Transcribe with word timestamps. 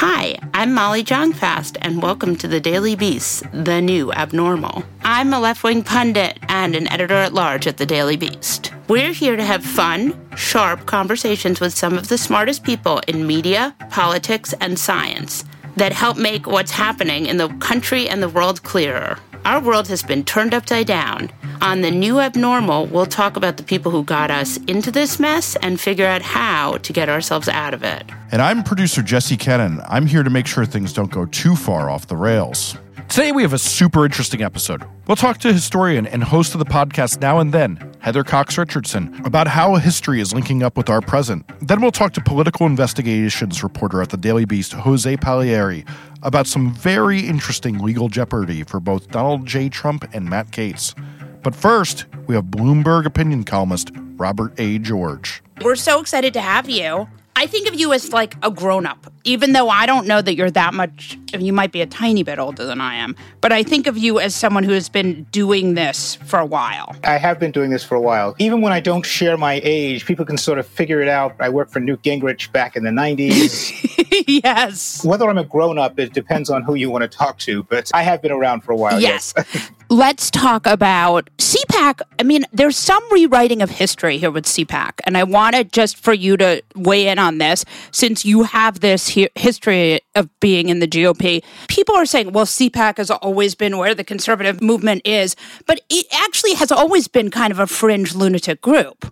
Hi, 0.00 0.38
I'm 0.54 0.74
Molly 0.74 1.02
Jong-Fast, 1.02 1.76
and 1.82 2.00
welcome 2.00 2.36
to 2.36 2.46
the 2.46 2.60
Daily 2.60 2.94
Beast, 2.94 3.42
the 3.52 3.82
new 3.82 4.12
abnormal. 4.12 4.84
I'm 5.02 5.34
a 5.34 5.40
left 5.40 5.64
wing 5.64 5.82
pundit 5.82 6.38
and 6.48 6.76
an 6.76 6.86
editor 6.92 7.16
at 7.16 7.34
large 7.34 7.66
at 7.66 7.78
the 7.78 7.84
Daily 7.84 8.16
Beast. 8.16 8.72
We're 8.86 9.12
here 9.12 9.34
to 9.34 9.42
have 9.42 9.64
fun, 9.64 10.14
sharp 10.36 10.86
conversations 10.86 11.58
with 11.58 11.76
some 11.76 11.98
of 11.98 12.06
the 12.06 12.16
smartest 12.16 12.62
people 12.62 13.00
in 13.08 13.26
media, 13.26 13.74
politics, 13.90 14.54
and 14.60 14.78
science 14.78 15.44
that 15.76 15.92
help 15.92 16.16
make 16.16 16.46
what's 16.46 16.70
happening 16.70 17.26
in 17.26 17.38
the 17.38 17.48
country 17.58 18.08
and 18.08 18.22
the 18.22 18.28
world 18.28 18.62
clearer. 18.62 19.18
Our 19.44 19.60
world 19.60 19.88
has 19.88 20.02
been 20.02 20.24
turned 20.24 20.54
upside 20.54 20.86
down. 20.86 21.30
On 21.60 21.80
the 21.80 21.90
new 21.90 22.20
abnormal, 22.20 22.86
we'll 22.86 23.06
talk 23.06 23.36
about 23.36 23.56
the 23.56 23.62
people 23.62 23.90
who 23.90 24.04
got 24.04 24.30
us 24.30 24.58
into 24.68 24.90
this 24.90 25.18
mess 25.18 25.56
and 25.56 25.80
figure 25.80 26.06
out 26.06 26.22
how 26.22 26.78
to 26.78 26.92
get 26.92 27.08
ourselves 27.08 27.48
out 27.48 27.74
of 27.74 27.82
it. 27.82 28.04
And 28.30 28.42
I'm 28.42 28.62
producer 28.62 29.02
Jesse 29.02 29.36
Cannon. 29.36 29.80
I'm 29.88 30.06
here 30.06 30.22
to 30.22 30.30
make 30.30 30.46
sure 30.46 30.64
things 30.64 30.92
don't 30.92 31.10
go 31.10 31.26
too 31.26 31.56
far 31.56 31.90
off 31.90 32.06
the 32.06 32.16
rails. 32.16 32.76
Today 33.08 33.32
we 33.32 33.42
have 33.42 33.54
a 33.54 33.58
super 33.58 34.04
interesting 34.04 34.42
episode. 34.42 34.84
We'll 35.06 35.16
talk 35.16 35.38
to 35.38 35.52
historian 35.52 36.06
and 36.06 36.22
host 36.22 36.54
of 36.54 36.58
the 36.58 36.66
podcast 36.66 37.20
Now 37.20 37.38
and 37.40 37.52
Then, 37.52 37.92
Heather 38.00 38.22
Cox 38.22 38.58
Richardson, 38.58 39.20
about 39.24 39.48
how 39.48 39.76
history 39.76 40.20
is 40.20 40.34
linking 40.34 40.62
up 40.62 40.76
with 40.76 40.90
our 40.90 41.00
present. 41.00 41.50
Then 41.66 41.80
we'll 41.80 41.90
talk 41.90 42.12
to 42.12 42.20
political 42.20 42.66
investigations 42.66 43.62
reporter 43.62 44.02
at 44.02 44.10
the 44.10 44.18
Daily 44.18 44.44
Beast, 44.44 44.72
Jose 44.74 45.16
Pagliery, 45.16 45.88
about 46.22 46.46
some 46.46 46.74
very 46.74 47.20
interesting 47.20 47.78
legal 47.78 48.08
jeopardy 48.08 48.62
for 48.62 48.78
both 48.78 49.08
Donald 49.08 49.46
J. 49.46 49.68
Trump 49.68 50.06
and 50.12 50.28
Matt 50.28 50.50
Gaetz. 50.50 50.94
But 51.42 51.54
first, 51.54 52.04
we 52.26 52.34
have 52.34 52.44
Bloomberg 52.44 53.06
opinion 53.06 53.44
columnist 53.44 53.90
Robert 54.16 54.52
A. 54.60 54.78
George. 54.78 55.42
We're 55.62 55.76
so 55.76 56.00
excited 56.00 56.34
to 56.34 56.40
have 56.40 56.68
you. 56.68 57.08
I 57.38 57.46
think 57.46 57.68
of 57.68 57.76
you 57.76 57.92
as 57.92 58.12
like 58.12 58.34
a 58.42 58.50
grown 58.50 58.84
up, 58.84 59.12
even 59.22 59.52
though 59.52 59.68
I 59.68 59.86
don't 59.86 60.08
know 60.08 60.20
that 60.20 60.34
you're 60.34 60.50
that 60.50 60.74
much. 60.74 61.16
You 61.32 61.52
might 61.52 61.70
be 61.70 61.80
a 61.80 61.86
tiny 61.86 62.24
bit 62.24 62.40
older 62.40 62.64
than 62.64 62.80
I 62.80 62.96
am, 62.96 63.14
but 63.40 63.52
I 63.52 63.62
think 63.62 63.86
of 63.86 63.96
you 63.96 64.18
as 64.18 64.34
someone 64.34 64.64
who 64.64 64.72
has 64.72 64.88
been 64.88 65.22
doing 65.30 65.74
this 65.74 66.16
for 66.16 66.40
a 66.40 66.44
while. 66.44 66.96
I 67.04 67.16
have 67.16 67.38
been 67.38 67.52
doing 67.52 67.70
this 67.70 67.84
for 67.84 67.94
a 67.94 68.00
while. 68.00 68.34
Even 68.40 68.60
when 68.60 68.72
I 68.72 68.80
don't 68.80 69.06
share 69.06 69.36
my 69.36 69.60
age, 69.62 70.04
people 70.04 70.24
can 70.24 70.36
sort 70.36 70.58
of 70.58 70.66
figure 70.66 71.00
it 71.00 71.06
out. 71.06 71.36
I 71.38 71.48
worked 71.48 71.72
for 71.72 71.78
Newt 71.78 72.02
Gingrich 72.02 72.50
back 72.50 72.74
in 72.74 72.82
the 72.82 72.90
90s. 72.90 74.24
yes. 74.42 75.04
Whether 75.04 75.30
I'm 75.30 75.38
a 75.38 75.44
grown 75.44 75.78
up, 75.78 75.96
it 76.00 76.12
depends 76.12 76.50
on 76.50 76.64
who 76.64 76.74
you 76.74 76.90
want 76.90 77.02
to 77.02 77.08
talk 77.08 77.38
to, 77.40 77.62
but 77.62 77.88
I 77.94 78.02
have 78.02 78.20
been 78.20 78.32
around 78.32 78.62
for 78.62 78.72
a 78.72 78.76
while. 78.76 79.00
Yes. 79.00 79.32
yes. 79.36 79.70
Let's 79.90 80.30
talk 80.30 80.66
about 80.66 81.30
CPAC. 81.38 82.02
I 82.18 82.22
mean, 82.22 82.44
there's 82.52 82.76
some 82.76 83.02
rewriting 83.10 83.62
of 83.62 83.70
history 83.70 84.18
here 84.18 84.30
with 84.30 84.44
CPAC, 84.44 85.00
and 85.04 85.16
I 85.16 85.24
wanted 85.24 85.72
just 85.72 85.96
for 85.96 86.12
you 86.12 86.36
to 86.36 86.62
weigh 86.76 87.08
in 87.08 87.18
on 87.18 87.38
this 87.38 87.64
since 87.90 88.22
you 88.22 88.42
have 88.42 88.80
this 88.80 89.08
he- 89.08 89.30
history 89.34 90.00
of 90.14 90.28
being 90.40 90.68
in 90.68 90.80
the 90.80 90.86
GOP. 90.86 91.42
People 91.68 91.94
are 91.94 92.04
saying, 92.04 92.32
well, 92.32 92.44
CPAC 92.44 92.98
has 92.98 93.10
always 93.10 93.54
been 93.54 93.78
where 93.78 93.94
the 93.94 94.04
conservative 94.04 94.60
movement 94.60 95.00
is, 95.06 95.34
but 95.64 95.80
it 95.88 96.04
actually 96.12 96.52
has 96.54 96.70
always 96.70 97.08
been 97.08 97.30
kind 97.30 97.50
of 97.50 97.58
a 97.58 97.66
fringe 97.66 98.14
lunatic 98.14 98.60
group. 98.60 99.10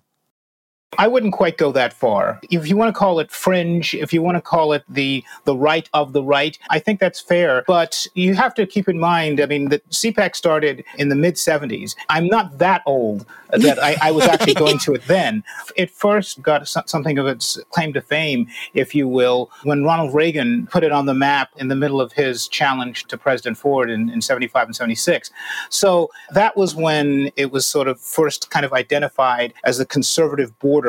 I 0.99 1.09
wouldn't 1.09 1.33
quite 1.33 1.59
go 1.59 1.73
that 1.73 1.93
far. 1.93 2.41
If 2.51 2.69
you 2.69 2.77
want 2.77 2.95
to 2.95 2.99
call 2.99 3.19
it 3.19 3.31
fringe, 3.31 3.95
if 3.95 4.13
you 4.13 4.23
want 4.23 4.37
to 4.37 4.41
call 4.41 4.73
it 4.73 4.85
the 4.89 5.25
the 5.45 5.57
right 5.57 5.89
of 5.93 6.13
the 6.13 6.23
right, 6.23 6.59
I 6.71 6.79
think 6.79 7.01
that's 7.01 7.21
fair. 7.21 7.65
But 7.67 8.07
you 8.15 8.35
have 8.35 8.55
to 8.55 8.67
keep 8.67 8.89
in 8.89 8.99
mind, 8.99 9.41
I 9.41 9.47
mean, 9.47 9.69
that 9.69 9.89
CPAC 9.91 10.35
started 10.35 10.85
in 10.97 11.09
the 11.09 11.15
mid 11.15 11.35
70s. 11.35 11.97
I'm 12.09 12.29
not 12.29 12.59
that 12.59 12.83
old 12.87 13.27
that 13.51 13.83
I, 13.83 13.97
I 14.03 14.11
was 14.11 14.25
actually 14.25 14.55
going 14.55 14.79
to 14.81 14.95
it 14.95 15.03
then. 15.07 15.45
It 15.77 15.91
first 15.91 16.43
got 16.43 16.67
something 16.67 17.19
of 17.19 17.27
its 17.27 17.59
claim 17.71 17.93
to 17.93 18.01
fame, 18.01 18.49
if 18.75 18.95
you 18.95 19.07
will, 19.07 19.51
when 19.63 19.85
Ronald 19.85 20.15
Reagan 20.15 20.67
put 20.67 20.83
it 20.83 20.93
on 20.93 21.07
the 21.07 21.15
map 21.15 21.51
in 21.57 21.69
the 21.69 21.77
middle 21.77 22.01
of 22.01 22.13
his 22.13 22.49
challenge 22.49 23.05
to 23.07 23.19
President 23.19 23.59
Ford 23.59 23.91
in, 23.91 24.09
in 24.11 24.21
75 24.21 24.69
and 24.69 24.77
76. 24.77 25.31
So 25.71 26.11
that 26.31 26.57
was 26.57 26.75
when 26.75 27.31
it 27.37 27.53
was 27.53 27.67
sort 27.67 27.89
of 27.89 28.01
first 28.01 28.51
kind 28.51 28.65
of 28.65 28.73
identified 28.73 29.53
as 29.65 29.79
the 29.79 29.87
conservative 29.87 30.59
border 30.59 30.86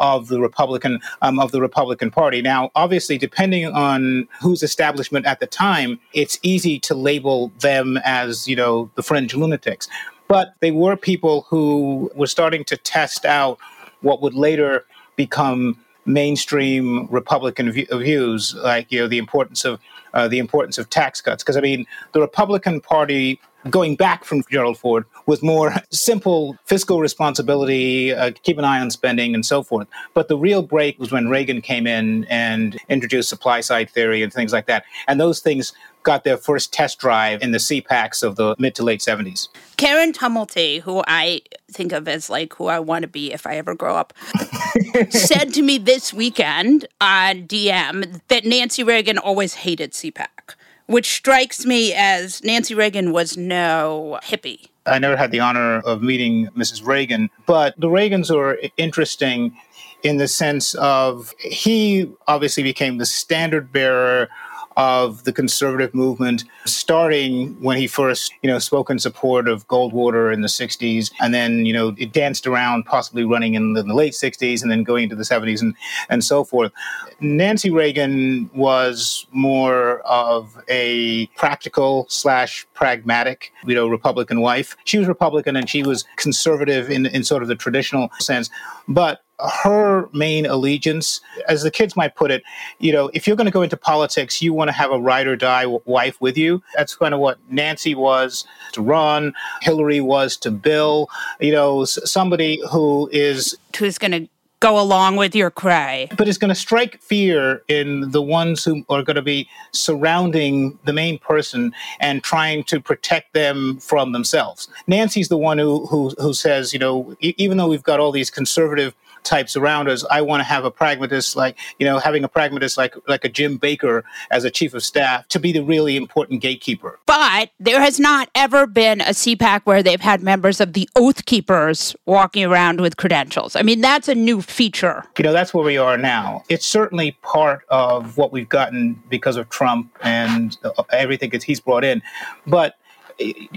of 0.00 0.28
the 0.28 0.40
Republican 0.40 1.00
um, 1.22 1.38
of 1.38 1.52
the 1.52 1.60
Republican 1.60 2.10
Party. 2.10 2.42
Now, 2.42 2.70
obviously, 2.74 3.18
depending 3.18 3.66
on 3.66 4.28
whose 4.40 4.62
establishment 4.62 5.26
at 5.26 5.40
the 5.40 5.46
time, 5.46 6.00
it's 6.14 6.38
easy 6.42 6.78
to 6.80 6.94
label 6.94 7.52
them 7.60 7.98
as 8.04 8.48
you 8.48 8.56
know 8.56 8.90
the 8.94 9.02
fringe 9.02 9.34
lunatics. 9.34 9.88
But 10.28 10.54
they 10.60 10.70
were 10.70 10.96
people 10.96 11.46
who 11.48 12.10
were 12.14 12.26
starting 12.26 12.64
to 12.64 12.76
test 12.76 13.24
out 13.24 13.58
what 14.00 14.22
would 14.22 14.34
later 14.34 14.84
become 15.16 15.76
mainstream 16.06 17.06
Republican 17.10 17.70
views, 17.72 18.54
like 18.54 18.90
you 18.90 19.00
know 19.00 19.08
the 19.08 19.18
importance 19.18 19.64
of 19.64 19.80
uh, 20.14 20.28
the 20.28 20.38
importance 20.38 20.78
of 20.78 20.88
tax 20.88 21.20
cuts. 21.20 21.42
Because 21.42 21.56
I 21.56 21.60
mean, 21.60 21.86
the 22.12 22.20
Republican 22.20 22.80
Party 22.80 23.40
going 23.68 23.96
back 23.96 24.24
from 24.24 24.42
Gerald 24.50 24.78
Ford 24.78 25.04
was 25.30 25.42
more 25.44 25.72
simple 25.90 26.58
fiscal 26.66 27.00
responsibility, 27.00 28.12
uh, 28.12 28.32
keep 28.42 28.58
an 28.58 28.64
eye 28.64 28.80
on 28.80 28.90
spending, 28.90 29.32
and 29.32 29.46
so 29.46 29.62
forth. 29.62 29.86
But 30.12 30.26
the 30.26 30.36
real 30.36 30.60
break 30.60 30.98
was 30.98 31.12
when 31.12 31.28
Reagan 31.28 31.62
came 31.62 31.86
in 31.86 32.24
and 32.24 32.76
introduced 32.88 33.28
supply 33.28 33.60
side 33.60 33.88
theory 33.88 34.24
and 34.24 34.32
things 34.32 34.52
like 34.52 34.66
that. 34.66 34.82
And 35.06 35.20
those 35.20 35.38
things 35.38 35.72
got 36.02 36.24
their 36.24 36.36
first 36.36 36.72
test 36.72 36.98
drive 36.98 37.42
in 37.42 37.52
the 37.52 37.58
CPACs 37.58 38.24
of 38.24 38.34
the 38.34 38.56
mid 38.58 38.74
to 38.74 38.82
late 38.82 39.00
70s. 39.00 39.46
Karen 39.76 40.12
Tumulty, 40.12 40.80
who 40.80 41.04
I 41.06 41.42
think 41.70 41.92
of 41.92 42.08
as 42.08 42.28
like 42.28 42.52
who 42.54 42.66
I 42.66 42.80
want 42.80 43.02
to 43.02 43.08
be 43.08 43.32
if 43.32 43.46
I 43.46 43.56
ever 43.56 43.76
grow 43.76 43.94
up, 43.94 44.12
said 45.10 45.54
to 45.54 45.62
me 45.62 45.78
this 45.78 46.12
weekend 46.12 46.88
on 47.00 47.46
DM 47.46 48.20
that 48.26 48.44
Nancy 48.44 48.82
Reagan 48.82 49.16
always 49.16 49.54
hated 49.54 49.92
CPAC 49.92 50.56
which 50.90 51.14
strikes 51.14 51.64
me 51.64 51.94
as 51.94 52.42
Nancy 52.42 52.74
Reagan 52.74 53.12
was 53.12 53.36
no 53.36 54.18
hippie. 54.24 54.69
I 54.86 54.98
never 54.98 55.16
had 55.16 55.30
the 55.30 55.40
honor 55.40 55.80
of 55.80 56.02
meeting 56.02 56.48
Mrs. 56.56 56.86
Reagan, 56.86 57.30
but 57.46 57.78
the 57.78 57.88
Reagans 57.88 58.34
are 58.34 58.58
interesting 58.76 59.56
in 60.02 60.16
the 60.16 60.28
sense 60.28 60.74
of 60.74 61.34
he 61.38 62.10
obviously 62.26 62.62
became 62.62 62.98
the 62.98 63.06
standard 63.06 63.72
bearer 63.72 64.28
of 64.76 65.24
the 65.24 65.32
conservative 65.32 65.94
movement, 65.94 66.44
starting 66.64 67.60
when 67.60 67.76
he 67.76 67.86
first, 67.86 68.32
you 68.42 68.50
know, 68.50 68.58
spoke 68.58 68.90
in 68.90 68.98
support 68.98 69.48
of 69.48 69.66
Goldwater 69.68 70.32
in 70.32 70.40
the 70.40 70.48
60s, 70.48 71.10
and 71.20 71.34
then, 71.34 71.66
you 71.66 71.72
know, 71.72 71.94
it 71.98 72.12
danced 72.12 72.46
around 72.46 72.84
possibly 72.84 73.24
running 73.24 73.54
in 73.54 73.72
the, 73.72 73.80
in 73.80 73.88
the 73.88 73.94
late 73.94 74.12
60s 74.12 74.62
and 74.62 74.70
then 74.70 74.82
going 74.84 75.04
into 75.04 75.16
the 75.16 75.24
70s 75.24 75.60
and, 75.60 75.74
and 76.08 76.22
so 76.24 76.44
forth. 76.44 76.72
Nancy 77.20 77.70
Reagan 77.70 78.50
was 78.54 79.26
more 79.32 80.00
of 80.00 80.62
a 80.68 81.26
practical 81.36 82.06
slash 82.08 82.66
pragmatic, 82.74 83.52
you 83.66 83.74
know, 83.74 83.88
Republican 83.88 84.40
wife. 84.40 84.76
She 84.84 84.98
was 84.98 85.08
Republican 85.08 85.56
and 85.56 85.68
she 85.68 85.82
was 85.82 86.04
conservative 86.16 86.90
in, 86.90 87.06
in 87.06 87.24
sort 87.24 87.42
of 87.42 87.48
the 87.48 87.56
traditional 87.56 88.08
sense. 88.20 88.50
But 88.88 89.22
her 89.64 90.08
main 90.12 90.46
allegiance, 90.46 91.20
as 91.48 91.62
the 91.62 91.70
kids 91.70 91.96
might 91.96 92.14
put 92.14 92.30
it, 92.30 92.42
you 92.78 92.92
know, 92.92 93.10
if 93.14 93.26
you're 93.26 93.36
going 93.36 93.46
to 93.46 93.52
go 93.52 93.62
into 93.62 93.76
politics, 93.76 94.42
you 94.42 94.52
want 94.52 94.68
to 94.68 94.72
have 94.72 94.90
a 94.90 94.98
ride 94.98 95.26
or 95.26 95.36
die 95.36 95.66
wife 95.84 96.20
with 96.20 96.36
you. 96.36 96.62
That's 96.76 96.96
kind 96.96 97.14
of 97.14 97.20
what 97.20 97.38
Nancy 97.50 97.94
was 97.94 98.46
to 98.72 98.82
Ron, 98.82 99.34
Hillary 99.62 100.00
was 100.00 100.36
to 100.38 100.50
Bill, 100.50 101.08
you 101.40 101.52
know, 101.52 101.84
somebody 101.84 102.60
who 102.70 103.08
is. 103.12 103.56
Who's 103.76 103.98
going 103.98 104.12
to 104.12 104.28
go 104.60 104.78
along 104.78 105.16
with 105.16 105.34
your 105.34 105.50
cry. 105.50 106.06
But 106.16 106.28
it's 106.28 106.38
going 106.38 106.50
to 106.50 106.54
strike 106.54 107.00
fear 107.00 107.62
in 107.68 108.10
the 108.10 108.22
ones 108.22 108.62
who 108.62 108.84
are 108.90 109.02
going 109.02 109.16
to 109.16 109.22
be 109.22 109.48
surrounding 109.72 110.78
the 110.84 110.92
main 110.92 111.18
person 111.18 111.72
and 111.98 112.22
trying 112.22 112.64
to 112.64 112.78
protect 112.78 113.32
them 113.32 113.78
from 113.78 114.12
themselves. 114.12 114.68
Nancy's 114.86 115.28
the 115.28 115.38
one 115.38 115.58
who 115.58 115.86
who, 115.86 116.10
who 116.18 116.34
says, 116.34 116.72
you 116.72 116.78
know, 116.78 117.16
even 117.20 117.56
though 117.56 117.68
we've 117.68 117.82
got 117.82 118.00
all 118.00 118.12
these 118.12 118.30
conservative 118.30 118.94
types 119.24 119.56
around 119.56 119.88
us. 119.88 120.04
I 120.10 120.22
want 120.22 120.40
to 120.40 120.44
have 120.44 120.64
a 120.64 120.70
pragmatist 120.70 121.36
like, 121.36 121.58
you 121.78 121.86
know, 121.86 121.98
having 121.98 122.24
a 122.24 122.28
pragmatist 122.28 122.76
like 122.76 122.94
like 123.08 123.24
a 123.24 123.28
Jim 123.28 123.56
Baker 123.56 124.04
as 124.30 124.44
a 124.44 124.50
chief 124.50 124.74
of 124.74 124.82
staff 124.82 125.26
to 125.28 125.38
be 125.38 125.52
the 125.52 125.62
really 125.62 125.96
important 125.96 126.40
gatekeeper. 126.40 126.98
But 127.06 127.50
there 127.58 127.80
has 127.80 127.98
not 127.98 128.28
ever 128.34 128.66
been 128.66 129.00
a 129.00 129.10
CPAC 129.10 129.62
where 129.64 129.82
they've 129.82 130.00
had 130.00 130.22
members 130.22 130.60
of 130.60 130.72
the 130.72 130.88
Oath 130.96 131.26
Keepers 131.26 131.94
walking 132.06 132.44
around 132.44 132.80
with 132.80 132.96
credentials. 132.96 133.56
I 133.56 133.62
mean, 133.62 133.80
that's 133.80 134.08
a 134.08 134.14
new 134.14 134.42
feature. 134.42 135.04
You 135.18 135.24
know, 135.24 135.32
that's 135.32 135.52
where 135.52 135.64
we 135.64 135.76
are 135.76 135.96
now. 135.96 136.44
It's 136.48 136.66
certainly 136.66 137.12
part 137.22 137.62
of 137.68 138.16
what 138.16 138.32
we've 138.32 138.48
gotten 138.48 139.02
because 139.08 139.36
of 139.36 139.48
Trump 139.48 139.96
and 140.02 140.56
uh, 140.64 140.82
everything 140.92 141.30
that 141.30 141.42
he's 141.42 141.60
brought 141.60 141.84
in. 141.84 142.02
But 142.46 142.76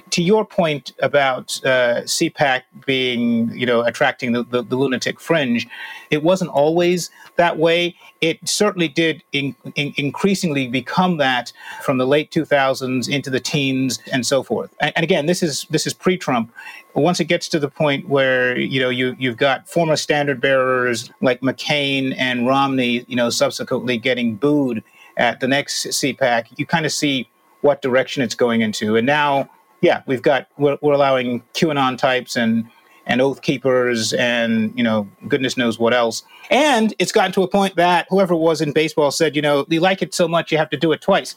to 0.09 0.21
your 0.21 0.45
point 0.45 0.91
about 1.01 1.59
uh, 1.63 2.01
CPAC 2.01 2.63
being, 2.85 3.49
you 3.57 3.65
know, 3.65 3.81
attracting 3.81 4.33
the, 4.33 4.43
the, 4.43 4.61
the, 4.61 4.75
lunatic 4.75 5.19
fringe, 5.19 5.67
it 6.11 6.21
wasn't 6.21 6.49
always 6.49 7.09
that 7.37 7.57
way. 7.57 7.95
It 8.19 8.47
certainly 8.47 8.87
did 8.87 9.23
in, 9.31 9.55
in 9.75 9.93
increasingly 9.97 10.67
become 10.67 11.17
that 11.17 11.53
from 11.81 11.97
the 11.97 12.05
late 12.05 12.29
2000s 12.31 13.09
into 13.09 13.29
the 13.29 13.39
teens 13.39 13.99
and 14.11 14.25
so 14.25 14.43
forth. 14.43 14.73
And, 14.81 14.91
and 14.95 15.03
again, 15.03 15.27
this 15.27 15.41
is 15.41 15.65
this 15.69 15.87
is 15.87 15.93
pre-Trump. 15.93 16.53
Once 16.93 17.19
it 17.19 17.25
gets 17.25 17.47
to 17.49 17.59
the 17.59 17.69
point 17.69 18.07
where 18.09 18.57
you 18.57 18.79
know 18.79 18.89
you 18.89 19.15
you've 19.17 19.37
got 19.37 19.67
former 19.67 19.95
standard 19.95 20.41
bearers 20.41 21.09
like 21.21 21.41
McCain 21.41 22.13
and 22.17 22.45
Romney, 22.45 23.05
you 23.07 23.15
know, 23.15 23.29
subsequently 23.29 23.97
getting 23.97 24.35
booed 24.35 24.83
at 25.17 25.39
the 25.39 25.47
next 25.47 25.85
CPAC, 25.85 26.47
you 26.57 26.65
kind 26.65 26.85
of 26.85 26.91
see 26.91 27.29
what 27.63 27.81
direction 27.81 28.21
it's 28.21 28.35
going 28.35 28.61
into. 28.61 28.95
And 28.95 29.07
now, 29.07 29.49
yeah, 29.81 30.03
we've 30.05 30.21
got 30.21 30.47
we're, 30.57 30.77
we're 30.81 30.93
allowing 30.93 31.41
QAnon 31.53 31.97
types 31.97 32.35
and 32.35 32.65
and 33.05 33.21
oath 33.21 33.41
keepers 33.41 34.13
and 34.13 34.71
you 34.77 34.83
know 34.83 35.09
goodness 35.27 35.57
knows 35.57 35.79
what 35.79 35.93
else. 35.93 36.23
And 36.49 36.93
it's 36.99 37.11
gotten 37.11 37.31
to 37.33 37.43
a 37.43 37.47
point 37.47 37.75
that 37.75 38.07
whoever 38.09 38.35
was 38.35 38.61
in 38.61 38.71
baseball 38.71 39.11
said, 39.11 39.35
you 39.35 39.41
know, 39.41 39.65
you 39.69 39.79
like 39.79 40.01
it 40.01 40.13
so 40.13 40.27
much 40.27 40.51
you 40.51 40.57
have 40.57 40.69
to 40.69 40.77
do 40.77 40.91
it 40.91 41.01
twice. 41.01 41.35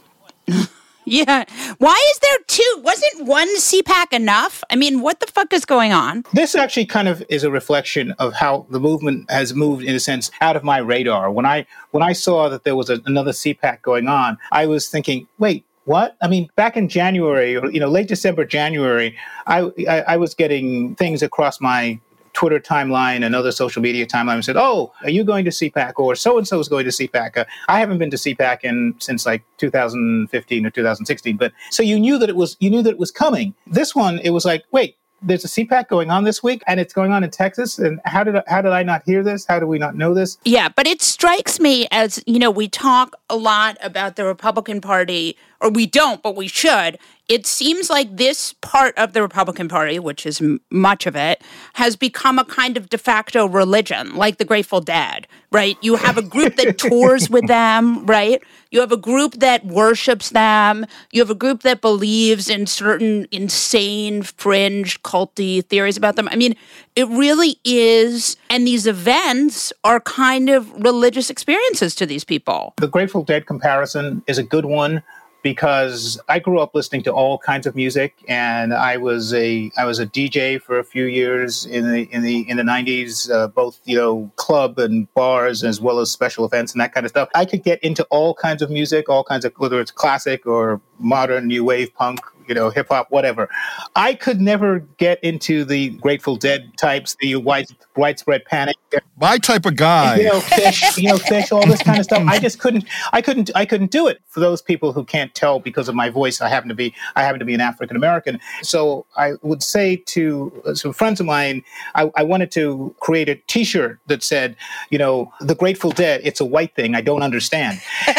Yeah. 1.07 1.45
Why 1.79 2.11
is 2.13 2.19
there 2.19 2.39
two? 2.49 2.81
Wasn't 2.83 3.27
one 3.27 3.49
CPAC 3.57 4.13
enough? 4.13 4.65
I 4.71 4.77
mean, 4.77 5.03
what 5.03 5.21
the 5.21 5.29
fuck 5.29 5.53
is 5.53 5.65
going 5.65 5.93
on? 5.93 6.25
This 6.33 6.57
actually 6.57 6.87
kind 6.87 7.07
of 7.07 7.25
is 7.29 7.45
a 7.45 7.51
reflection 7.51 8.11
of 8.19 8.33
how 8.35 8.67
the 8.71 8.81
movement 8.81 9.31
has 9.31 9.55
moved, 9.55 9.85
in 9.85 9.95
a 9.95 10.01
sense, 10.01 10.33
out 10.41 10.57
of 10.57 10.65
my 10.65 10.79
radar. 10.79 11.31
When 11.31 11.47
I 11.47 11.65
when 11.93 12.03
I 12.03 12.13
saw 12.13 12.49
that 12.49 12.65
there 12.65 12.75
was 12.75 12.91
a, 12.91 13.01
another 13.07 13.31
CPAC 13.31 13.83
going 13.83 14.09
on, 14.09 14.37
I 14.51 14.67
was 14.67 14.89
thinking, 14.89 15.29
wait, 15.39 15.65
what? 15.87 16.17
I 16.21 16.29
mean, 16.29 16.51
back 16.57 16.77
in 16.77 16.89
January, 16.89 17.57
or 17.57 17.71
you 17.71 17.81
know, 17.81 17.89
late 17.89 18.09
December, 18.09 18.45
January, 18.45 19.17
I, 19.47 19.71
I, 19.89 20.01
I 20.01 20.17
was 20.17 20.35
getting 20.35 20.97
things 20.97 21.23
across 21.23 21.61
my 21.61 22.01
Twitter 22.33 22.59
timeline 22.61 23.25
and 23.25 23.35
other 23.35 23.53
social 23.53 23.81
media 23.81 24.05
timeline 24.05 24.35
and 24.35 24.45
said, 24.45 24.57
"Oh, 24.59 24.93
are 25.03 25.11
you 25.11 25.23
going 25.25 25.45
to 25.45 25.51
CPAC?" 25.51 25.95
or 25.97 26.17
"So 26.17 26.39
and 26.39 26.47
so 26.47 26.59
is 26.59 26.69
going 26.69 26.85
to 26.85 26.91
CPAC." 26.91 27.37
Uh, 27.37 27.45
I 27.69 27.79
haven't 27.79 27.99
been 27.99 28.11
to 28.11 28.17
CPAC 28.17 28.65
in 28.65 28.95
since 28.99 29.25
like 29.25 29.45
2015 29.59 30.67
or 30.67 30.71
2016, 30.71 31.37
but 31.37 31.53
so 31.71 31.83
you 31.83 31.99
knew 31.99 32.19
that 32.19 32.29
it 32.29 32.37
was 32.37 32.57
you 32.59 32.69
knew 32.69 32.83
that 32.83 32.91
it 32.91 32.99
was 32.99 33.13
coming. 33.13 33.55
This 33.67 33.95
one, 33.95 34.19
it 34.19 34.31
was 34.31 34.45
like, 34.45 34.65
wait, 34.73 34.97
there's 35.23 35.45
a 35.45 35.49
CPAC 35.49 35.89
going 35.89 36.11
on 36.11 36.25
this 36.25 36.43
week, 36.43 36.63
and 36.67 36.79
it's 36.79 36.93
going 36.93 37.13
on 37.13 37.25
in 37.25 37.31
Texas. 37.31 37.79
And 37.79 38.01
how 38.05 38.25
did 38.25 38.37
how 38.47 38.63
did 38.63 38.73
I 38.73 38.83
not 38.83 39.03
hear 39.07 39.23
this? 39.23 39.47
How 39.47 39.59
do 39.59 39.67
we 39.67 39.79
not 39.79 39.97
know 39.97 40.15
this? 40.15 40.39
Yeah, 40.45 40.69
but 40.69 40.87
it 40.87 41.03
strikes 41.03 41.59
me 41.59 41.87
as 41.91 42.23
you 42.27 42.39
know 42.39 42.51
we 42.51 42.69
talk 42.69 43.15
a 43.29 43.37
lot 43.37 43.77
about 43.83 44.17
the 44.17 44.25
Republican 44.25 44.81
Party, 44.81 45.37
or 45.61 45.71
we 45.71 45.87
don't, 45.87 46.23
but 46.23 46.37
we 46.37 46.49
should. 46.49 46.99
It 47.29 47.45
seems 47.45 47.91
like 47.91 48.17
this 48.17 48.53
part 48.61 48.97
of 48.97 49.13
the 49.13 49.21
Republican 49.21 49.69
Party, 49.69 49.99
which 49.99 50.25
is 50.25 50.41
m- 50.41 50.61
much 50.71 51.07
of 51.07 51.17
it, 51.17 51.43
has 51.75 51.97
become 51.97 52.39
a 52.39 52.45
kind 52.45 52.77
of 52.77 52.89
de 52.89 52.99
facto 52.99 53.47
religion, 53.47 54.15
like 54.15 54.39
the 54.39 54.45
Grateful 54.45 54.81
Dead, 54.81 55.27
right? 55.51 55.77
You 55.81 55.97
have 55.97 56.17
a 56.17 56.23
group 56.23 56.55
that 56.55 56.79
tours 56.79 57.29
with 57.29 57.49
them, 57.49 58.07
right? 58.07 58.41
You 58.71 58.79
have 58.79 58.93
a 58.93 58.97
group 58.97 59.35
that 59.35 59.67
worships 59.67 60.31
them. 60.31 60.87
You 61.11 61.21
have 61.21 61.31
a 61.31 61.35
group 61.35 61.63
that 61.63 61.81
believes 61.81 62.49
in 62.49 62.67
certain 62.67 63.27
insane, 63.33 64.23
fringe, 64.23 65.03
culty 65.03 65.65
theories 65.65 65.97
about 65.97 66.15
them. 66.15 66.29
I 66.31 66.37
mean, 66.37 66.55
it 66.95 67.09
really 67.09 67.59
is. 67.65 68.37
And 68.51 68.69
these 68.69 68.87
events 68.87 69.73
are 69.83 69.99
kind 69.99 70.49
of 70.49 70.73
religious 70.81 71.29
experiences 71.29 71.97
to 71.97 72.07
these 72.07 72.23
people. 72.23 72.75
The 72.77 72.87
Grateful 72.87 73.25
Dead 73.25 73.47
comparison 73.47 74.23
is 74.29 74.39
a 74.39 74.45
good 74.45 74.65
one 74.65 75.03
because 75.47 76.21
I 76.29 76.41
grew 76.41 76.59
up 76.59 76.75
listening 76.75 77.05
to 77.05 77.13
all 77.13 77.39
kinds 77.39 77.69
of 77.69 77.77
music, 77.77 78.17
and 78.27 78.75
I 78.75 78.97
was 78.97 79.33
a 79.33 79.71
I 79.79 79.85
was 79.85 80.01
a 80.01 80.07
DJ 80.07 80.61
for 80.61 80.77
a 80.77 80.83
few 80.83 81.05
years 81.05 81.65
in 81.67 81.89
the 81.89 82.03
in 82.11 82.23
the 82.23 82.51
in 82.51 82.57
the 82.57 82.65
nineties, 82.65 83.31
uh, 83.31 83.47
both 83.47 83.79
you 83.85 83.97
know 83.97 84.29
club 84.35 84.77
and 84.81 85.07
bars 85.15 85.63
as 85.63 85.81
well 85.81 86.01
as 86.01 86.11
special 86.11 86.45
events 86.45 86.73
and 86.73 86.81
that 86.81 86.93
kind 86.93 87.07
of 87.07 87.11
stuff. 87.11 87.29
I 87.37 87.45
could 87.45 87.63
get 87.63 87.79
into 87.85 88.03
all 88.11 88.35
kinds 88.35 88.61
of 88.61 88.71
music, 88.71 89.09
all 89.09 89.23
kinds 89.23 89.45
of 89.45 89.53
whether 89.59 89.81
it's 89.81 89.93
classic 89.93 90.49
or 90.49 90.81
modern, 90.99 91.47
new 91.47 91.65
wave, 91.65 91.95
punk, 91.95 92.19
you 92.49 92.55
know, 92.55 92.71
hip 92.71 92.89
hop, 92.89 93.11
whatever. 93.11 93.49
I 93.95 94.15
could 94.15 94.41
never 94.41 94.81
get 94.99 95.23
into 95.23 95.65
the 95.65 95.91
Grateful 95.91 96.37
Dead 96.37 96.73
types, 96.77 97.17
the 97.21 97.37
white 97.37 97.71
widespread 97.97 98.45
panic. 98.45 98.77
My 99.19 99.39
type 99.39 99.67
of 99.67 99.77
guy. 99.77 100.17
You 100.17 100.25
know, 100.25 100.41
Phish, 100.41 101.03
you 101.03 101.09
know, 101.09 101.17
Phish, 101.17 101.53
all 101.53 101.67
this 101.67 101.83
kind 101.83 101.99
of 101.99 102.05
stuff. 102.05 102.23
I 102.27 102.39
just 102.39 102.59
couldn't, 102.59 102.85
I 103.13 103.23
couldn't, 103.23 103.51
I 103.55 103.65
couldn't 103.65 103.91
do 103.91 104.07
it. 104.07 104.21
For 104.29 104.41
those 104.41 104.61
people 104.61 104.93
who 104.93 105.05
can't 105.05 105.35
tell 105.35 105.59
because 105.59 105.89
of 105.89 105.95
my 105.95 106.11
voice, 106.11 106.41
I 106.41 106.49
happen 106.49 106.69
to 106.69 106.75
be, 106.75 106.95
I 107.15 107.23
happen 107.23 107.39
to 107.39 107.45
be 107.45 107.55
an 107.55 107.61
African 107.61 107.97
American. 107.97 108.41
So 108.63 109.07
I 109.17 109.33
would 109.43 109.63
say 109.63 109.97
to 109.97 110.63
uh, 110.67 110.75
some 110.75 110.93
friends 110.93 111.21
of 111.21 111.27
mine, 111.27 111.65
I, 111.95 112.11
I 112.15 112.23
wanted 112.23 112.51
to 112.53 112.95
create 113.01 113.29
a 113.29 113.35
T-shirt 113.35 113.99
that 114.07 114.23
said, 114.23 114.57
you 114.91 114.99
know, 114.99 115.33
the 115.41 115.55
Grateful 115.55 115.91
Dead. 115.91 116.21
It's 116.25 116.41
a 116.41 116.45
white 116.45 116.75
thing. 116.75 116.95
I 116.95 117.01
don't 117.01 117.23
understand. 117.23 117.81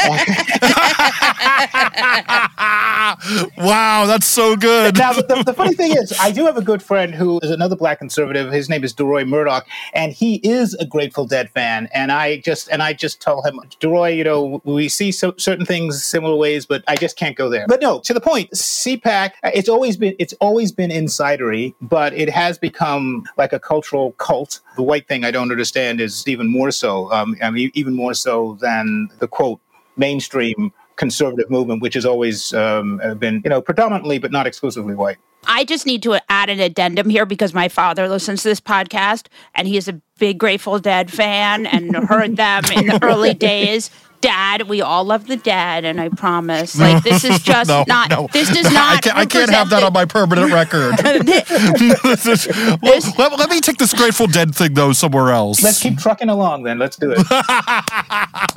wow, 3.57 4.05
that's 4.07 4.16
so 4.25 4.55
good. 4.55 4.97
now, 4.97 5.13
the, 5.13 5.43
the, 5.45 5.53
funny 5.53 5.73
thing 5.73 5.91
is, 5.91 6.13
I 6.19 6.31
do 6.31 6.45
have 6.45 6.57
a 6.57 6.61
good 6.61 6.81
friend 6.81 7.13
who 7.13 7.39
is 7.39 7.51
another 7.51 7.75
black 7.75 7.99
conservative. 7.99 8.51
His 8.51 8.69
name 8.69 8.83
is 8.83 8.93
Deroy 8.93 9.27
Murdock, 9.27 9.67
and 9.93 10.11
he 10.11 10.35
is 10.37 10.73
a 10.75 10.85
Grateful 10.85 11.25
Dead 11.25 11.49
fan. 11.49 11.89
And 11.93 12.11
I 12.11 12.37
just 12.37 12.69
and 12.69 12.81
I 12.81 12.93
just 12.93 13.21
tell 13.21 13.41
him, 13.43 13.59
Deroy, 13.79 14.15
you 14.15 14.23
know, 14.23 14.61
we 14.63 14.89
see 14.89 15.11
so, 15.11 15.33
certain 15.37 15.65
things 15.65 16.03
similar 16.03 16.35
ways, 16.35 16.65
but 16.65 16.83
I 16.87 16.95
just 16.95 17.17
can't 17.17 17.35
go 17.35 17.49
there. 17.49 17.65
But 17.67 17.81
no, 17.81 17.99
to 17.99 18.13
the 18.13 18.21
point, 18.21 18.51
CPAC, 18.51 19.31
it's 19.43 19.69
always 19.69 19.97
been 19.97 20.15
it's 20.19 20.33
always 20.39 20.71
been 20.71 20.89
insidery, 20.89 21.73
but 21.81 22.13
it 22.13 22.29
has 22.29 22.57
become 22.57 23.25
like 23.37 23.53
a 23.53 23.59
cultural 23.59 24.13
cult. 24.13 24.59
The 24.75 24.83
white 24.83 25.07
thing 25.07 25.25
I 25.25 25.31
don't 25.31 25.51
understand 25.51 26.01
is 26.01 26.27
even 26.27 26.47
more 26.47 26.71
so. 26.71 27.11
Um, 27.11 27.35
I 27.41 27.49
mean, 27.49 27.71
even 27.73 27.93
more 27.93 28.13
so 28.13 28.57
than 28.61 29.09
the 29.19 29.27
quote 29.27 29.59
mainstream 29.97 30.71
conservative 30.97 31.49
movement, 31.49 31.81
which 31.81 31.93
has 31.93 32.05
always 32.05 32.53
um, 32.53 33.01
been, 33.17 33.41
you 33.43 33.49
know, 33.49 33.61
predominantly 33.61 34.17
but 34.19 34.31
not 34.31 34.45
exclusively 34.45 34.95
white. 34.95 35.17
I 35.45 35.63
just 35.63 35.85
need 35.85 36.03
to 36.03 36.19
add 36.29 36.49
an 36.49 36.59
addendum 36.59 37.09
here 37.09 37.25
because 37.25 37.53
my 37.53 37.69
father 37.69 38.09
listens 38.09 38.43
to 38.43 38.49
this 38.49 38.59
podcast 38.59 39.27
and 39.55 39.67
he 39.67 39.77
is 39.77 39.87
a 39.87 40.01
big 40.19 40.37
Grateful 40.37 40.79
Dead 40.79 41.11
fan 41.11 41.65
and 41.65 41.95
heard 41.95 42.35
them 42.35 42.63
in 42.75 42.87
the 42.87 42.99
early 43.03 43.33
days. 43.33 43.89
Dad, 44.21 44.63
we 44.63 44.81
all 44.81 45.03
love 45.03 45.27
the 45.27 45.37
dad, 45.37 45.85
and 45.85 46.01
I 46.01 46.09
promise. 46.09 46.77
Like 46.87 47.03
this 47.03 47.25
is 47.25 47.39
just 47.41 47.67
no, 47.67 47.83
not. 47.87 48.09
No. 48.09 48.29
This 48.31 48.49
does 48.49 48.71
not. 48.71 48.97
I 48.97 48.99
can't, 49.01 49.17
I 49.17 49.25
can't 49.25 49.49
have 49.49 49.69
that 49.71 49.83
on 49.83 49.91
my 49.91 50.05
permanent 50.05 50.53
record. 50.53 50.95
this, 50.97 52.47
well, 52.81 52.99
let, 53.17 53.37
let, 53.37 53.49
me 53.49 53.59
take 53.59 53.77
this 53.77 53.93
Grateful 53.93 54.27
Dead 54.27 54.55
thing 54.55 54.73
though 54.73 54.93
somewhere 54.93 55.31
else. 55.31 55.61
Let's 55.61 55.81
keep 55.81 55.97
trucking 55.97 56.29
along 56.29 56.63
then. 56.63 56.79
Let's 56.79 56.95
do 56.95 57.13
it. 57.15 57.27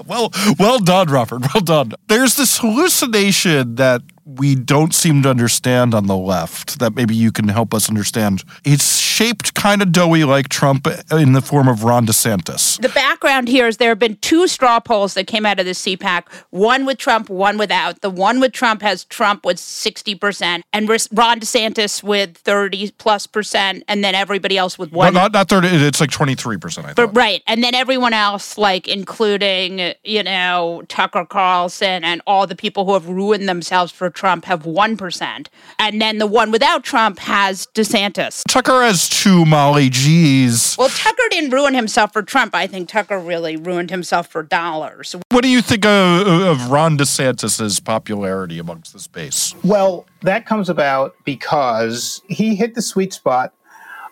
well, 0.07 0.31
well 0.59 0.79
done, 0.79 1.09
Robert. 1.09 1.43
Well 1.53 1.63
done. 1.63 1.93
There's 2.09 2.37
this 2.37 2.59
hallucination 2.59 3.77
that 3.77 4.03
we 4.39 4.55
don't 4.55 4.95
seem 4.95 5.23
to 5.23 5.31
understand 5.31 5.95
on 5.95 6.07
the 6.07 6.17
left 6.17 6.79
that 6.79 6.95
maybe 6.95 7.15
you 7.15 7.33
can 7.33 7.49
help 7.49 7.75
us 7.75 7.89
understand. 7.89 8.45
It's 8.65 8.99
shaped 8.99 9.55
kind 9.55 9.83
of 9.83 9.93
doughy 9.93 10.25
like 10.25 10.49
Trump 10.49 10.87
in 11.11 11.33
the 11.33 11.41
form 11.41 11.69
of 11.69 11.85
Ron 11.85 12.07
DeSantis. 12.07 12.81
The 12.81 12.89
background 12.91 13.49
here 13.49 13.67
is 13.67 13.79
there 13.79 13.89
have 13.91 13.99
been 13.99 14.17
two 14.17 14.47
straw 14.47 14.81
polls 14.81 15.15
that 15.15 15.27
came 15.27 15.45
out 15.45 15.59
of 15.59 15.67
the 15.67 15.73
CPAC, 15.73 16.25
one 16.51 16.87
with 16.87 16.99
Trump, 16.99 17.29
one 17.29 17.59
without. 17.59 18.01
The 18.01 18.11
one 18.11 18.41
with 18.41 18.53
Trump 18.53 18.83
has 18.83 19.05
Trump 19.05 19.45
with 19.45 19.57
60% 19.57 20.63
and 20.73 20.89
Ron 20.89 21.41
DeSantis 21.41 22.03
with 22.03 22.37
30 22.39 22.93
plus 22.99 23.27
percent, 23.27 23.85
and 23.89 24.05
then 24.05 24.15
everybody 24.15 24.57
else 24.57 24.79
with 24.79 24.93
one. 24.93 25.13
No, 25.13 25.21
not, 25.21 25.33
not 25.33 25.49
30, 25.49 25.69
it's 25.69 26.01
like 26.01 26.11
23%, 26.11 26.85
I. 26.85 26.93
But, 26.95 27.15
right. 27.17 27.43
And 27.47 27.65
then 27.65 27.75
everyone 27.75 28.13
else, 28.13 28.57
like 28.57 28.87
including, 28.87 29.95
you 30.05 30.23
know, 30.23 30.83
Tucker 30.89 31.25
Carlson 31.25 32.05
and 32.05 32.23
all 32.27 32.47
the 32.47 32.57
people 32.57 32.85
who 32.85 32.93
have 32.95 33.09
ruined 33.09 33.49
themselves 33.49 33.93
for 33.93 34.11
Trump 34.21 34.45
have 34.45 34.65
1%. 34.65 35.47
And 35.79 36.03
then 36.03 36.19
the 36.19 36.27
one 36.27 36.51
without 36.51 36.85
Trump 36.85 37.19
has 37.21 37.67
DeSantis. 37.75 38.43
Tucker 38.47 38.83
has 38.83 39.09
two, 39.09 39.47
Molly. 39.47 39.89
Jeez. 39.89 40.77
Well, 40.77 40.91
Tucker 40.91 41.23
didn't 41.31 41.53
ruin 41.53 41.73
himself 41.73 42.13
for 42.13 42.21
Trump. 42.21 42.55
I 42.55 42.67
think 42.67 42.91
Tucker 42.91 43.19
really 43.19 43.57
ruined 43.57 43.89
himself 43.89 44.27
for 44.27 44.43
dollars. 44.43 45.17
What 45.31 45.43
do 45.43 45.49
you 45.49 45.63
think 45.63 45.87
of, 45.87 46.27
of 46.27 46.71
Ron 46.71 46.99
DeSantis's 46.99 47.81
popularity 47.81 48.59
amongst 48.59 48.93
the 48.93 49.01
space? 49.01 49.55
Well, 49.65 50.05
that 50.21 50.45
comes 50.45 50.69
about 50.69 51.17
because 51.25 52.21
he 52.29 52.55
hit 52.55 52.75
the 52.75 52.83
sweet 52.83 53.15
spot 53.15 53.55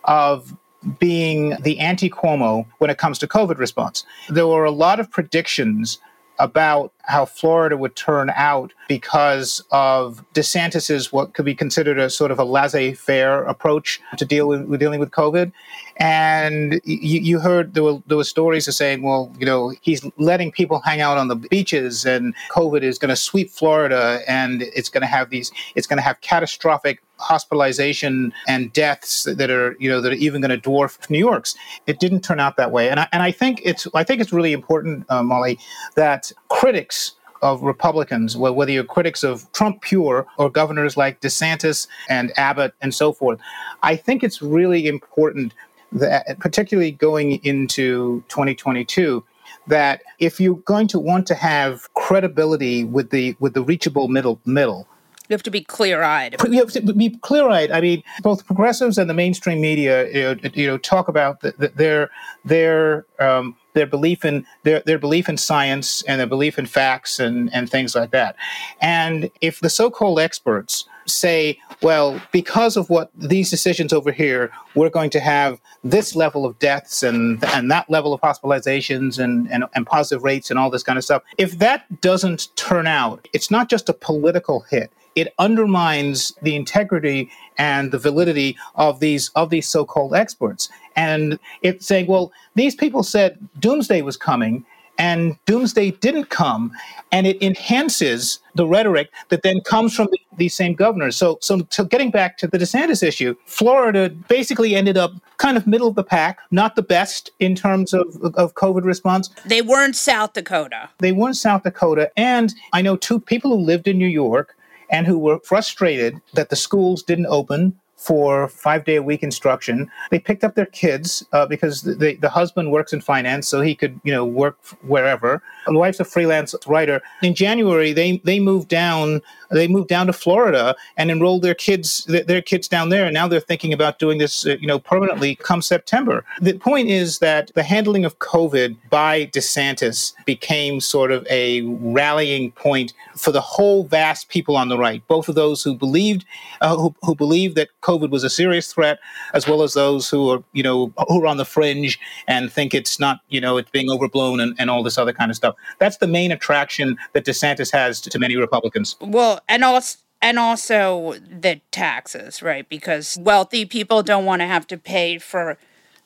of 0.05 0.57
being 0.99 1.55
the 1.61 1.81
anti 1.81 2.09
Cuomo 2.09 2.65
when 2.79 2.89
it 2.89 2.97
comes 2.97 3.19
to 3.19 3.27
COVID 3.27 3.59
response. 3.59 4.07
There 4.31 4.47
were 4.47 4.65
a 4.65 4.71
lot 4.71 5.01
of 5.01 5.11
predictions 5.11 5.99
about 6.39 6.95
how 7.09 7.25
Florida 7.25 7.77
would 7.77 7.97
turn 7.97 8.31
out 8.37 8.73
because 8.87 9.65
of 9.73 10.25
DeSantis's 10.35 11.11
what 11.11 11.33
could 11.33 11.47
be 11.47 11.55
considered 11.55 11.99
a 11.99 12.11
sort 12.11 12.31
of 12.31 12.39
a 12.39 12.45
laissez-faire 12.45 13.45
approach 13.45 14.01
to 14.19 14.25
deal 14.27 14.47
with, 14.47 14.63
with 14.67 14.79
dealing 14.79 15.01
with 15.01 15.11
COVID. 15.11 15.51
And 15.97 16.81
you, 16.85 17.21
you, 17.21 17.41
heard 17.41 17.75
there 17.75 17.83
were 17.83 17.99
there 18.07 18.17
were 18.17 18.25
stories 18.25 18.69
of 18.69 18.75
saying, 18.75 19.03
well, 19.03 19.35
you 19.39 19.47
know, 19.47 19.73
he's 19.81 20.05
letting 20.19 20.53
people 20.53 20.81
hang 20.81 21.01
out 21.01 21.19
on 21.19 21.29
the 21.29 21.37
beaches, 21.37 22.05
and 22.05 22.35
COVID 22.51 22.83
is 22.83 22.99
going 22.99 23.09
to 23.09 23.17
sweep 23.17 23.51
Florida, 23.51 24.21
and 24.29 24.63
it's 24.63 24.89
going 24.91 25.01
to 25.01 25.09
have 25.09 25.31
these, 25.31 25.51
it's 25.75 25.89
going 25.89 25.97
to 25.97 26.03
have 26.03 26.21
catastrophic 26.21 27.01
hospitalization 27.19 28.33
and 28.47 28.73
deaths 28.73 29.25
that 29.25 29.51
are 29.51 29.77
you 29.79 29.91
know 29.91 30.01
that 30.01 30.13
are 30.13 30.17
even 30.17 30.41
going 30.41 30.51
to 30.51 30.71
dwarf 30.71 31.11
New 31.11 31.19
York's. 31.19 31.55
It 31.87 31.99
didn't 32.01 32.21
turn 32.21 32.41
out 32.41 32.57
that 32.57 32.71
way, 32.71 32.91
and 32.91 33.01
I, 33.01 33.09
and 33.13 33.23
I 33.23 33.33
think 33.33 33.61
it's 33.65 33.87
I 33.95 34.05
think 34.05 34.21
it's 34.21 34.33
really 34.33 34.53
important, 34.53 35.05
uh, 35.09 35.23
Molly, 35.23 35.59
that 35.97 36.33
critics 36.49 36.98
of 37.43 37.63
Republicans, 37.63 38.37
whether 38.37 38.71
you're 38.71 38.85
critics 38.85 39.23
of 39.23 39.51
Trump 39.53 39.83
pure 39.83 40.27
or 40.37 40.51
governors 40.51 40.97
like 40.97 41.21
DeSantis 41.21 41.87
and 42.09 42.33
Abbott 42.39 42.75
and 42.81 42.95
so 42.95 43.13
forth, 43.13 43.39
I 43.83 43.97
think 43.97 44.23
it's 44.23 44.43
really 44.43 44.87
important 44.87 45.55
that, 45.93 46.39
particularly 46.39 46.93
going 46.93 47.45
into 47.45 48.23
2022, 48.29 49.25
that 49.67 50.03
if 50.19 50.41
you're 50.41 50.57
going 50.57 50.89
to 50.89 50.99
want 50.99 51.27
to 51.27 51.35
have 51.35 51.93
credibility 51.95 52.85
with 52.85 53.11
the 53.11 53.37
with 53.39 53.55
the 53.55 53.63
reachable 53.63 54.09
middle 54.09 54.41
middle, 54.45 54.87
you 55.29 55.35
have 55.35 55.43
to 55.43 55.51
be 55.51 55.63
clear-eyed. 55.63 56.37
You 56.49 56.59
have 56.59 56.73
to 56.73 56.95
be 56.95 57.11
clear-eyed. 57.11 57.71
I 57.71 57.83
mean, 57.83 58.03
both 58.23 58.47
progressives 58.47 58.97
and 58.97 59.11
the 59.11 59.15
mainstream 59.15 59.61
media, 59.61 60.09
you 60.09 60.23
know, 60.23 60.51
you 60.55 60.67
know 60.67 60.79
talk 60.79 61.09
about 61.09 61.41
the, 61.41 61.53
the, 61.53 61.69
their 61.69 62.11
their 62.45 63.07
um, 63.19 63.55
their 63.79 63.87
belief 63.87 64.25
in 64.25 64.45
their, 64.65 64.81
their 64.81 64.99
belief 64.99 65.29
in 65.29 65.37
science 65.37 66.03
and 66.03 66.19
their 66.19 66.27
belief 66.27 66.59
in 66.59 66.67
facts 66.67 67.21
and, 67.21 67.53
and 67.55 67.71
things 67.71 67.95
like 67.95 68.11
that. 68.11 68.35
And 68.81 69.31
if 69.41 69.61
the 69.61 69.71
so-called 69.71 70.19
experts 70.19 70.85
say, 71.07 71.59
well, 71.81 72.21
because 72.33 72.77
of 72.77 72.91
what 72.91 73.11
these 73.15 73.51
decisions 73.51 73.93
over 73.93 74.13
here, 74.13 74.51
we're 74.75 74.91
going 74.91 75.11
to 75.11 75.21
have 75.21 75.61
this 75.85 76.15
level 76.15 76.45
of 76.45 76.59
deaths 76.59 77.03
and 77.03 77.43
and 77.55 77.71
that 77.71 77.89
level 77.89 78.13
of 78.13 78.21
hospitalizations 78.21 79.19
and, 79.19 79.51
and, 79.51 79.65
and 79.75 79.87
positive 79.87 80.23
rates 80.25 80.51
and 80.51 80.59
all 80.59 80.71
this 80.71 80.83
kind 80.83 80.99
of 80.99 81.05
stuff. 81.05 81.23
If 81.39 81.59
that 81.61 82.01
doesn't 82.01 82.49
turn 82.57 82.87
out, 82.87 83.27
it's 83.33 83.51
not 83.51 83.71
just 83.71 83.89
a 83.89 83.95
political 83.95 84.61
hit 84.61 84.93
it 85.21 85.35
undermines 85.39 86.33
the 86.43 86.55
integrity 86.55 87.31
and 87.57 87.91
the 87.93 87.99
validity 87.99 88.57
of 88.75 89.01
these 89.01 89.31
of 89.35 89.51
these 89.51 89.69
so-called 89.69 90.15
experts. 90.15 90.69
And 90.97 91.39
it's 91.63 91.87
saying, 91.87 92.07
well, 92.07 92.33
these 92.55 92.75
people 92.75 93.03
said 93.03 93.39
doomsday 93.61 94.03
was 94.03 94.17
coming, 94.17 94.65
and 94.99 95.37
doomsday 95.47 95.93
didn't 95.93 96.29
come, 96.29 96.73
and 97.13 97.27
it 97.27 97.41
enhances 97.41 98.41
the 98.57 98.67
rhetoric 98.67 99.11
that 99.29 99.43
then 99.43 99.61
comes 99.61 99.95
from 99.95 100.09
the, 100.11 100.19
these 100.37 100.55
same 100.55 100.75
governors. 100.75 101.15
So, 101.15 101.39
so, 101.41 101.65
so 101.71 101.85
getting 101.85 102.11
back 102.11 102.37
to 102.39 102.49
the 102.49 102.59
DeSantis 102.59 103.03
issue, 103.03 103.37
Florida 103.47 104.11
basically 104.29 104.75
ended 104.75 104.97
up 104.97 105.13
kind 105.37 105.57
of 105.57 105.69
middle 105.69 105.87
of 105.87 105.95
the 105.95 106.03
pack, 106.03 106.41
not 106.51 106.75
the 106.75 106.83
best 106.83 107.31
in 107.39 107.55
terms 107.55 107.95
of, 107.95 108.07
of 108.35 108.55
COVID 108.55 108.83
response. 108.83 109.31
They 109.47 109.63
weren't 109.63 109.95
South 109.95 110.33
Dakota. 110.33 110.91
They 110.99 111.13
weren't 111.13 111.37
South 111.37 111.63
Dakota, 111.63 112.11
and 112.17 112.53
I 112.73 112.83
know 112.83 112.97
two 112.97 113.21
people 113.21 113.57
who 113.57 113.63
lived 113.63 113.87
in 113.87 113.99
New 113.99 114.09
York 114.09 114.57
and 114.91 115.07
who 115.07 115.19
were 115.19 115.41
frustrated 115.41 116.21
that 116.35 116.51
the 116.51 116.57
schools 116.57 117.03
didn't 117.03 117.27
open 117.27 117.79
for 117.99 118.49
five 118.49 118.85
day 118.85 118.97
a 118.97 119.03
week 119.03 119.23
instruction. 119.23 119.91
They 120.11 120.21
picked 120.21 120.45
up 120.45 120.55
their 120.55 120.67
kids 120.67 121.27
uh, 121.33 121.47
because 121.47 121.83
the, 121.83 122.17
the 122.21 122.31
husband 122.31 122.71
works 122.71 122.93
in 122.93 123.01
finance, 123.01 123.49
so 123.49 123.61
he 123.61 123.75
could 123.75 124.01
you 124.05 124.13
know 124.13 124.25
work 124.25 124.57
wherever. 124.83 125.43
The 125.67 125.75
wife's 125.75 126.01
a 126.01 126.05
freelance 126.05 126.55
writer. 126.67 127.03
In 127.23 127.35
January, 127.35 127.93
they 127.93 128.19
they 128.25 128.41
moved 128.41 128.69
down. 128.69 129.21
They 129.51 129.67
moved 129.67 129.89
down 129.89 130.07
to 130.07 130.13
Florida 130.13 130.77
and 130.97 131.11
enrolled 131.11 131.43
their 131.43 131.55
kids 131.55 132.05
their 132.05 132.43
kids 132.43 132.69
down 132.69 132.89
there. 132.89 133.05
And 133.05 133.15
now 133.15 133.27
they're 133.29 133.41
thinking 133.41 133.73
about 133.73 133.99
doing 133.99 134.19
this 134.19 134.47
uh, 134.47 134.57
you 134.61 134.67
know 134.67 134.79
permanently 134.79 135.35
come 135.35 135.61
September. 135.61 136.25
The 136.41 136.55
point 136.55 136.89
is 136.89 137.19
that 137.19 137.51
the 137.55 137.63
handling 137.63 138.05
of 138.05 138.19
COVID 138.21 138.77
by 138.91 139.27
DeSantis 139.27 140.15
became 140.25 140.81
sort 140.81 141.11
of 141.11 141.27
a 141.29 141.63
rallying 141.63 142.53
point 142.53 142.95
for 143.17 143.33
the 143.33 143.41
whole 143.41 143.85
vast 143.85 144.29
people 144.29 144.57
on 144.57 144.69
the 144.69 144.79
right, 144.79 145.07
both 145.09 145.29
of 145.29 145.35
those 145.35 145.63
who 145.63 145.75
believed 145.75 146.25
uh, 146.61 146.77
who, 146.77 146.95
who 147.03 147.15
believed 147.15 147.57
that 147.57 147.69
COVID 147.89 148.11
was 148.11 148.23
a 148.23 148.31
serious 148.31 148.73
threat, 148.73 148.99
as 149.33 149.49
well 149.49 149.63
as 149.63 149.73
those 149.73 150.11
who 150.11 150.31
are, 150.31 150.45
you 150.53 150.63
know, 150.63 150.93
who 151.09 151.23
are 151.23 151.27
on 151.27 151.39
the 151.39 151.47
fringe 151.47 151.99
and 152.27 152.53
think 152.53 152.75
it's 152.75 153.01
not, 153.01 153.21
you 153.29 153.41
know, 153.41 153.57
it's 153.57 153.71
being 153.71 153.91
overblown 153.91 154.41
and, 154.41 154.55
and 154.59 154.69
all 154.69 154.83
this 154.83 154.99
other 154.99 155.15
kind 155.15 155.31
of 155.31 155.37
stuff. 155.37 155.55
That's 155.79 155.97
the 155.97 156.07
main 156.07 156.31
attraction 156.31 156.99
that 157.15 157.25
DeSantis 157.25 157.73
has 157.73 158.01
to, 158.03 158.11
to 158.11 158.19
many 158.19 158.37
Republicans. 158.37 158.97
Well, 159.01 159.41
and 159.49 159.65
also 159.65 159.99
and 160.21 160.39
also 160.39 161.15
the 161.31 161.61
taxes, 161.71 162.43
right? 162.43 162.69
Because 162.69 163.17
wealthy 163.21 163.65
people 163.65 164.03
don't 164.03 164.25
want 164.25 164.43
to 164.43 164.47
have 164.47 164.67
to 164.67 164.77
pay 164.77 165.19
for 165.19 165.59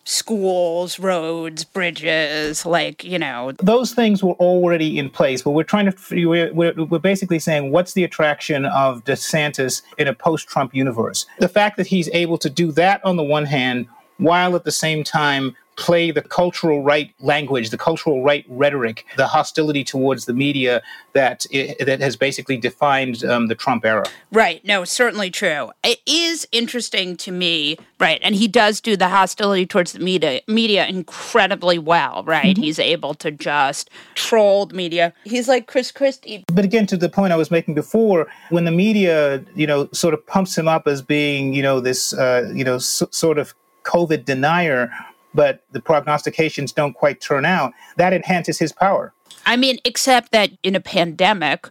schools, 0.04 0.98
roads, 0.98 1.64
bridges, 1.64 2.66
like, 2.66 3.04
you 3.04 3.18
know. 3.18 3.52
Those 3.58 3.92
things 3.92 4.22
were 4.22 4.34
already 4.34 4.98
in 4.98 5.08
place, 5.10 5.42
but 5.42 5.52
we're 5.52 5.62
trying 5.62 5.90
to, 5.90 6.26
we're, 6.26 6.52
we're 6.52 6.98
basically 6.98 7.38
saying 7.38 7.70
what's 7.70 7.92
the 7.92 8.04
attraction 8.04 8.66
of 8.66 9.04
DeSantis 9.04 9.82
in 9.98 10.08
a 10.08 10.14
post 10.14 10.48
Trump 10.48 10.74
universe? 10.74 11.26
The 11.38 11.48
fact 11.48 11.76
that 11.76 11.86
he's 11.86 12.08
able 12.12 12.38
to 12.38 12.50
do 12.50 12.72
that 12.72 13.04
on 13.04 13.16
the 13.16 13.22
one 13.22 13.44
hand, 13.44 13.86
while 14.18 14.54
at 14.56 14.64
the 14.64 14.72
same 14.72 15.04
time 15.04 15.56
play 15.76 16.10
the 16.10 16.22
cultural 16.22 16.82
right 16.82 17.12
language, 17.20 17.70
the 17.70 17.78
cultural 17.78 18.22
right 18.22 18.44
rhetoric, 18.48 19.04
the 19.16 19.26
hostility 19.26 19.84
towards 19.84 20.26
the 20.26 20.34
media 20.34 20.82
that 21.12 21.46
that 21.80 22.00
has 22.00 22.16
basically 22.16 22.56
defined 22.56 23.24
um, 23.24 23.48
the 23.48 23.54
Trump 23.54 23.84
era. 23.84 24.04
Right. 24.30 24.64
No, 24.64 24.84
certainly 24.84 25.30
true. 25.30 25.70
It 25.82 26.00
is 26.06 26.46
interesting 26.52 27.16
to 27.18 27.32
me, 27.32 27.76
right? 27.98 28.20
And 28.22 28.34
he 28.34 28.48
does 28.48 28.80
do 28.80 28.96
the 28.96 29.08
hostility 29.08 29.66
towards 29.66 29.92
the 29.92 30.00
media 30.00 30.40
media 30.46 30.86
incredibly 30.86 31.78
well, 31.78 32.22
right? 32.24 32.54
Mm-hmm. 32.54 32.62
He's 32.62 32.78
able 32.78 33.14
to 33.14 33.30
just 33.30 33.90
troll 34.14 34.66
the 34.66 34.74
media. 34.74 35.12
He's 35.24 35.48
like 35.48 35.66
Chris 35.66 35.90
Christie. 35.90 36.44
But 36.52 36.64
again, 36.64 36.86
to 36.86 36.96
the 36.96 37.08
point 37.08 37.32
I 37.32 37.36
was 37.36 37.50
making 37.50 37.74
before, 37.74 38.28
when 38.50 38.64
the 38.64 38.70
media, 38.70 39.44
you 39.54 39.66
know, 39.66 39.88
sort 39.92 40.14
of 40.14 40.26
pumps 40.26 40.56
him 40.56 40.68
up 40.68 40.86
as 40.86 41.02
being, 41.02 41.54
you 41.54 41.62
know, 41.62 41.80
this, 41.80 42.12
uh, 42.12 42.50
you 42.54 42.64
know, 42.64 42.76
s- 42.76 43.02
sort 43.10 43.38
of 43.38 43.54
COVID 43.84 44.24
denier 44.24 44.90
but 45.34 45.62
the 45.72 45.80
prognostications 45.80 46.72
don't 46.72 46.94
quite 46.94 47.20
turn 47.20 47.44
out, 47.44 47.72
that 47.96 48.12
enhances 48.12 48.58
his 48.58 48.72
power. 48.72 49.12
I 49.46 49.56
mean, 49.56 49.78
except 49.84 50.32
that 50.32 50.50
in 50.62 50.74
a 50.74 50.80
pandemic, 50.80 51.68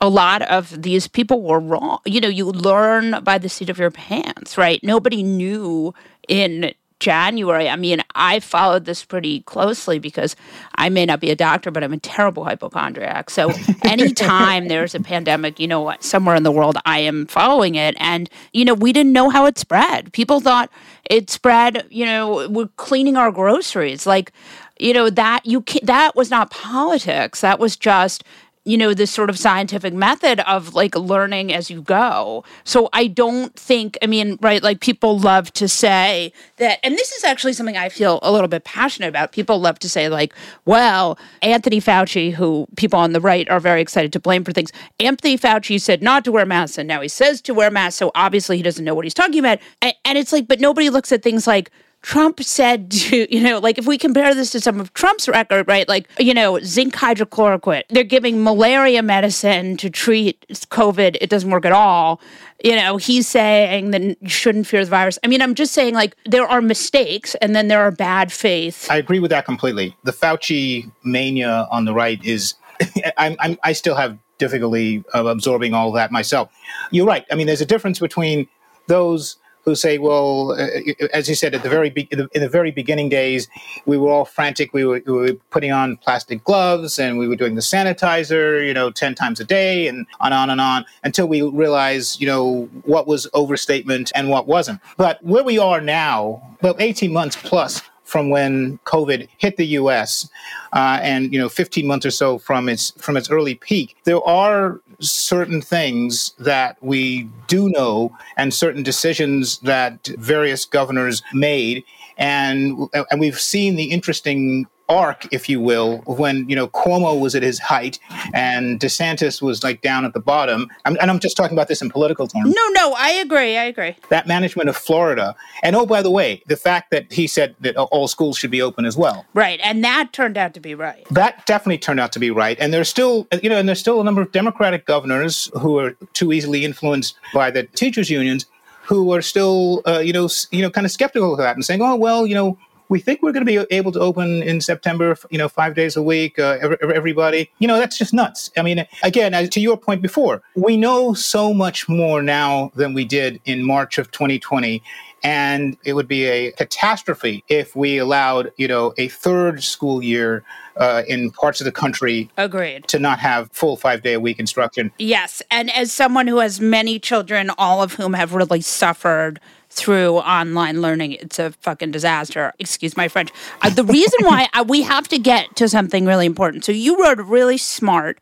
a 0.00 0.08
lot 0.08 0.42
of 0.42 0.82
these 0.82 1.08
people 1.08 1.42
were 1.42 1.60
wrong. 1.60 1.98
You 2.04 2.20
know, 2.20 2.28
you 2.28 2.46
learn 2.46 3.22
by 3.22 3.38
the 3.38 3.48
seat 3.48 3.70
of 3.70 3.78
your 3.78 3.90
pants, 3.90 4.58
right? 4.58 4.82
Nobody 4.82 5.22
knew 5.22 5.94
in 6.28 6.74
January. 7.00 7.68
I 7.68 7.76
mean, 7.76 8.02
I 8.14 8.40
followed 8.40 8.84
this 8.84 9.04
pretty 9.04 9.40
closely 9.40 9.98
because 9.98 10.36
I 10.76 10.88
may 10.88 11.04
not 11.04 11.20
be 11.20 11.30
a 11.30 11.36
doctor, 11.36 11.70
but 11.70 11.84
I'm 11.84 11.92
a 11.92 11.98
terrible 11.98 12.44
hypochondriac. 12.44 13.30
So 13.30 13.50
anytime 13.84 14.68
there's 14.68 14.94
a 14.94 15.00
pandemic, 15.00 15.60
you 15.60 15.66
know 15.66 15.80
what, 15.80 16.02
somewhere 16.02 16.36
in 16.36 16.42
the 16.42 16.52
world, 16.52 16.78
I 16.86 17.00
am 17.00 17.26
following 17.26 17.74
it. 17.74 17.94
And, 17.98 18.30
you 18.52 18.64
know, 18.64 18.74
we 18.74 18.92
didn't 18.92 19.12
know 19.12 19.28
how 19.28 19.46
it 19.46 19.58
spread. 19.58 20.12
People 20.12 20.40
thought 20.40 20.70
it 21.10 21.30
spread, 21.30 21.86
you 21.90 22.06
know, 22.06 22.48
we're 22.48 22.68
cleaning 22.76 23.16
our 23.16 23.30
groceries. 23.30 24.06
Like, 24.06 24.32
you 24.78 24.92
know 24.92 25.08
that 25.08 25.46
you 25.46 25.60
can, 25.60 25.84
that 25.84 26.16
was 26.16 26.30
not 26.30 26.50
politics 26.50 27.40
that 27.42 27.60
was 27.60 27.76
just 27.76 28.24
you 28.64 28.78
know 28.78 28.94
this 28.94 29.10
sort 29.10 29.30
of 29.30 29.38
scientific 29.38 29.92
method 29.92 30.40
of 30.40 30.74
like 30.74 30.96
learning 30.96 31.52
as 31.52 31.70
you 31.70 31.82
go. 31.82 32.44
So 32.64 32.88
i 32.92 33.06
don't 33.06 33.54
think 33.54 33.98
i 34.02 34.06
mean 34.06 34.38
right 34.40 34.62
like 34.62 34.80
people 34.80 35.18
love 35.18 35.52
to 35.54 35.68
say 35.68 36.32
that 36.56 36.78
and 36.82 36.94
this 36.94 37.12
is 37.12 37.24
actually 37.24 37.52
something 37.52 37.76
i 37.76 37.88
feel 37.88 38.18
a 38.22 38.32
little 38.32 38.48
bit 38.48 38.64
passionate 38.64 39.08
about. 39.08 39.32
People 39.32 39.60
love 39.60 39.78
to 39.80 39.88
say 39.88 40.08
like 40.08 40.34
well 40.64 41.18
anthony 41.42 41.80
fauci 41.80 42.32
who 42.32 42.66
people 42.76 42.98
on 42.98 43.12
the 43.12 43.20
right 43.20 43.48
are 43.50 43.60
very 43.60 43.80
excited 43.80 44.12
to 44.12 44.20
blame 44.20 44.44
for 44.44 44.52
things 44.52 44.72
anthony 45.00 45.36
fauci 45.36 45.80
said 45.80 46.02
not 46.02 46.24
to 46.24 46.32
wear 46.32 46.46
masks 46.46 46.78
and 46.78 46.88
now 46.88 47.00
he 47.00 47.08
says 47.08 47.40
to 47.40 47.54
wear 47.54 47.70
masks 47.70 47.98
so 47.98 48.10
obviously 48.14 48.56
he 48.56 48.62
doesn't 48.62 48.84
know 48.84 48.94
what 48.94 49.04
he's 49.04 49.14
talking 49.14 49.38
about. 49.38 49.58
And, 49.82 49.94
and 50.04 50.18
it's 50.18 50.32
like 50.32 50.48
but 50.48 50.60
nobody 50.60 50.90
looks 50.90 51.12
at 51.12 51.22
things 51.22 51.46
like 51.46 51.70
Trump 52.04 52.42
said 52.42 52.90
to, 52.90 53.34
you 53.34 53.42
know, 53.42 53.58
like 53.58 53.78
if 53.78 53.86
we 53.86 53.96
compare 53.96 54.34
this 54.34 54.50
to 54.50 54.60
some 54.60 54.78
of 54.78 54.92
Trump's 54.92 55.26
record, 55.26 55.66
right? 55.66 55.88
Like, 55.88 56.06
you 56.18 56.34
know, 56.34 56.60
zinc 56.60 56.94
hydrochloroquine, 56.94 57.82
they're 57.88 58.04
giving 58.04 58.44
malaria 58.44 59.02
medicine 59.02 59.78
to 59.78 59.88
treat 59.88 60.46
COVID. 60.48 61.16
It 61.20 61.30
doesn't 61.30 61.50
work 61.50 61.64
at 61.64 61.72
all. 61.72 62.20
You 62.62 62.76
know, 62.76 62.98
he's 62.98 63.26
saying 63.26 63.90
that 63.92 64.02
you 64.02 64.28
shouldn't 64.28 64.66
fear 64.66 64.84
the 64.84 64.90
virus. 64.90 65.18
I 65.24 65.28
mean, 65.28 65.40
I'm 65.40 65.54
just 65.54 65.72
saying, 65.72 65.94
like, 65.94 66.14
there 66.26 66.46
are 66.46 66.60
mistakes 66.60 67.34
and 67.36 67.56
then 67.56 67.68
there 67.68 67.80
are 67.80 67.90
bad 67.90 68.30
faith. 68.30 68.86
I 68.90 68.96
agree 68.98 69.18
with 69.18 69.30
that 69.30 69.46
completely. 69.46 69.96
The 70.04 70.12
Fauci 70.12 70.90
mania 71.04 71.66
on 71.70 71.86
the 71.86 71.94
right 71.94 72.22
is, 72.22 72.54
I'm, 73.16 73.36
I'm, 73.40 73.58
I 73.64 73.72
still 73.72 73.94
have 73.96 74.18
difficulty 74.36 75.04
absorbing 75.14 75.72
all 75.72 75.90
that 75.92 76.12
myself. 76.12 76.52
You're 76.90 77.06
right. 77.06 77.24
I 77.30 77.34
mean, 77.34 77.46
there's 77.46 77.62
a 77.62 77.66
difference 77.66 77.98
between 77.98 78.46
those 78.88 79.36
who 79.64 79.74
say, 79.74 79.98
well, 79.98 80.52
uh, 80.52 80.68
as 81.12 81.28
you 81.28 81.34
said 81.34 81.54
at 81.54 81.62
the 81.62 81.68
very 81.68 81.90
be- 81.90 82.08
in, 82.10 82.18
the, 82.18 82.28
in, 82.32 82.42
the, 82.42 82.48
very 82.48 82.70
beginning 82.70 83.08
days, 83.08 83.48
we 83.86 83.96
were 83.96 84.10
all 84.10 84.24
frantic. 84.24 84.72
We 84.72 84.84
were, 84.84 85.02
we 85.06 85.12
were, 85.12 85.32
putting 85.50 85.72
on 85.72 85.96
plastic 85.98 86.44
gloves 86.44 86.98
and 86.98 87.18
we 87.18 87.28
were 87.28 87.36
doing 87.36 87.54
the 87.54 87.60
sanitizer, 87.60 88.66
you 88.66 88.74
know, 88.74 88.90
ten 88.90 89.14
times 89.14 89.40
a 89.40 89.44
day, 89.44 89.86
and 89.86 90.06
on 90.20 90.32
and 90.32 90.34
on 90.34 90.50
and 90.50 90.60
on 90.60 90.84
until 91.02 91.26
we 91.26 91.42
realized, 91.42 92.20
you 92.20 92.26
know, 92.26 92.68
what 92.84 93.06
was 93.06 93.26
overstatement 93.34 94.12
and 94.14 94.28
what 94.28 94.46
wasn't. 94.46 94.80
But 94.96 95.22
where 95.24 95.44
we 95.44 95.58
are 95.58 95.80
now, 95.80 96.42
well, 96.62 96.76
eighteen 96.78 97.12
months 97.12 97.36
plus 97.36 97.82
from 98.04 98.30
when 98.30 98.78
COVID 98.84 99.28
hit 99.38 99.56
the 99.56 99.66
U.S. 99.78 100.28
Uh, 100.72 100.98
and 101.02 101.32
you 101.32 101.38
know 101.38 101.48
15 101.48 101.86
months 101.86 102.06
or 102.06 102.10
so 102.10 102.38
from 102.38 102.68
its 102.68 102.90
from 102.98 103.16
its 103.16 103.30
early 103.30 103.54
peak, 103.54 103.96
there 104.04 104.22
are 104.22 104.80
certain 105.10 105.60
things 105.60 106.32
that 106.38 106.76
we 106.80 107.28
do 107.46 107.68
know 107.68 108.16
and 108.36 108.52
certain 108.52 108.82
decisions 108.82 109.58
that 109.58 110.06
various 110.18 110.64
governors 110.64 111.22
made. 111.32 111.84
And 112.16 112.88
and 113.10 113.20
we've 113.20 113.40
seen 113.40 113.76
the 113.76 113.90
interesting 113.90 114.66
arc, 114.88 115.26
if 115.32 115.48
you 115.48 115.60
will, 115.60 115.98
when 116.06 116.48
you 116.48 116.56
know 116.56 116.68
Cuomo 116.68 117.18
was 117.18 117.34
at 117.34 117.42
his 117.42 117.58
height 117.58 117.98
and 118.32 118.80
DeSantis 118.80 119.40
was 119.40 119.62
like 119.62 119.80
down 119.80 120.04
at 120.04 120.12
the 120.12 120.20
bottom. 120.20 120.70
I'm, 120.84 120.96
and 121.00 121.10
I'm 121.10 121.18
just 121.18 121.36
talking 121.36 121.56
about 121.56 121.68
this 121.68 121.82
in 121.82 121.90
political 121.90 122.26
terms. 122.26 122.54
No, 122.54 122.68
no, 122.68 122.94
I 122.96 123.10
agree. 123.10 123.56
I 123.56 123.64
agree. 123.64 123.96
That 124.10 124.26
management 124.26 124.68
of 124.68 124.76
Florida, 124.76 125.34
and 125.62 125.76
oh, 125.76 125.86
by 125.86 126.02
the 126.02 126.10
way, 126.10 126.42
the 126.46 126.56
fact 126.56 126.90
that 126.90 127.12
he 127.12 127.26
said 127.26 127.54
that 127.60 127.76
all 127.76 128.08
schools 128.08 128.38
should 128.38 128.50
be 128.50 128.62
open 128.62 128.84
as 128.84 128.96
well. 128.96 129.24
Right, 129.34 129.60
and 129.62 129.82
that 129.84 130.12
turned 130.12 130.36
out 130.36 130.54
to 130.54 130.60
be 130.60 130.74
right. 130.74 131.06
That 131.10 131.46
definitely 131.46 131.78
turned 131.78 132.00
out 132.00 132.12
to 132.12 132.18
be 132.18 132.30
right. 132.30 132.56
And 132.60 132.72
there's 132.72 132.88
still, 132.88 133.26
you 133.42 133.48
know, 133.48 133.58
and 133.58 133.68
there's 133.68 133.80
still 133.80 134.00
a 134.00 134.04
number 134.04 134.22
of 134.22 134.32
Democratic 134.32 134.86
governors 134.86 135.50
who 135.60 135.78
are 135.78 135.92
too 136.12 136.32
easily 136.32 136.64
influenced 136.64 137.16
by 137.32 137.50
the 137.50 137.64
teachers' 137.64 138.10
unions 138.10 138.46
who 138.84 139.14
are 139.14 139.22
still, 139.22 139.80
uh, 139.86 139.98
you 139.98 140.12
know, 140.12 140.28
you 140.50 140.60
know, 140.60 140.70
kind 140.70 140.84
of 140.84 140.90
skeptical 140.90 141.32
of 141.32 141.38
that 141.38 141.56
and 141.56 141.64
saying, 141.64 141.80
"Oh, 141.80 141.96
well, 141.96 142.26
you 142.26 142.34
know, 142.34 142.58
we 142.88 143.00
think 143.00 143.22
we're 143.22 143.32
going 143.32 143.46
to 143.46 143.66
be 143.66 143.74
able 143.74 143.92
to 143.92 144.00
open 144.00 144.42
in 144.42 144.60
September, 144.60 145.16
you 145.30 145.38
know, 145.38 145.48
five 145.48 145.74
days 145.74 145.96
a 145.96 146.02
week, 146.02 146.38
uh, 146.38 146.58
everybody. 146.82 147.50
You 147.58 147.68
know, 147.68 147.78
that's 147.78 147.96
just 147.96 148.12
nuts. 148.12 148.50
I 148.56 148.62
mean, 148.62 148.86
again, 149.02 149.48
to 149.48 149.60
your 149.60 149.76
point 149.76 150.02
before, 150.02 150.42
we 150.54 150.76
know 150.76 151.14
so 151.14 151.54
much 151.54 151.88
more 151.88 152.22
now 152.22 152.70
than 152.74 152.94
we 152.94 153.04
did 153.04 153.40
in 153.44 153.62
March 153.62 153.98
of 153.98 154.10
2020. 154.10 154.82
And 155.22 155.78
it 155.84 155.94
would 155.94 156.06
be 156.06 156.26
a 156.26 156.52
catastrophe 156.52 157.44
if 157.48 157.74
we 157.74 157.96
allowed, 157.96 158.52
you 158.58 158.68
know, 158.68 158.92
a 158.98 159.08
third 159.08 159.62
school 159.62 160.02
year 160.02 160.44
uh, 160.76 161.02
in 161.08 161.30
parts 161.30 161.62
of 161.62 161.64
the 161.64 161.72
country. 161.72 162.30
Agreed. 162.36 162.86
To 162.88 162.98
not 162.98 163.18
have 163.20 163.50
full 163.50 163.76
five 163.78 164.02
day 164.02 164.12
a 164.12 164.20
week 164.20 164.38
instruction. 164.38 164.92
Yes. 164.98 165.42
And 165.50 165.70
as 165.72 165.92
someone 165.92 166.26
who 166.26 166.38
has 166.38 166.60
many 166.60 166.98
children, 166.98 167.50
all 167.56 167.82
of 167.82 167.94
whom 167.94 168.12
have 168.12 168.34
really 168.34 168.60
suffered 168.60 169.40
through 169.74 170.18
online 170.18 170.80
learning. 170.80 171.12
It's 171.12 171.38
a 171.38 171.50
fucking 171.60 171.90
disaster. 171.90 172.52
Excuse 172.58 172.96
my 172.96 173.08
French. 173.08 173.30
Uh, 173.62 173.70
the 173.70 173.84
reason 173.84 174.20
why 174.22 174.48
I, 174.54 174.62
we 174.62 174.82
have 174.82 175.08
to 175.08 175.18
get 175.18 175.54
to 175.56 175.68
something 175.68 176.06
really 176.06 176.26
important. 176.26 176.64
So 176.64 176.72
you 176.72 177.02
wrote 177.02 177.20
a 177.20 177.24
really 177.24 177.58
smart 177.58 178.18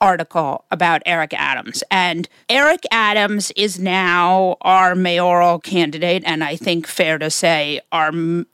article 0.00 0.64
about 0.70 1.02
Eric 1.06 1.32
Adams. 1.34 1.82
And 1.90 2.28
Eric 2.48 2.84
Adams 2.90 3.50
is 3.56 3.78
now 3.78 4.56
our 4.60 4.94
mayoral 4.94 5.58
candidate. 5.58 6.22
And 6.26 6.44
I 6.44 6.56
think 6.56 6.86
fair 6.86 7.18
to 7.18 7.30
say, 7.30 7.80
our, 7.92 8.10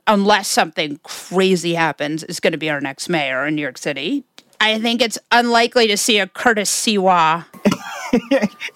unless 0.06 0.48
something 0.48 1.00
crazy 1.02 1.74
happens, 1.74 2.22
is 2.24 2.40
going 2.40 2.52
to 2.52 2.58
be 2.58 2.70
our 2.70 2.80
next 2.80 3.08
mayor 3.08 3.46
in 3.46 3.56
New 3.56 3.62
York 3.62 3.78
City. 3.78 4.24
I 4.60 4.78
think 4.78 5.02
it's 5.02 5.18
unlikely 5.32 5.88
to 5.88 5.96
see 5.96 6.20
a 6.20 6.28
Curtis 6.28 6.70
Sliwa. 6.70 7.44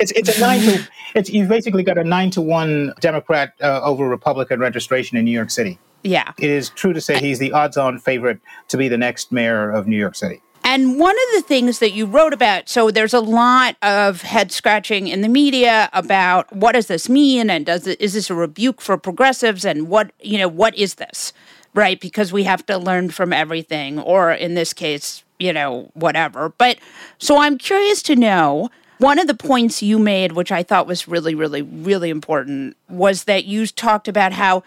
it's, 0.00 0.10
it's 0.12 0.36
a 0.36 0.40
nine 0.40 0.60
to 0.62 0.88
it's 1.16 1.30
you've 1.30 1.48
basically 1.48 1.82
got 1.82 1.98
a 1.98 2.04
nine 2.04 2.30
to 2.30 2.40
one 2.40 2.92
Democrat 3.00 3.54
uh, 3.62 3.80
over 3.82 4.06
Republican 4.06 4.60
registration 4.60 5.16
in 5.16 5.24
New 5.24 5.32
York 5.32 5.50
City. 5.50 5.78
Yeah, 6.02 6.32
it 6.38 6.50
is 6.50 6.68
true 6.70 6.92
to 6.92 7.00
say 7.00 7.18
he's 7.18 7.40
the 7.40 7.52
odds-on 7.52 7.98
favorite 7.98 8.38
to 8.68 8.76
be 8.76 8.88
the 8.88 8.98
next 8.98 9.32
mayor 9.32 9.70
of 9.70 9.88
New 9.88 9.96
York 9.96 10.14
City. 10.14 10.40
And 10.62 10.98
one 10.98 11.14
of 11.14 11.34
the 11.34 11.42
things 11.42 11.78
that 11.78 11.92
you 11.92 12.06
wrote 12.06 12.32
about, 12.32 12.68
so 12.68 12.90
there's 12.90 13.14
a 13.14 13.20
lot 13.20 13.76
of 13.82 14.22
head 14.22 14.50
scratching 14.50 15.06
in 15.06 15.20
the 15.20 15.28
media 15.28 15.88
about 15.92 16.52
what 16.54 16.72
does 16.72 16.88
this 16.88 17.08
mean, 17.08 17.50
and 17.50 17.64
does 17.64 17.86
it, 17.86 18.00
is 18.00 18.14
this 18.14 18.30
a 18.30 18.34
rebuke 18.34 18.80
for 18.80 18.96
progressives, 18.98 19.64
and 19.64 19.88
what 19.88 20.12
you 20.20 20.38
know 20.38 20.48
what 20.48 20.76
is 20.76 20.96
this, 20.96 21.32
right? 21.74 22.00
Because 22.00 22.32
we 22.32 22.44
have 22.44 22.66
to 22.66 22.78
learn 22.78 23.10
from 23.10 23.32
everything, 23.32 23.98
or 23.98 24.32
in 24.32 24.54
this 24.54 24.72
case, 24.72 25.24
you 25.38 25.52
know, 25.52 25.90
whatever. 25.94 26.50
But 26.50 26.78
so 27.18 27.38
I'm 27.38 27.58
curious 27.58 28.02
to 28.02 28.16
know 28.16 28.70
one 28.98 29.18
of 29.18 29.26
the 29.26 29.34
points 29.34 29.82
you 29.82 29.98
made, 29.98 30.32
which 30.32 30.52
I 30.52 30.62
thought 30.62 30.86
was 30.86 31.06
really, 31.06 31.34
really, 31.34 31.62
really 31.62 32.10
important, 32.10 32.76
was 32.88 33.24
that 33.24 33.44
you 33.44 33.66
talked 33.66 34.08
about 34.08 34.32
how 34.32 34.62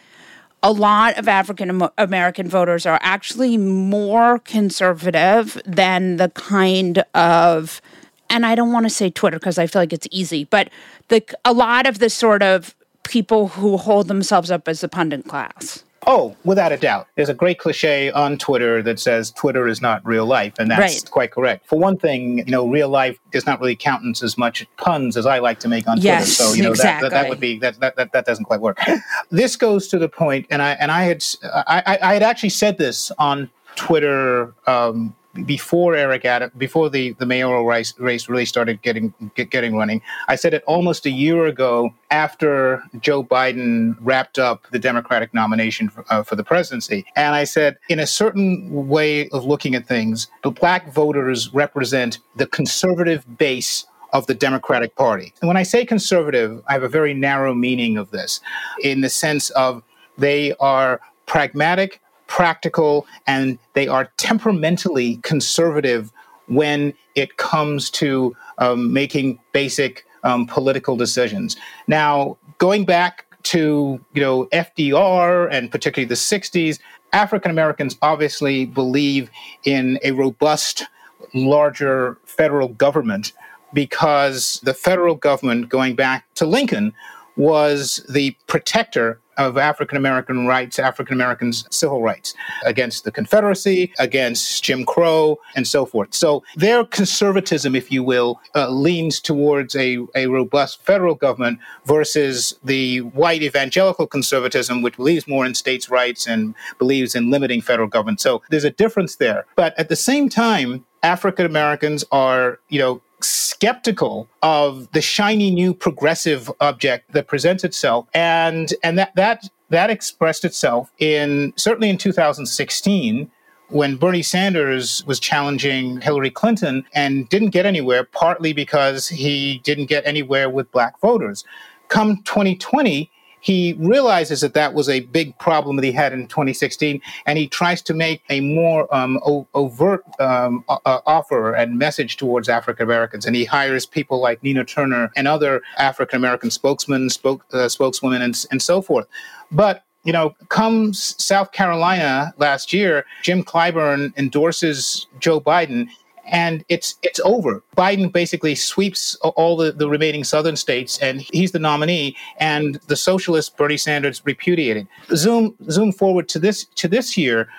a 0.62 0.72
lot 0.72 1.18
of 1.18 1.28
African 1.28 1.88
American 1.98 2.48
voters 2.48 2.86
are 2.86 3.00
actually 3.02 3.58
more 3.58 4.40
conservative 4.40 5.62
than 5.66 6.18
the 6.18 6.30
kind 6.30 7.04
of, 7.14 7.82
and 8.30 8.46
I 8.46 8.56
don't 8.56 8.72
want 8.72 8.86
to 8.86 8.90
say 8.90 9.10
Twitter 9.10 9.40
because 9.40 9.58
I 9.58 9.68
feel 9.68 9.82
like 9.82 9.94
it's 9.94 10.08
easy, 10.12 10.44
but 10.44 10.70
the 11.08 11.24
a 11.46 11.54
lot 11.54 11.88
of 11.88 12.00
the 12.00 12.10
sort 12.10 12.44
of 12.44 12.76
people 13.04 13.48
who 13.50 13.78
hold 13.78 14.08
themselves 14.08 14.52
up 14.52 14.68
as 14.68 14.82
the 14.82 14.90
pundit 14.90 15.28
class. 15.28 15.84
Oh, 16.12 16.36
without 16.44 16.72
a 16.72 16.78
doubt. 16.78 17.08
There's 17.16 17.30
a 17.30 17.36
great 17.36 17.60
cliche 17.60 18.10
on 18.10 18.40
Twitter 18.40 18.82
that 18.82 19.00
says 19.00 19.30
Twitter 19.30 19.68
is 19.68 19.80
not 19.80 20.04
real 20.04 20.26
life, 20.26 20.54
and 20.58 20.72
that's 20.72 20.96
right. 20.96 21.12
quite 21.12 21.32
correct. 21.32 21.68
For 21.68 21.78
one 21.78 21.98
thing, 21.98 22.40
you 22.40 22.46
know, 22.46 22.68
real 22.68 22.90
life 22.90 23.20
does 23.32 23.46
not 23.46 23.60
really 23.60 23.76
count 23.76 24.24
as 24.24 24.36
much 24.36 24.66
puns 24.78 25.16
as 25.18 25.28
I 25.28 25.38
like 25.38 25.60
to 25.60 25.68
make 25.68 25.88
on 25.88 26.02
yes, 26.02 26.36
Twitter. 26.36 26.50
So, 26.50 26.56
you 26.56 26.64
know, 26.64 26.72
exactly. 26.72 27.10
that, 27.10 27.14
that, 27.14 27.22
that, 27.22 27.30
would 27.30 27.40
be 27.40 27.60
that, 27.60 27.80
that 27.80 27.96
that 27.98 28.12
that 28.14 28.26
doesn't 28.26 28.46
quite 28.46 28.60
work. 28.60 28.80
this 29.30 29.56
goes 29.56 29.88
to 29.90 30.00
the 30.00 30.10
point, 30.10 30.48
and 30.50 30.64
I 30.64 30.72
and 30.72 30.90
I 30.90 31.04
had 31.04 31.24
I, 31.44 32.00
I 32.02 32.14
had 32.14 32.24
actually 32.24 32.50
said 32.50 32.80
this 32.80 33.12
on 33.20 33.52
Twitter 33.76 34.56
um, 34.66 35.16
before 35.46 35.96
Eric 35.96 36.26
before 36.58 36.90
the, 36.90 37.14
the 37.14 37.26
mayoral 37.26 37.66
race, 37.66 37.98
race 38.00 38.28
really 38.28 38.46
started 38.46 38.82
getting 38.82 39.14
get, 39.36 39.50
getting 39.50 39.76
running. 39.76 40.02
I 40.28 40.36
said 40.36 40.54
it 40.54 40.64
almost 40.66 41.06
a 41.06 41.12
year 41.12 41.46
ago 41.46 41.94
after 42.12 42.84
Joe 43.00 43.24
Biden 43.24 43.96
wrapped 44.00 44.40
up 44.40 44.66
the 44.72 44.80
Democratic 44.80 45.34
nomination 45.34 45.90
for, 45.90 46.04
uh, 46.10 46.24
for 46.24 46.36
the 46.36 46.44
presidency, 46.44 47.06
and 47.16 47.36
I 47.36 47.44
said, 47.44 47.78
in 47.90 48.00
a 48.00 48.08
certain 48.08 48.88
way 48.88 49.30
of 49.30 49.46
looking 49.46 49.76
at 49.76 49.86
things, 49.88 50.28
the 50.44 50.52
black 50.52 50.92
voters 50.92 51.54
represent 51.54 52.20
the 52.36 52.48
conservative 52.48 53.38
base 53.38 53.86
of 54.12 54.26
the 54.26 54.34
Democratic 54.34 54.96
Party. 54.96 55.34
And 55.42 55.48
when 55.48 55.58
I 55.58 55.64
say 55.64 55.86
conservative, 55.86 56.64
I 56.68 56.74
have 56.74 56.84
a 56.84 56.90
very 56.90 57.14
narrow 57.14 57.54
meaning 57.54 57.98
of 57.98 58.10
this, 58.10 58.42
in 58.82 59.02
the 59.02 59.10
sense 59.10 59.52
of 59.52 59.84
they 60.18 60.54
are 60.60 61.00
pragmatic 61.28 62.02
practical, 62.30 63.06
and 63.28 63.60
they 63.74 63.88
are 63.88 64.10
temperamentally 64.16 65.18
conservative 65.18 66.14
when 66.48 66.94
it 67.16 67.36
comes 67.36 67.90
to 67.90 68.36
um, 68.60 68.94
making 68.94 69.40
basic 69.52 70.06
um, 70.24 70.46
political 70.48 70.96
decisions. 70.96 71.58
Now, 71.88 72.38
going 72.60 72.86
back 72.86 73.26
to 73.44 74.00
you 74.14 74.22
know 74.22 74.46
FDR 74.48 75.50
and 75.52 75.70
particularly 75.72 76.08
the 76.08 76.16
60s, 76.16 76.80
African 77.12 77.52
Americans 77.52 77.98
obviously 78.02 78.66
believe 78.66 79.30
in 79.64 80.00
a 80.04 80.12
robust, 80.12 80.86
larger 81.34 82.18
federal 82.26 82.70
government 82.70 83.34
because 83.74 84.60
the 84.64 84.74
federal 84.74 85.16
government, 85.16 85.70
going 85.70 85.96
back 85.96 86.26
to 86.36 86.46
Lincoln, 86.46 86.94
was 87.36 88.06
the 88.10 88.36
protector 88.48 89.20
of 89.40 89.58
African 89.58 89.98
American 89.98 90.46
rights, 90.46 90.78
African 90.78 91.16
Americans' 91.16 91.66
civil 91.72 92.02
rights 92.04 92.36
against 92.66 93.06
the 93.06 93.12
Confederacy, 93.12 93.92
against 93.98 94.64
Jim 94.64 94.86
Crow, 94.86 95.40
and 95.56 95.68
so 95.68 95.86
forth. 95.86 96.14
So 96.14 96.44
their 96.56 96.84
conservatism, 96.86 97.76
if 97.76 97.92
you 97.92 98.04
will, 98.04 98.40
uh, 98.54 98.70
leans 98.70 99.20
towards 99.20 99.76
a, 99.76 100.00
a 100.14 100.28
robust 100.28 100.84
federal 100.84 101.16
government 101.16 101.60
versus 101.86 102.60
the 102.64 103.00
white 103.00 103.42
evangelical 103.42 104.06
conservatism, 104.06 104.82
which 104.82 104.98
believes 104.98 105.28
more 105.28 105.46
in 105.46 105.56
states' 105.56 105.90
rights 105.90 106.28
and 106.28 106.54
believes 106.78 107.16
in 107.16 107.32
limiting 107.32 107.62
federal 107.62 107.88
government. 107.88 108.20
So 108.20 108.42
there's 108.50 108.66
a 108.66 108.70
difference 108.70 109.16
there. 109.16 109.46
But 109.56 109.74
at 109.80 109.90
the 109.90 109.96
same 109.96 110.30
time, 110.30 110.86
African 111.02 111.46
Americans 111.46 112.04
are, 112.12 112.60
you 112.68 112.80
know, 112.80 113.02
skeptical 113.22 114.30
of 114.42 114.92
the 114.92 115.02
shiny 115.02 115.52
new 115.52 115.74
progressive 115.74 116.52
object 116.62 117.12
that 117.12 117.28
presents 117.28 117.64
itself 117.64 118.08
and 118.14 118.74
and 118.84 118.98
that 118.98 119.14
that 119.16 119.50
that 119.70 119.90
expressed 119.90 120.46
itself 120.46 120.92
in 121.00 121.54
certainly 121.56 121.90
in 121.90 121.98
2016 121.98 123.30
when 123.70 123.96
Bernie 123.98 124.24
Sanders 124.24 125.04
was 125.06 125.20
challenging 125.20 126.02
Hillary 126.02 126.32
Clinton 126.32 126.84
and 126.94 127.30
didn't 127.30 127.52
get 127.52 127.66
anywhere, 127.66 128.04
partly 128.04 128.52
because 128.52 129.08
he 129.08 129.62
didn't 129.64 129.86
get 129.86 130.06
anywhere 130.06 130.50
with 130.50 130.72
black 130.72 131.00
voters. 131.00 131.44
Come 131.88 132.18
2020, 132.24 133.12
he 133.42 133.74
realizes 133.74 134.42
that 134.42 134.54
that 134.54 134.74
was 134.74 134.90
a 134.90 135.02
big 135.02 135.38
problem 135.40 135.76
that 135.78 135.86
he 135.86 135.92
had 135.92 136.14
in 136.14 136.28
2016, 136.28 137.02
and 137.26 137.38
he 137.38 137.48
tries 137.48 137.82
to 137.84 137.94
make 137.94 138.24
a 138.30 138.40
more 138.42 138.94
um, 138.94 139.20
o- 139.26 139.48
overt 139.54 140.04
um, 140.20 140.64
uh, 140.68 141.00
offer 141.06 141.54
and 141.54 141.78
message 141.78 142.18
towards 142.18 142.50
African 142.50 142.84
Americans. 142.84 143.26
And 143.26 143.36
he 143.36 143.46
hires 143.46 143.86
people 143.86 144.20
like 144.20 144.44
Nina 144.44 144.66
Turner 144.66 145.12
and 145.16 145.28
other 145.28 145.62
African 145.78 146.18
American 146.18 146.52
spokesmen, 146.52 147.10
spoke, 147.10 147.46
uh, 147.54 147.70
spokeswomen, 147.70 148.22
and, 148.22 148.46
and 148.52 148.62
so 148.62 148.82
forth. 148.82 149.08
But 149.52 149.84
you 150.06 150.14
know, 150.14 150.34
comes 150.48 151.22
South 151.22 151.52
Carolina 151.52 152.34
last 152.38 152.72
year, 152.72 153.06
Jim 153.22 153.44
Clyburn 153.44 154.18
endorses 154.18 155.08
Joe 155.20 155.42
Biden 155.42 155.90
and 156.30 156.64
it's 156.70 156.96
it's 157.04 157.20
over. 157.22 157.64
Biden 157.78 158.12
basically 158.12 158.56
sweeps 158.56 159.16
all 159.16 159.58
the, 159.58 159.72
the 159.72 159.90
remaining 159.90 160.24
southern 160.24 160.56
states, 160.56 160.98
and 161.00 161.22
he's 161.22 161.52
the 161.52 161.60
nominee. 161.60 162.16
And 162.38 162.76
the 162.88 162.96
socialist 162.96 163.58
Bernie 163.58 163.78
Sanders 163.78 164.22
repudiated. 164.26 164.88
Zoom 165.16 165.56
zoom 165.70 165.92
forward 165.92 166.30
to 166.30 166.40
this 166.40 166.66
to 166.76 166.88
this 166.88 167.18
year, 167.18 167.50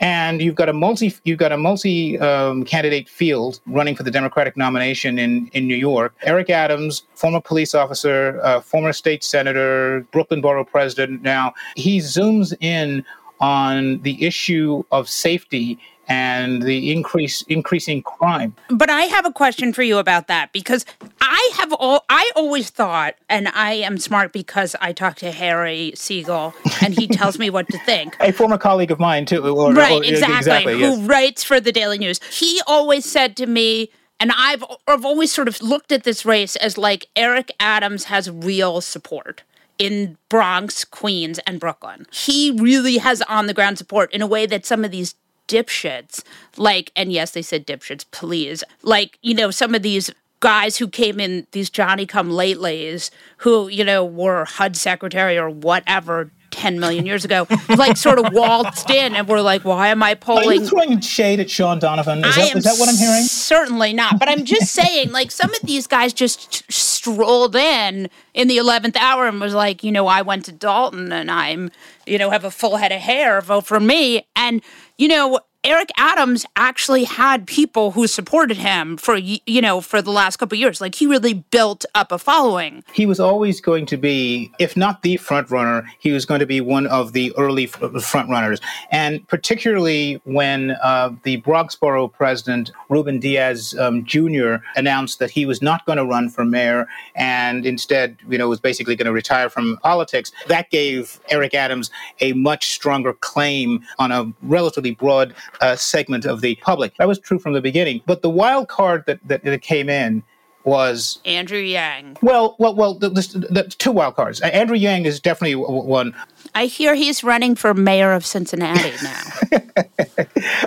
and 0.00 0.40
you've 0.40 0.54
got 0.54 0.68
a 0.68 0.72
multi 0.72 1.14
you've 1.24 1.38
got 1.38 1.52
a 1.52 1.56
multi 1.56 2.18
um, 2.18 2.64
candidate 2.64 3.08
field 3.08 3.60
running 3.66 3.94
for 3.94 4.02
the 4.02 4.10
Democratic 4.10 4.56
nomination 4.56 5.18
in 5.18 5.48
in 5.52 5.66
New 5.66 5.76
York. 5.76 6.14
Eric 6.22 6.50
Adams, 6.50 7.02
former 7.14 7.40
police 7.40 7.74
officer, 7.74 8.40
uh, 8.42 8.60
former 8.60 8.92
state 8.92 9.24
senator, 9.24 10.06
Brooklyn 10.12 10.40
borough 10.40 10.64
president. 10.64 11.22
Now 11.22 11.54
he 11.74 11.98
zooms 11.98 12.54
in 12.60 13.04
on 13.40 14.00
the 14.02 14.22
issue 14.24 14.84
of 14.92 15.08
safety 15.08 15.78
and 16.10 16.62
the 16.62 16.92
increase 16.92 17.42
increasing 17.42 18.02
crime. 18.02 18.54
But 18.68 18.90
I 18.90 19.02
have 19.02 19.24
a 19.24 19.32
question 19.32 19.72
for 19.72 19.82
you 19.82 19.98
about 19.98 20.26
that 20.26 20.52
because 20.52 20.84
I 21.20 21.52
have 21.54 21.72
all 21.72 22.04
I 22.10 22.30
always 22.34 22.68
thought, 22.68 23.14
and 23.28 23.48
I 23.48 23.74
am 23.74 23.96
smart 23.96 24.32
because 24.32 24.74
I 24.80 24.92
talk 24.92 25.16
to 25.18 25.30
Harry 25.30 25.92
Siegel 25.94 26.52
and 26.82 26.98
he 26.98 27.06
tells 27.06 27.38
me 27.38 27.48
what 27.48 27.68
to 27.68 27.78
think. 27.78 28.16
A 28.20 28.32
former 28.32 28.58
colleague 28.58 28.90
of 28.90 28.98
mine 28.98 29.24
too, 29.24 29.40
or, 29.46 29.72
right? 29.72 30.00
Or, 30.00 30.04
exactly, 30.04 30.36
exactly 30.36 30.80
who 30.80 31.06
writes 31.06 31.44
for 31.44 31.60
the 31.60 31.72
Daily 31.72 31.96
News. 31.96 32.20
He 32.24 32.60
always 32.66 33.06
said 33.06 33.36
to 33.38 33.46
me. 33.46 33.90
And 34.22 34.32
I've 34.36 34.62
I've 34.86 35.06
always 35.06 35.32
sort 35.32 35.48
of 35.48 35.62
looked 35.62 35.92
at 35.92 36.04
this 36.04 36.26
race 36.26 36.54
as 36.56 36.76
like 36.76 37.06
Eric 37.16 37.52
Adams 37.58 38.04
has 38.04 38.30
real 38.30 38.82
support 38.82 39.44
in 39.78 40.18
Bronx, 40.28 40.84
Queens, 40.84 41.38
and 41.46 41.58
Brooklyn. 41.58 42.06
He 42.12 42.50
really 42.50 42.98
has 42.98 43.22
on 43.22 43.46
the 43.46 43.54
ground 43.54 43.78
support 43.78 44.12
in 44.12 44.20
a 44.20 44.26
way 44.26 44.44
that 44.44 44.66
some 44.66 44.84
of 44.84 44.90
these 44.90 45.14
dipshits, 45.50 46.22
like, 46.56 46.92
and 46.94 47.12
yes, 47.12 47.32
they 47.32 47.42
said 47.42 47.66
dipshits, 47.66 48.04
please, 48.12 48.62
like, 48.82 49.18
you 49.20 49.34
know, 49.34 49.50
some 49.50 49.74
of 49.74 49.82
these 49.82 50.10
guys 50.38 50.76
who 50.76 50.88
came 50.88 51.18
in, 51.18 51.46
these 51.50 51.68
Johnny 51.68 52.06
come 52.06 52.30
latelys, 52.30 53.10
who, 53.38 53.68
you 53.68 53.84
know, 53.84 54.04
were 54.04 54.44
HUD 54.44 54.76
secretary 54.76 55.36
or 55.36 55.50
whatever 55.50 56.30
10 56.50 56.80
million 56.80 57.06
years 57.06 57.24
ago, 57.24 57.46
like 57.68 57.96
sort 57.96 58.18
of 58.18 58.32
waltzed 58.32 58.90
in 58.90 59.14
and 59.14 59.28
were 59.28 59.40
like, 59.40 59.64
why 59.64 59.88
am 59.88 60.02
I 60.02 60.14
polling? 60.14 60.48
Are 60.48 60.54
you 60.54 60.66
throwing 60.66 61.00
shade 61.00 61.40
at 61.40 61.50
Shaun 61.50 61.78
Donovan? 61.78 62.24
Is, 62.24 62.36
that, 62.36 62.56
is 62.56 62.64
that 62.64 62.76
what 62.78 62.88
I'm 62.88 62.96
hearing? 62.96 63.22
Certainly 63.22 63.92
not. 63.92 64.18
But 64.18 64.28
I'm 64.28 64.44
just 64.44 64.72
saying, 64.72 65.12
like, 65.12 65.30
some 65.30 65.52
of 65.52 65.60
these 65.62 65.86
guys 65.86 66.12
just 66.12 66.70
strolled 66.70 67.56
in 67.56 68.08
in 68.34 68.48
the 68.48 68.58
11th 68.58 68.96
hour 68.96 69.26
and 69.26 69.40
was 69.40 69.54
like, 69.54 69.82
you 69.82 69.92
know, 69.92 70.06
I 70.06 70.22
went 70.22 70.44
to 70.46 70.52
Dalton 70.52 71.12
and 71.12 71.30
I'm, 71.30 71.70
you 72.06 72.18
know, 72.18 72.30
have 72.30 72.44
a 72.44 72.50
full 72.50 72.76
head 72.76 72.92
of 72.92 73.00
hair, 73.00 73.40
vote 73.40 73.66
for 73.66 73.80
me. 73.80 74.26
And, 74.36 74.62
you 74.98 75.08
know, 75.08 75.40
Eric 75.62 75.90
Adams 75.98 76.46
actually 76.56 77.04
had 77.04 77.46
people 77.46 77.90
who 77.90 78.06
supported 78.06 78.56
him 78.56 78.96
for 78.96 79.16
you 79.16 79.60
know 79.60 79.82
for 79.82 80.00
the 80.00 80.10
last 80.10 80.38
couple 80.38 80.56
of 80.56 80.60
years. 80.60 80.80
Like 80.80 80.94
he 80.94 81.06
really 81.06 81.34
built 81.34 81.84
up 81.94 82.12
a 82.12 82.18
following. 82.18 82.82
He 82.94 83.04
was 83.04 83.20
always 83.20 83.60
going 83.60 83.84
to 83.86 83.98
be, 83.98 84.50
if 84.58 84.74
not 84.74 85.02
the 85.02 85.18
front 85.18 85.50
runner, 85.50 85.86
he 85.98 86.12
was 86.12 86.24
going 86.24 86.40
to 86.40 86.46
be 86.46 86.62
one 86.62 86.86
of 86.86 87.12
the 87.12 87.34
early 87.36 87.66
front 87.66 88.30
runners. 88.30 88.58
And 88.90 89.26
particularly 89.28 90.18
when 90.24 90.70
uh, 90.82 91.10
the 91.24 91.36
Bronx 91.36 91.76
Borough 91.76 92.08
president 92.08 92.70
Ruben 92.88 93.20
Diaz 93.20 93.78
um, 93.78 94.02
Jr. 94.06 94.56
announced 94.76 95.18
that 95.18 95.30
he 95.30 95.44
was 95.44 95.60
not 95.60 95.84
going 95.84 95.98
to 95.98 96.06
run 96.06 96.30
for 96.30 96.42
mayor 96.42 96.88
and 97.14 97.66
instead, 97.66 98.16
you 98.30 98.38
know, 98.38 98.48
was 98.48 98.60
basically 98.60 98.96
going 98.96 99.06
to 99.06 99.12
retire 99.12 99.50
from 99.50 99.76
politics, 99.82 100.32
that 100.46 100.70
gave 100.70 101.20
Eric 101.28 101.52
Adams 101.52 101.90
a 102.20 102.32
much 102.32 102.70
stronger 102.70 103.12
claim 103.12 103.84
on 103.98 104.10
a 104.10 104.32
relatively 104.40 104.92
broad 104.92 105.34
uh, 105.60 105.76
segment 105.76 106.24
of 106.24 106.40
the 106.40 106.56
public. 106.56 106.96
That 106.98 107.08
was 107.08 107.18
true 107.18 107.38
from 107.38 107.52
the 107.52 107.60
beginning. 107.60 108.02
But 108.06 108.22
the 108.22 108.30
wild 108.30 108.68
card 108.68 109.04
that, 109.06 109.20
that, 109.26 109.44
that 109.44 109.62
came 109.62 109.88
in 109.88 110.22
was 110.64 111.20
Andrew 111.24 111.58
Yang. 111.58 112.18
Well, 112.22 112.56
well, 112.58 112.74
well. 112.74 112.94
The, 112.94 113.08
the, 113.10 113.46
the 113.50 113.62
two 113.64 113.92
wild 113.92 114.16
cards. 114.16 114.40
Andrew 114.40 114.76
Yang 114.76 115.06
is 115.06 115.20
definitely 115.20 115.54
one. 115.54 116.14
I 116.54 116.66
hear 116.66 116.94
he's 116.94 117.24
running 117.24 117.54
for 117.54 117.72
mayor 117.74 118.12
of 118.12 118.26
Cincinnati 118.26 118.92
now. 119.02 119.58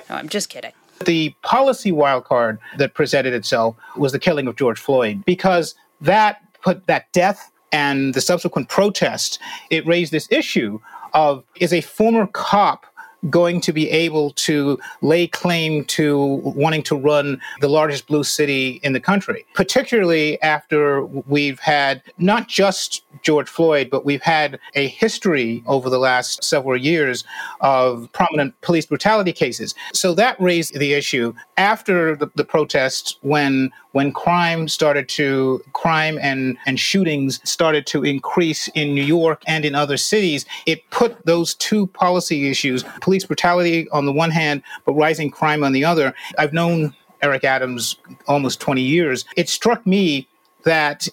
no, 0.10 0.15
I'm 0.15 0.30
just 0.30 0.50
kidding. 0.50 0.72
The 1.06 1.36
policy 1.43 1.91
wild 1.91 2.24
card 2.24 2.60
that 2.78 2.93
presented 2.93 3.34
itself 3.34 3.76
was 3.98 4.13
the 4.13 4.19
killing 4.19 4.48
of 4.48 4.56
George 4.56 4.80
Floyd 4.80 5.24
because 5.26 5.76
that 6.02 6.41
put 6.62 6.88
that 6.88 7.12
death 7.12 7.52
and 7.72 8.13
the 8.13 8.22
subsequent 8.22 8.69
protest. 8.69 9.39
It 9.69 9.86
raised 9.86 10.12
this 10.12 10.28
issue 10.32 10.80
of 11.13 11.43
is 11.56 11.74
a 11.74 11.82
former 11.82 12.28
cop 12.28 12.86
going 13.29 13.62
to 13.62 13.73
be 13.73 13.89
able 13.89 14.31
to 14.31 14.77
lay 15.01 15.27
claim 15.27 15.86
to 15.86 16.41
wanting 16.43 16.83
to 16.83 16.95
run 16.95 17.39
the 17.62 17.67
largest 17.67 18.07
blue 18.07 18.23
city 18.23 18.79
in 18.83 18.93
the 18.93 18.99
country, 18.99 19.45
particularly 19.53 20.41
after 20.41 21.05
we've 21.05 21.59
had 21.59 22.01
not 22.17 22.47
just 22.47 23.03
George 23.21 23.47
Floyd, 23.47 23.89
but 23.89 24.05
we've 24.05 24.21
had 24.21 24.59
a 24.75 24.88
history 24.88 25.63
over 25.65 25.89
the 25.89 25.99
last 25.99 26.43
several 26.43 26.77
years 26.77 27.23
of 27.62 28.12
prominent 28.12 28.59
police 28.62 28.86
brutality 28.86 29.31
cases. 29.31 29.75
So 29.93 30.13
that 30.15 30.39
raised 30.39 30.77
the 30.77 30.93
issue 30.93 31.33
after 31.57 32.15
the, 32.15 32.29
the 32.36 32.43
protests 32.43 33.17
when 33.21 33.71
when 33.93 34.12
crime 34.12 34.67
started 34.67 35.08
to 35.08 35.63
crime 35.71 36.19
and 36.21 36.58
and 36.65 36.79
shootings 36.79 37.39
started 37.49 37.88
to 37.88 38.03
increase 38.03 38.67
in 38.69 38.93
New 38.93 39.03
York 39.03 39.41
and 39.47 39.63
in 39.63 39.73
other 39.73 39.97
cities, 39.97 40.45
it 40.65 40.88
put 40.89 41.25
those 41.25 41.56
two 41.56 41.88
policy 41.88 42.49
issues, 42.49 42.84
police 43.01 43.23
brutality 43.23 43.88
on 43.89 44.06
the 44.06 44.12
one 44.12 44.32
hand, 44.32 44.62
but 44.86 44.93
rising 44.93 45.32
crime 45.32 45.63
on 45.63 45.71
the 45.71 45.86
other. 45.86 46.13
I've 46.38 46.53
known 46.53 46.93
Eric 47.21 47.45
Adams 47.45 47.95
almost 48.27 48.60
20 48.60 48.82
years. 48.82 49.25
It 49.38 49.47
struck 49.47 49.86
me 49.88 50.27
that 50.63 51.08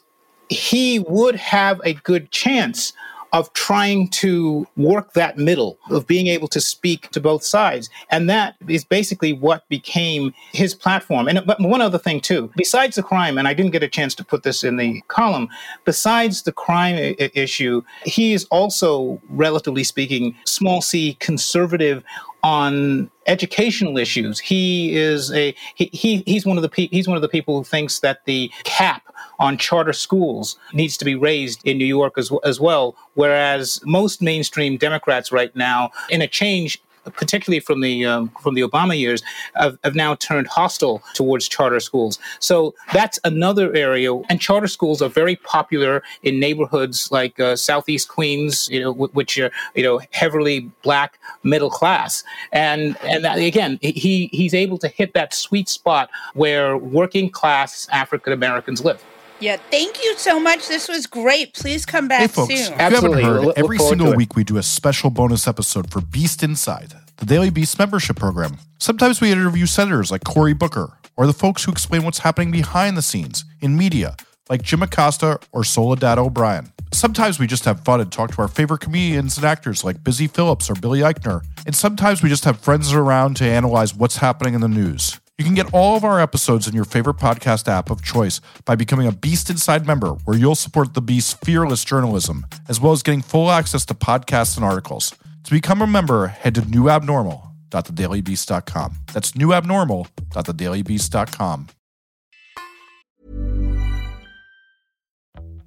he 0.49 0.99
would 1.01 1.37
have 1.37 1.81
a 1.85 1.95
good 1.95 2.31
chance 2.33 2.93
of 3.33 3.53
trying 3.53 4.09
to 4.09 4.67
work 4.77 5.13
that 5.13 5.39
middle 5.39 5.79
of 5.91 6.07
being 6.07 6.27
able 6.27 6.49
to 6.49 6.61
speak 6.61 7.11
to 7.11 7.21
both 7.21 7.45
sides. 7.45 7.89
And 8.11 8.29
that 8.29 8.57
is 8.69 8.85
basically 8.85 9.33
what 9.33 9.69
became 9.69 10.35
his 10.53 10.75
platform. 10.75 11.29
And 11.29 11.41
one 11.59 11.81
other 11.81 11.99
thing 11.99 12.21
too, 12.21 12.51
besides 12.57 12.97
the 12.97 13.03
crime, 13.03 13.39
and 13.39 13.47
I 13.47 13.55
didn't 13.55 13.73
get 13.73 13.83
a 13.83 13.89
chance 13.89 14.15
to 14.17 14.25
put 14.25 14.43
this 14.43 14.65
in 14.65 14.77
the 14.77 15.01
column, 15.09 15.49
besides 15.85 16.43
the 16.43 16.53
crime 16.53 16.97
I- 16.97 17.31
issue, 17.35 17.83
he 18.05 18.33
is 18.33 18.45
also, 18.47 19.21
relatively 19.29 19.85
speaking, 19.85 20.35
small 20.45 20.83
c 20.83 21.17
conservative 21.21 22.03
on 22.43 23.11
educational 23.27 23.99
issues. 23.99 24.39
He 24.39 24.97
is 24.97 25.33
a 25.33 25.55
he, 25.75 25.91
he 25.93 26.23
he's 26.27 26.47
one 26.47 26.57
of 26.57 26.63
the 26.63 26.69
pe- 26.69 26.89
he's 26.89 27.09
one 27.09 27.17
of 27.17 27.23
the 27.23 27.29
people 27.29 27.59
who 27.59 27.65
thinks 27.65 28.01
that 28.01 28.25
the 28.25 28.51
cap 28.65 29.03
on 29.39 29.57
charter 29.57 29.93
schools 29.93 30.59
needs 30.73 30.97
to 30.99 31.05
be 31.05 31.15
raised 31.15 31.61
in 31.65 31.79
New 31.79 31.87
York 31.87 32.19
as, 32.19 32.31
as 32.45 32.61
well. 32.61 32.95
Whereas 33.15 33.81
most 33.85 34.21
mainstream 34.21 34.77
Democrats 34.77 35.33
right 35.33 35.55
now, 35.57 35.91
in 36.11 36.23
a 36.23 36.29
change 36.29 36.83
particularly 37.05 37.61
from 37.61 37.81
the 37.81 38.05
um, 38.05 38.31
from 38.41 38.55
the 38.55 38.63
Obama 38.63 38.99
years, 38.99 39.23
have, 39.55 39.79
have, 39.85 39.95
now 39.95 40.15
turned 40.15 40.47
hostile 40.47 41.03
towards 41.15 41.49
charter 41.49 41.81
schools. 41.81 42.19
So 42.39 42.75
that's 42.93 43.19
another 43.25 43.75
area. 43.75 44.15
And 44.29 44.41
charter 44.41 44.69
schools 44.69 45.03
are 45.03 45.09
very 45.09 45.37
popular 45.37 46.03
in 46.23 46.41
neighborhoods 46.41 47.11
like 47.11 47.39
uh, 47.41 47.57
Southeast 47.57 48.09
Queens, 48.09 48.69
you 48.71 48.81
know, 48.81 48.93
w- 48.93 49.13
which 49.13 49.39
are 49.39 49.51
you 49.75 49.83
know 49.83 50.01
heavily 50.13 50.71
black 50.83 51.19
middle 51.43 51.71
class. 51.71 52.23
And 52.53 52.97
and 53.03 53.25
that, 53.25 53.39
again, 53.39 53.79
he 53.83 54.29
he's 54.33 54.55
able 54.55 54.79
to 54.79 54.89
hit 54.89 55.15
that 55.15 55.35
sweet 55.35 55.69
spot 55.69 56.11
where 56.35 56.77
working 56.77 57.31
class 57.31 57.89
African 57.91 58.33
Americans 58.33 58.85
live. 58.85 59.03
Yeah, 59.41 59.57
thank 59.71 60.05
you 60.05 60.15
so 60.19 60.39
much. 60.39 60.69
This 60.69 60.87
was 60.87 61.07
great. 61.07 61.55
Please 61.55 61.87
come 61.87 62.09
back 62.09 62.21
hey, 62.21 62.27
folks, 62.27 62.55
soon. 62.55 62.75
If 62.75 62.79
you 62.79 62.97
haven't 62.97 63.13
heard, 63.23 63.41
look, 63.41 63.59
every 63.59 63.79
single 63.79 64.15
week 64.15 64.37
we 64.37 64.45
do 64.45 64.59
a 64.59 64.63
special 64.63 65.09
bonus 65.09 65.49
episode 65.49 65.91
for 65.91 66.03
Beast 66.03 66.43
Inside, 66.43 66.93
the 67.17 67.25
Daily 67.25 67.49
Beast 67.49 67.79
membership 67.79 68.17
program. 68.17 68.59
Sometimes 68.79 69.23
we 69.23 69.33
interview 69.33 69.65
senators 69.65 70.11
like 70.11 70.25
Cory 70.25 70.53
Booker, 70.53 70.99
or 71.17 71.27
the 71.27 71.33
folks 71.33 71.65
who 71.65 71.73
explain 71.73 72.03
what's 72.03 72.19
happening 72.19 72.51
behind 72.51 72.99
the 72.99 73.03
scenes 73.03 73.47
in 73.63 73.79
media, 73.79 74.15
like 74.51 74.61
Jim 74.61 74.83
Acosta 74.83 75.41
or 75.53 75.65
Soledad 75.65 76.19
O'Brien. 76.19 76.71
Sometimes 76.93 77.39
we 77.39 77.47
just 77.47 77.65
have 77.65 77.81
fun 77.81 78.01
and 78.01 78.13
talk 78.13 78.35
to 78.35 78.43
our 78.43 78.49
favorite 78.49 78.81
comedians 78.81 79.39
and 79.39 79.47
actors 79.47 79.85
like 79.85 80.05
Busy 80.05 80.27
Phillips 80.27 80.69
or 80.69 80.75
Billy 80.75 81.01
Eichner. 81.01 81.43
And 81.65 81.75
sometimes 81.75 82.23
we 82.23 82.29
just 82.29 82.45
have 82.45 82.61
friends 82.61 82.93
around 82.93 83.37
to 83.37 83.45
analyze 83.45 83.95
what's 83.95 84.17
happening 84.17 84.53
in 84.53 84.61
the 84.61 84.69
news. 84.69 85.19
You 85.41 85.47
can 85.47 85.55
get 85.55 85.73
all 85.73 85.97
of 85.97 86.05
our 86.05 86.21
episodes 86.21 86.69
in 86.69 86.75
your 86.75 86.85
favorite 86.85 87.17
podcast 87.17 87.67
app 87.67 87.89
of 87.89 88.03
choice 88.03 88.43
by 88.67 88.75
becoming 88.75 89.07
a 89.07 89.13
Beast 89.13 89.49
Inside 89.49 89.87
member, 89.87 90.11
where 90.27 90.37
you'll 90.37 90.55
support 90.55 90.93
the 90.93 91.01
Beast's 91.01 91.33
fearless 91.33 91.83
journalism, 91.83 92.45
as 92.69 92.79
well 92.79 92.93
as 92.93 93.03
getting 93.03 93.23
full 93.23 93.51
access 93.51 93.87
to 93.87 93.95
podcasts 93.95 94.57
and 94.57 94.67
articles. 94.67 95.15
To 95.45 95.51
become 95.51 95.81
a 95.81 95.87
member, 95.87 96.27
head 96.27 96.57
to 96.57 96.61
newabnormal.thedailybeast.com. 96.61 98.97
That's 99.15 99.33
newabnormal.thedailybeast.com. 99.33 101.69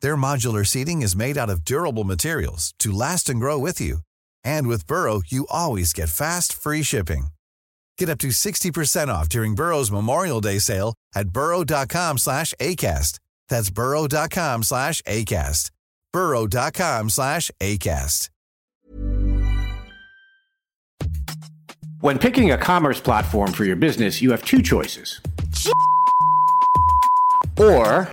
Their 0.00 0.16
modular 0.16 0.66
seating 0.66 1.02
is 1.02 1.14
made 1.16 1.38
out 1.38 1.48
of 1.50 1.64
durable 1.64 2.04
materials 2.04 2.74
to 2.80 2.90
last 2.92 3.28
and 3.28 3.38
grow 3.38 3.58
with 3.58 3.80
you. 3.80 3.98
And 4.42 4.66
with 4.66 4.86
Burrow, 4.86 5.22
you 5.28 5.46
always 5.50 5.92
get 5.92 6.08
fast, 6.08 6.52
free 6.52 6.82
shipping. 6.82 7.28
Get 7.98 8.08
up 8.08 8.18
to 8.18 8.28
60% 8.28 9.08
off 9.08 9.28
during 9.28 9.54
Burrow's 9.54 9.90
Memorial 9.92 10.40
Day 10.40 10.58
sale 10.58 10.94
at 11.14 11.28
burrow.com 11.28 12.18
slash 12.18 12.52
ACAST. 12.60 13.20
That's 13.48 13.70
burrow.com 13.70 14.64
slash 14.64 15.02
ACAST. 15.02 15.70
burrow.com 16.12 17.10
slash 17.10 17.50
ACAST. 17.60 18.30
When 22.00 22.18
picking 22.18 22.52
a 22.52 22.58
commerce 22.58 23.00
platform 23.00 23.52
for 23.52 23.64
your 23.64 23.76
business, 23.76 24.20
you 24.20 24.30
have 24.30 24.44
two 24.44 24.60
choices. 24.62 25.20
Or 27.58 28.12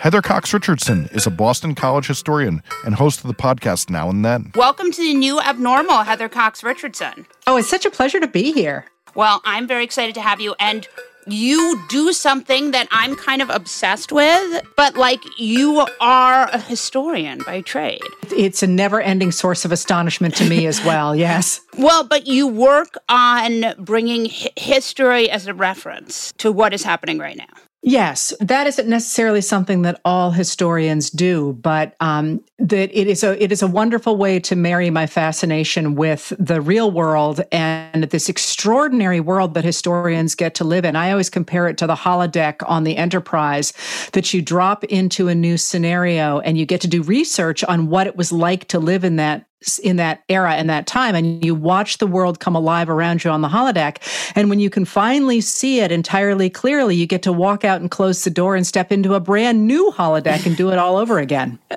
Heather 0.00 0.22
Cox 0.22 0.54
Richardson 0.54 1.10
is 1.12 1.26
a 1.26 1.30
Boston 1.30 1.74
College 1.74 2.06
historian 2.06 2.62
and 2.86 2.94
host 2.94 3.20
of 3.20 3.26
the 3.28 3.34
podcast 3.34 3.90
Now 3.90 4.08
and 4.08 4.24
Then. 4.24 4.50
Welcome 4.54 4.90
to 4.92 5.02
the 5.02 5.12
new 5.12 5.38
abnormal, 5.38 6.04
Heather 6.04 6.26
Cox 6.26 6.64
Richardson. 6.64 7.26
Oh, 7.46 7.58
it's 7.58 7.68
such 7.68 7.84
a 7.84 7.90
pleasure 7.90 8.18
to 8.18 8.26
be 8.26 8.50
here. 8.52 8.86
Well, 9.14 9.42
I'm 9.44 9.66
very 9.66 9.84
excited 9.84 10.14
to 10.14 10.22
have 10.22 10.40
you. 10.40 10.54
And 10.58 10.88
you 11.26 11.78
do 11.90 12.14
something 12.14 12.70
that 12.70 12.88
I'm 12.90 13.14
kind 13.14 13.42
of 13.42 13.50
obsessed 13.50 14.10
with, 14.10 14.62
but 14.74 14.96
like 14.96 15.20
you 15.38 15.86
are 16.00 16.48
a 16.50 16.58
historian 16.58 17.42
by 17.44 17.60
trade. 17.60 18.00
It's 18.34 18.62
a 18.62 18.66
never 18.66 19.02
ending 19.02 19.32
source 19.32 19.66
of 19.66 19.70
astonishment 19.70 20.34
to 20.36 20.48
me 20.48 20.66
as 20.66 20.82
well, 20.84 21.14
yes. 21.14 21.60
Well, 21.76 22.04
but 22.04 22.26
you 22.26 22.48
work 22.48 22.94
on 23.10 23.74
bringing 23.78 24.30
hi- 24.30 24.48
history 24.56 25.28
as 25.28 25.46
a 25.46 25.52
reference 25.52 26.32
to 26.38 26.50
what 26.50 26.72
is 26.72 26.84
happening 26.84 27.18
right 27.18 27.36
now. 27.36 27.44
Yes, 27.82 28.34
that 28.40 28.66
isn't 28.66 28.88
necessarily 28.88 29.40
something 29.40 29.82
that 29.82 30.02
all 30.04 30.32
historians 30.32 31.08
do, 31.08 31.54
but 31.54 31.96
um, 32.00 32.44
that 32.58 32.90
it 32.92 33.06
is 33.06 33.24
a 33.24 33.42
it 33.42 33.50
is 33.50 33.62
a 33.62 33.66
wonderful 33.66 34.18
way 34.18 34.38
to 34.40 34.54
marry 34.54 34.90
my 34.90 35.06
fascination 35.06 35.94
with 35.94 36.30
the 36.38 36.60
real 36.60 36.90
world 36.90 37.40
and 37.50 38.04
this 38.04 38.28
extraordinary 38.28 39.20
world 39.20 39.54
that 39.54 39.64
historians 39.64 40.34
get 40.34 40.54
to 40.56 40.64
live 40.64 40.84
in. 40.84 40.94
I 40.94 41.10
always 41.10 41.30
compare 41.30 41.68
it 41.68 41.78
to 41.78 41.86
the 41.86 41.94
holodeck 41.94 42.56
on 42.68 42.84
the 42.84 42.98
Enterprise, 42.98 43.72
that 44.12 44.34
you 44.34 44.42
drop 44.42 44.84
into 44.84 45.28
a 45.28 45.34
new 45.34 45.56
scenario 45.56 46.40
and 46.40 46.58
you 46.58 46.66
get 46.66 46.82
to 46.82 46.88
do 46.88 47.02
research 47.02 47.64
on 47.64 47.88
what 47.88 48.06
it 48.06 48.14
was 48.14 48.30
like 48.30 48.68
to 48.68 48.78
live 48.78 49.04
in 49.04 49.16
that 49.16 49.46
in 49.82 49.96
that 49.96 50.22
era 50.28 50.54
and 50.54 50.70
that 50.70 50.86
time 50.86 51.14
and 51.14 51.44
you 51.44 51.54
watch 51.54 51.98
the 51.98 52.06
world 52.06 52.40
come 52.40 52.56
alive 52.56 52.88
around 52.88 53.22
you 53.22 53.30
on 53.30 53.42
the 53.42 53.48
holodeck 53.48 53.98
and 54.34 54.48
when 54.48 54.58
you 54.58 54.70
can 54.70 54.86
finally 54.86 55.40
see 55.40 55.80
it 55.80 55.92
entirely 55.92 56.48
clearly 56.48 56.96
you 56.96 57.06
get 57.06 57.22
to 57.22 57.32
walk 57.32 57.64
out 57.64 57.80
and 57.80 57.90
close 57.90 58.24
the 58.24 58.30
door 58.30 58.56
and 58.56 58.66
step 58.66 58.90
into 58.90 59.14
a 59.14 59.20
brand 59.20 59.66
new 59.66 59.90
holodeck 59.90 60.46
and 60.46 60.56
do 60.56 60.70
it 60.70 60.78
all 60.78 60.96
over 60.96 61.18
again. 61.18 61.58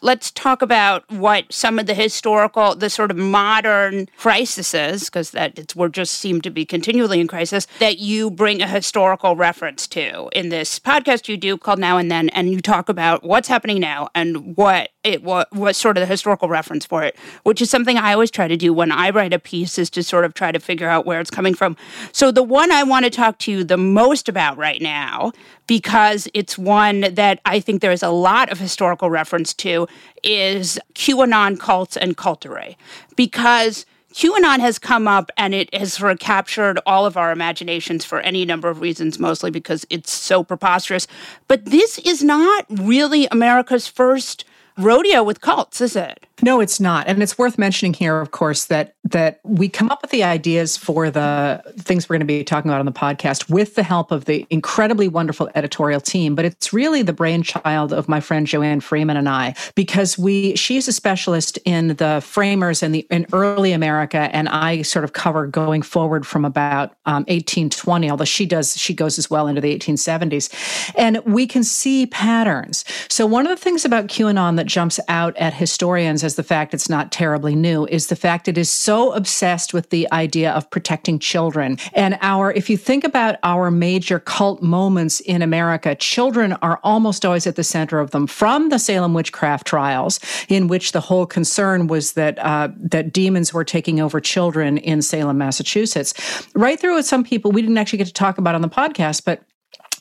Let's 0.00 0.30
talk 0.30 0.62
about 0.62 1.10
what 1.10 1.52
some 1.52 1.80
of 1.80 1.86
the 1.86 1.94
historical, 1.94 2.76
the 2.76 2.88
sort 2.88 3.10
of 3.10 3.16
modern 3.16 4.06
crises, 4.16 5.06
because 5.06 5.32
that 5.32 5.58
it's, 5.58 5.74
we're 5.74 5.88
just 5.88 6.14
seem 6.14 6.40
to 6.42 6.50
be 6.50 6.64
continually 6.64 7.18
in 7.18 7.26
crisis, 7.26 7.66
that 7.80 7.98
you 7.98 8.30
bring 8.30 8.62
a 8.62 8.68
historical 8.68 9.34
reference 9.34 9.88
to. 9.88 10.28
In 10.36 10.50
this 10.50 10.78
podcast 10.78 11.26
you 11.26 11.36
do 11.36 11.58
called 11.58 11.80
Now 11.80 11.98
and 11.98 12.12
Then, 12.12 12.28
and 12.28 12.48
you 12.48 12.60
talk 12.60 12.88
about 12.88 13.24
what's 13.24 13.48
happening 13.48 13.80
now 13.80 14.08
and 14.14 14.56
what 14.56 14.90
it 15.08 15.22
what 15.22 15.52
was 15.52 15.76
sort 15.76 15.96
of 15.96 16.02
the 16.02 16.06
historical 16.06 16.48
reference 16.48 16.86
for 16.86 17.02
it, 17.02 17.16
which 17.42 17.60
is 17.60 17.70
something 17.70 17.96
I 17.96 18.12
always 18.12 18.30
try 18.30 18.46
to 18.46 18.56
do 18.56 18.72
when 18.72 18.92
I 18.92 19.10
write 19.10 19.32
a 19.32 19.38
piece 19.38 19.78
is 19.78 19.90
to 19.90 20.02
sort 20.02 20.24
of 20.24 20.34
try 20.34 20.52
to 20.52 20.60
figure 20.60 20.88
out 20.88 21.06
where 21.06 21.20
it's 21.20 21.30
coming 21.30 21.54
from. 21.54 21.76
So 22.12 22.30
the 22.30 22.42
one 22.42 22.70
I 22.70 22.82
want 22.82 23.04
to 23.04 23.10
talk 23.10 23.38
to 23.38 23.50
you 23.50 23.64
the 23.64 23.76
most 23.76 24.28
about 24.28 24.56
right 24.56 24.80
now 24.80 25.32
because 25.66 26.28
it's 26.34 26.58
one 26.58 27.00
that 27.14 27.40
I 27.44 27.60
think 27.60 27.80
there 27.80 27.92
is 27.92 28.02
a 28.02 28.10
lot 28.10 28.50
of 28.50 28.58
historical 28.58 29.10
reference 29.10 29.54
to 29.54 29.88
is 30.22 30.78
QAnon 30.94 31.58
cults 31.58 31.96
and 31.96 32.16
cultery. 32.16 32.76
Because 33.16 33.86
QAnon 34.14 34.60
has 34.60 34.78
come 34.78 35.06
up 35.06 35.30
and 35.36 35.54
it 35.54 35.72
has 35.74 35.92
sort 35.94 36.10
of 36.10 36.18
captured 36.18 36.80
all 36.86 37.04
of 37.04 37.16
our 37.16 37.30
imaginations 37.30 38.04
for 38.04 38.20
any 38.20 38.44
number 38.44 38.68
of 38.68 38.80
reasons, 38.80 39.18
mostly 39.18 39.50
because 39.50 39.86
it's 39.90 40.10
so 40.10 40.42
preposterous. 40.42 41.06
But 41.46 41.66
this 41.66 41.98
is 41.98 42.24
not 42.24 42.64
really 42.68 43.28
America's 43.30 43.86
first 43.86 44.44
rodeo 44.78 45.22
with 45.22 45.40
cults, 45.40 45.80
is 45.80 45.96
it? 45.96 46.24
No, 46.42 46.60
it's 46.60 46.78
not. 46.78 47.08
And 47.08 47.22
it's 47.22 47.36
worth 47.36 47.58
mentioning 47.58 47.94
here, 47.94 48.20
of 48.20 48.30
course, 48.30 48.66
that 48.66 48.94
that 49.04 49.40
we 49.42 49.68
come 49.68 49.90
up 49.90 50.02
with 50.02 50.10
the 50.10 50.22
ideas 50.22 50.76
for 50.76 51.10
the 51.10 51.62
things 51.78 52.08
we're 52.08 52.14
going 52.14 52.20
to 52.20 52.26
be 52.26 52.44
talking 52.44 52.70
about 52.70 52.80
on 52.80 52.86
the 52.86 52.92
podcast 52.92 53.50
with 53.50 53.74
the 53.74 53.82
help 53.82 54.12
of 54.12 54.26
the 54.26 54.46
incredibly 54.50 55.08
wonderful 55.08 55.48
editorial 55.54 56.00
team. 56.00 56.34
But 56.34 56.44
it's 56.44 56.72
really 56.72 57.02
the 57.02 57.12
brainchild 57.12 57.92
of 57.92 58.08
my 58.08 58.20
friend 58.20 58.46
Joanne 58.46 58.80
Freeman 58.80 59.16
and 59.16 59.28
I, 59.28 59.54
because 59.74 60.18
we 60.18 60.54
she's 60.56 60.86
a 60.86 60.92
specialist 60.92 61.58
in 61.64 61.88
the 61.96 62.20
framers 62.24 62.82
and 62.82 62.94
the 62.94 63.06
in 63.10 63.26
early 63.32 63.72
America, 63.72 64.30
and 64.32 64.48
I 64.48 64.82
sort 64.82 65.04
of 65.04 65.14
cover 65.14 65.46
going 65.46 65.82
forward 65.82 66.26
from 66.26 66.44
about 66.44 66.90
um, 67.06 67.24
1820, 67.24 68.10
although 68.10 68.24
she 68.24 68.46
does 68.46 68.76
she 68.76 68.94
goes 68.94 69.18
as 69.18 69.28
well 69.28 69.48
into 69.48 69.60
the 69.60 69.76
1870s. 69.76 70.92
And 70.96 71.18
we 71.24 71.46
can 71.46 71.64
see 71.64 72.06
patterns. 72.06 72.84
So 73.08 73.26
one 73.26 73.46
of 73.46 73.50
the 73.50 73.62
things 73.62 73.84
about 73.84 74.06
QAnon 74.06 74.56
that 74.56 74.66
jumps 74.66 75.00
out 75.08 75.36
at 75.36 75.54
historians 75.54 76.22
as 76.28 76.36
the 76.36 76.42
fact 76.42 76.74
it's 76.74 76.90
not 76.90 77.10
terribly 77.10 77.54
new 77.54 77.86
is 77.86 78.08
the 78.08 78.16
fact 78.16 78.48
it 78.48 78.58
is 78.58 78.70
so 78.70 79.12
obsessed 79.12 79.72
with 79.72 79.88
the 79.88 80.06
idea 80.12 80.52
of 80.52 80.68
protecting 80.68 81.18
children. 81.18 81.78
And 81.94 82.18
our, 82.20 82.52
if 82.52 82.68
you 82.68 82.76
think 82.76 83.02
about 83.02 83.36
our 83.42 83.70
major 83.70 84.18
cult 84.20 84.62
moments 84.62 85.20
in 85.20 85.40
America, 85.40 85.94
children 85.94 86.52
are 86.60 86.78
almost 86.84 87.24
always 87.24 87.46
at 87.46 87.56
the 87.56 87.64
center 87.64 87.98
of 87.98 88.10
them. 88.10 88.26
From 88.26 88.68
the 88.68 88.78
Salem 88.78 89.14
witchcraft 89.14 89.66
trials, 89.66 90.20
in 90.50 90.68
which 90.68 90.92
the 90.92 91.00
whole 91.00 91.24
concern 91.24 91.86
was 91.86 92.12
that 92.12 92.38
uh, 92.40 92.68
that 92.76 93.10
demons 93.14 93.54
were 93.54 93.64
taking 93.64 93.98
over 93.98 94.20
children 94.20 94.76
in 94.76 95.00
Salem, 95.00 95.38
Massachusetts, 95.38 96.12
right 96.54 96.78
through 96.78 96.96
with 96.96 97.06
some 97.06 97.24
people 97.24 97.52
we 97.52 97.62
didn't 97.62 97.78
actually 97.78 97.96
get 97.96 98.06
to 98.08 98.12
talk 98.12 98.36
about 98.36 98.54
on 98.54 98.60
the 98.60 98.68
podcast, 98.68 99.24
but 99.24 99.40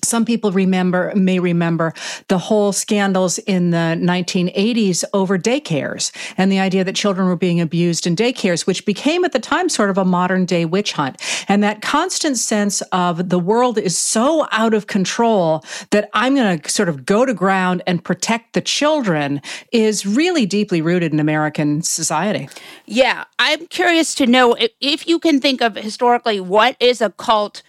some 0.03 0.25
people 0.25 0.51
remember 0.51 1.13
may 1.15 1.39
remember 1.39 1.93
the 2.27 2.37
whole 2.37 2.71
scandals 2.71 3.37
in 3.39 3.71
the 3.71 3.97
1980s 3.99 5.03
over 5.13 5.37
daycares 5.37 6.11
and 6.37 6.51
the 6.51 6.59
idea 6.59 6.83
that 6.83 6.95
children 6.95 7.27
were 7.27 7.35
being 7.35 7.59
abused 7.59 8.07
in 8.07 8.15
daycares 8.15 8.65
which 8.65 8.85
became 8.85 9.25
at 9.25 9.31
the 9.31 9.39
time 9.39 9.69
sort 9.69 9.89
of 9.89 9.97
a 9.97 10.05
modern 10.05 10.45
day 10.45 10.65
witch 10.65 10.93
hunt. 10.93 11.21
And 11.47 11.63
that 11.63 11.81
constant 11.81 12.37
sense 12.37 12.81
of 12.91 13.29
the 13.29 13.39
world 13.39 13.77
is 13.77 13.97
so 13.97 14.47
out 14.51 14.73
of 14.73 14.87
control 14.87 15.63
that 15.91 16.09
i'm 16.13 16.35
going 16.35 16.59
to 16.59 16.69
sort 16.69 16.89
of 16.89 17.05
go 17.05 17.25
to 17.25 17.33
ground 17.33 17.81
and 17.87 18.03
protect 18.03 18.53
the 18.53 18.61
children 18.61 19.41
is 19.71 20.05
really 20.05 20.45
deeply 20.45 20.81
rooted 20.81 21.13
in 21.13 21.19
american 21.19 21.81
society. 21.81 22.49
Yeah 22.85 23.25
i'm 23.39 23.67
curious 23.67 24.15
to 24.15 24.27
know 24.27 24.55
if 24.79 25.07
you 25.07 25.19
can 25.19 25.39
think 25.39 25.61
of 25.61 25.75
historically 25.75 26.39
what 26.39 26.75
is 26.79 27.01
a 27.01 27.09
cult 27.11 27.63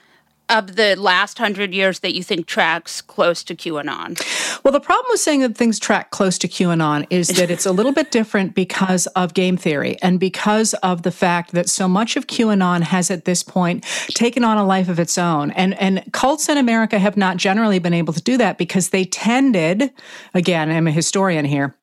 of 0.48 0.76
the 0.76 0.96
last 0.96 1.38
hundred 1.38 1.74
years 1.74 2.00
that 2.00 2.14
you 2.14 2.22
think 2.22 2.46
tracks 2.46 3.00
close 3.00 3.42
to 3.44 3.54
QAnon? 3.54 4.18
Well, 4.64 4.72
the 4.72 4.80
problem 4.80 5.06
with 5.10 5.20
saying 5.20 5.40
that 5.40 5.56
things 5.56 5.78
track 5.78 6.10
close 6.10 6.38
to 6.38 6.48
QAnon 6.48 7.06
is 7.10 7.28
that 7.38 7.50
it's 7.50 7.66
a 7.66 7.72
little 7.72 7.92
bit 7.92 8.10
different 8.10 8.54
because 8.54 9.06
of 9.08 9.34
game 9.34 9.56
theory 9.56 9.96
and 10.02 10.18
because 10.18 10.74
of 10.74 11.02
the 11.02 11.12
fact 11.12 11.52
that 11.52 11.68
so 11.68 11.88
much 11.88 12.16
of 12.16 12.26
QAnon 12.26 12.82
has 12.82 13.10
at 13.10 13.24
this 13.24 13.42
point 13.42 13.84
taken 14.10 14.44
on 14.44 14.58
a 14.58 14.66
life 14.66 14.88
of 14.88 14.98
its 14.98 15.18
own. 15.18 15.50
And, 15.52 15.74
and 15.80 16.02
cults 16.12 16.48
in 16.48 16.56
America 16.56 16.98
have 16.98 17.16
not 17.16 17.36
generally 17.36 17.78
been 17.78 17.94
able 17.94 18.12
to 18.12 18.22
do 18.22 18.36
that 18.38 18.58
because 18.58 18.90
they 18.90 19.04
tended, 19.04 19.92
again, 20.34 20.70
I'm 20.70 20.86
a 20.86 20.92
historian 20.92 21.44
here, 21.44 21.74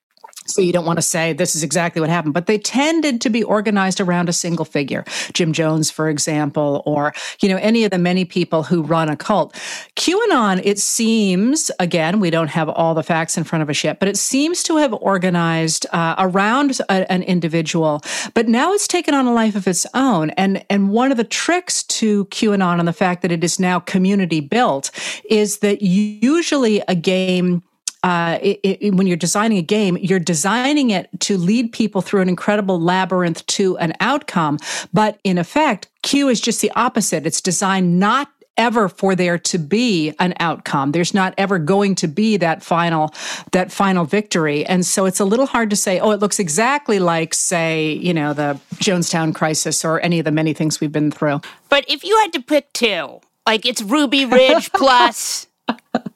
so 0.46 0.62
you 0.62 0.72
don't 0.72 0.86
want 0.86 0.98
to 0.98 1.02
say 1.04 1.34
this 1.34 1.56
is 1.56 1.64
exactly 1.64 2.00
what 2.00 2.10
happened, 2.10 2.34
but 2.34 2.46
they 2.46 2.58
tended 2.58 3.22
to 3.22 3.30
be 3.30 3.44
organized 3.44 4.00
around 4.00 4.30
a 4.30 4.34
single 4.34 4.66
figure. 4.66 5.04
Jim 5.34 5.54
Jones, 5.54 5.90
for 5.90 6.10
example, 6.10 6.84
or, 6.86 7.14
you 7.42 7.50
know, 7.50 7.58
any 7.58 7.84
of 7.84 7.92
the 7.92 7.98
many 7.98 8.26
people 8.26 8.64
who 8.64 8.84
run 8.84 9.10
a 9.10 9.16
cult. 9.16 9.54
QAnon, 9.96 10.62
it 10.64 10.80
seems, 10.80 11.72
again, 11.80 12.20
we 12.20 12.30
don't 12.30 12.50
have 12.50 12.70
all 12.70 12.94
the 12.94 13.04
facts 13.04 13.38
in 13.38 13.44
front 13.44 13.64
of 13.64 13.70
us 13.70 13.84
yet, 13.84 14.00
but 14.00 14.08
it 14.08 14.18
seems 14.18 14.64
to 14.64 14.78
have 14.78 14.94
organized 14.94 15.86
uh, 15.92 16.16
around 16.18 16.80
a, 16.90 17.12
an 17.12 17.24
individual, 17.24 18.02
but 18.34 18.48
now 18.48 18.74
it's 18.74 18.88
taken 18.88 19.14
on 19.14 19.26
a 19.26 19.34
life 19.34 19.56
of 19.56 19.68
its 19.68 19.86
own. 19.94 20.30
And, 20.32 20.64
and 20.70 20.90
one 20.90 21.12
of 21.12 21.18
the 21.18 21.24
tricks 21.24 21.84
to 21.84 22.26
QAnon 22.26 22.80
and 22.80 22.88
the 22.88 22.94
fact 22.94 23.22
that 23.24 23.32
it 23.32 23.44
is 23.44 23.60
now 23.60 23.80
community 23.80 24.40
built 24.40 24.92
is 25.30 25.60
that 25.60 25.82
usually 25.82 26.82
a 26.88 26.96
game 26.96 27.64
uh, 28.06 28.38
it, 28.40 28.60
it, 28.62 28.94
when 28.94 29.08
you're 29.08 29.18
designing 29.18 29.58
a 29.58 29.64
game, 29.64 29.98
you're 29.98 30.20
designing 30.20 30.92
it 30.92 31.10
to 31.22 31.40
lead 31.40 31.72
people 31.72 32.02
through 32.02 32.22
an 32.22 32.30
incredible 32.30 32.80
labyrinth 32.80 33.44
to 33.48 33.76
an 33.80 33.94
outcome. 34.00 34.60
But 34.94 35.20
in 35.24 35.40
effect, 35.40 35.90
Q 36.04 36.30
is 36.30 36.40
just 36.40 36.62
the 36.62 36.72
opposite. 36.76 37.26
It's 37.26 37.42
designed 37.42 38.00
not 38.00 38.30
ever 38.58 38.90
for 38.90 39.16
there 39.16 39.38
to 39.38 39.58
be 39.58 40.14
an 40.18 40.34
outcome 40.40 40.94
there's 40.94 41.14
not 41.14 41.34
ever 41.38 41.60
going 41.60 41.94
to 41.94 42.08
be 42.08 42.38
that 42.38 42.64
final 42.64 43.14
that 43.52 43.70
final 43.70 44.06
victory 44.06 44.66
and 44.66 44.86
so 44.86 45.06
it's 45.06 45.20
a 45.20 45.26
little 45.26 45.46
hard 45.46 45.70
to 45.70 45.76
say 45.76 46.00
oh 46.00 46.12
it 46.12 46.22
looks 46.22 46.40
exactly 46.40 46.98
like 46.98 47.34
say 47.34 47.92
you 47.92 48.14
know 48.14 48.32
the 48.32 48.58
jonestown 48.76 49.36
crisis 49.36 49.84
or 49.84 50.00
any 50.00 50.20
of 50.20 50.24
the 50.24 50.32
many 50.32 50.54
things 50.54 50.80
we've 50.80 50.94
been 50.94 51.12
through 51.12 51.42
but 51.68 51.84
if 51.90 52.02
you 52.06 52.18
had 52.22 52.32
to 52.32 52.42
pick 52.42 52.72
two 52.72 53.20
like 53.46 53.66
it's 53.66 53.82
ruby 53.82 54.24
ridge 54.24 54.72
plus 54.74 55.48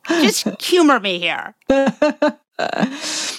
just 0.10 0.62
humor 0.62 1.00
me 1.00 1.20
here. 1.20 1.56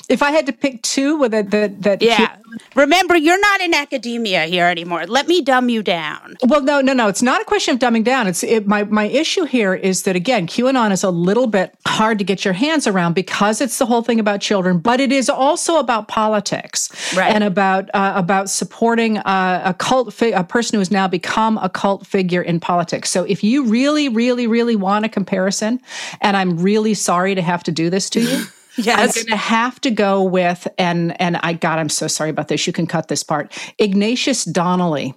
if 0.08 0.22
I 0.22 0.30
had 0.30 0.46
to 0.46 0.52
pick 0.52 0.82
two, 0.82 1.18
with 1.18 1.32
that 1.32 1.50
that 1.50 1.82
that 1.82 2.02
yeah. 2.02 2.36
Remember, 2.74 3.16
you're 3.16 3.40
not 3.40 3.60
in 3.60 3.74
academia 3.74 4.46
here 4.46 4.66
anymore. 4.66 5.06
Let 5.06 5.28
me 5.28 5.40
dumb 5.40 5.68
you 5.68 5.82
down. 5.82 6.36
Well, 6.42 6.62
no, 6.62 6.80
no, 6.80 6.92
no. 6.92 7.06
It's 7.08 7.22
not 7.22 7.40
a 7.40 7.44
question 7.44 7.74
of 7.74 7.80
dumbing 7.80 8.04
down. 8.04 8.26
It's 8.26 8.42
it, 8.42 8.66
my 8.66 8.84
my 8.84 9.04
issue 9.04 9.44
here 9.44 9.74
is 9.74 10.02
that 10.04 10.16
again, 10.16 10.46
QAnon 10.46 10.90
is 10.90 11.04
a 11.04 11.10
little 11.10 11.46
bit 11.46 11.74
hard 11.86 12.18
to 12.18 12.24
get 12.24 12.44
your 12.44 12.54
hands 12.54 12.86
around 12.86 13.14
because 13.14 13.60
it's 13.60 13.78
the 13.78 13.86
whole 13.86 14.02
thing 14.02 14.18
about 14.18 14.40
children, 14.40 14.78
but 14.78 15.00
it 15.00 15.12
is 15.12 15.28
also 15.28 15.78
about 15.78 16.08
politics 16.08 17.14
right. 17.16 17.32
and 17.32 17.44
about 17.44 17.88
uh, 17.94 18.12
about 18.16 18.50
supporting 18.50 19.18
uh, 19.18 19.62
a 19.64 19.74
cult 19.74 20.12
fi- 20.12 20.32
a 20.32 20.44
person 20.44 20.76
who 20.76 20.80
has 20.80 20.90
now 20.90 21.06
become 21.06 21.58
a 21.58 21.68
cult 21.68 22.06
figure 22.06 22.42
in 22.42 22.58
politics. 22.58 23.10
So 23.10 23.24
if 23.24 23.44
you 23.44 23.64
really, 23.66 24.08
really, 24.08 24.46
really 24.46 24.76
want 24.76 25.04
a 25.04 25.08
comparison, 25.08 25.80
and 26.20 26.36
I'm 26.36 26.58
really 26.58 26.94
sorry 26.94 27.34
to 27.34 27.42
have 27.42 27.62
to 27.64 27.72
do 27.72 27.90
this 27.90 28.10
to 28.10 28.20
you. 28.20 28.44
Yes. 28.76 28.98
I'm 28.98 29.24
going 29.24 29.32
to 29.32 29.36
have 29.36 29.80
to 29.82 29.90
go 29.90 30.22
with 30.22 30.66
and 30.78 31.20
and 31.20 31.36
I 31.38 31.54
God, 31.54 31.78
I'm 31.78 31.88
so 31.88 32.06
sorry 32.06 32.30
about 32.30 32.48
this. 32.48 32.66
You 32.66 32.72
can 32.72 32.86
cut 32.86 33.08
this 33.08 33.22
part. 33.22 33.56
Ignatius 33.78 34.44
Donnelly. 34.44 35.14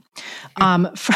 Um, 0.58 0.90
for, 0.96 1.16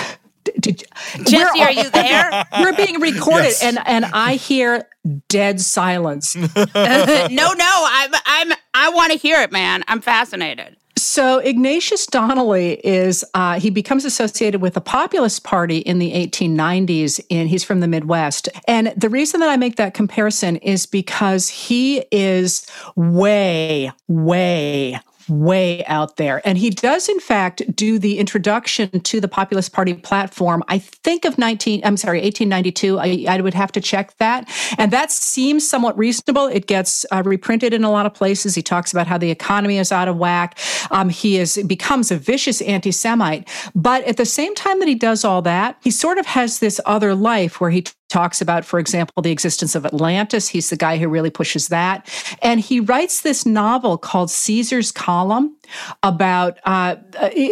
did, 0.60 0.84
Jesse, 1.24 1.62
are 1.62 1.72
you 1.72 1.90
there? 1.90 2.46
We're 2.60 2.76
being 2.76 3.00
recorded, 3.00 3.48
yes. 3.48 3.64
and 3.64 3.80
and 3.86 4.06
I 4.06 4.36
hear 4.36 4.88
dead 5.28 5.60
silence. 5.60 6.36
no, 6.36 6.54
no, 6.56 6.68
I'm 6.76 8.12
I'm 8.26 8.54
I 8.74 8.90
want 8.90 9.12
to 9.12 9.18
hear 9.18 9.42
it, 9.42 9.52
man. 9.52 9.84
I'm 9.88 10.02
fascinated. 10.02 10.78
So 10.98 11.38
Ignatius 11.38 12.08
Donnelly 12.08 12.82
is 12.84 13.24
uh, 13.36 13.60
he 13.60 13.70
becomes 13.70 14.04
associated 14.04 14.62
with 14.62 14.74
the 14.74 14.82
Populist 14.82 15.44
Party 15.44 15.78
in 15.78 16.00
the 16.00 16.12
1890s, 16.12 17.24
and 17.30 17.48
he's 17.48 17.64
from 17.64 17.82
the 17.82 17.88
Midwest. 17.88 18.50
And 18.68 18.88
the 18.98 19.08
reason 19.08 19.40
that 19.42 19.50
I 19.50 19.58
make 19.58 19.76
that 19.76 19.94
comparison 19.94 20.56
is 20.58 20.88
because 20.88 21.50
he 21.50 22.04
is 22.12 22.66
way, 22.96 23.92
way, 24.08 25.00
way 25.30 25.84
out 25.86 26.18
there. 26.18 26.42
And 26.46 26.58
he 26.58 26.70
does, 26.70 27.10
in 27.10 27.20
fact, 27.20 27.64
do 27.76 28.00
the 28.00 28.20
introduction 28.20 28.90
to 29.02 29.20
the 29.20 29.28
Populist 29.28 29.74
Party 29.74 29.94
platform, 29.94 30.64
I 30.68 30.80
think 30.80 31.26
of 31.26 31.38
19, 31.38 31.82
I'm 31.84 31.98
sorry, 31.98 32.22
1892. 32.22 33.00
I, 33.00 33.26
I 33.36 33.42
would 33.42 33.54
have 33.54 33.72
to 33.74 33.82
check 33.82 34.16
that. 34.18 34.50
And 34.78 34.92
that 34.92 35.12
seems 35.12 35.68
somewhat 35.68 35.98
reasonable. 35.98 36.48
It 36.48 36.68
gets 36.68 37.06
uh, 37.12 37.24
reprinted 37.26 37.74
in 37.74 37.84
a 37.84 37.92
lot 37.92 38.06
of 38.06 38.14
places. 38.14 38.56
He 38.56 38.62
talks 38.62 38.92
about 38.92 39.08
how 39.08 39.18
the 39.18 39.32
economy 39.32 39.78
is 39.78 39.92
out 39.92 40.08
of 40.08 40.18
whack. 40.18 40.58
Um, 40.92 41.10
he 41.10 41.38
is 41.38 41.58
becomes 41.68 42.12
a 42.12 42.18
vicious 42.18 42.62
anti 42.62 42.92
Semite. 42.92 43.48
But 43.76 44.04
at 44.06 44.18
the 44.18 44.26
same 44.26 44.56
time 44.56 44.80
that 44.80 44.88
he 44.88 44.96
does 44.96 45.24
all 45.24 45.42
that, 45.44 45.78
he 45.84 45.92
sort 45.92 46.18
of 46.18 46.26
has 46.26 46.60
this 46.60 46.80
other 46.86 47.16
life 47.16 47.60
where 47.60 47.70
he 47.70 47.86
talks 48.10 48.42
about, 48.42 48.64
for 48.64 48.80
example, 48.80 49.22
the 49.22 49.32
existence 49.32 49.76
of 49.76 49.86
Atlantis. 49.86 50.48
He's 50.48 50.70
the 50.70 50.78
guy 50.78 50.98
who 50.98 51.08
really 51.08 51.30
pushes 51.30 51.68
that. 51.68 52.08
And 52.42 52.60
he 52.60 52.80
writes 52.80 53.22
this 53.22 53.46
novel 53.46 53.98
called 53.98 54.32
Caesar's 54.32 54.92
Column 54.92 55.56
about, 56.04 56.60
uh, 56.64 56.96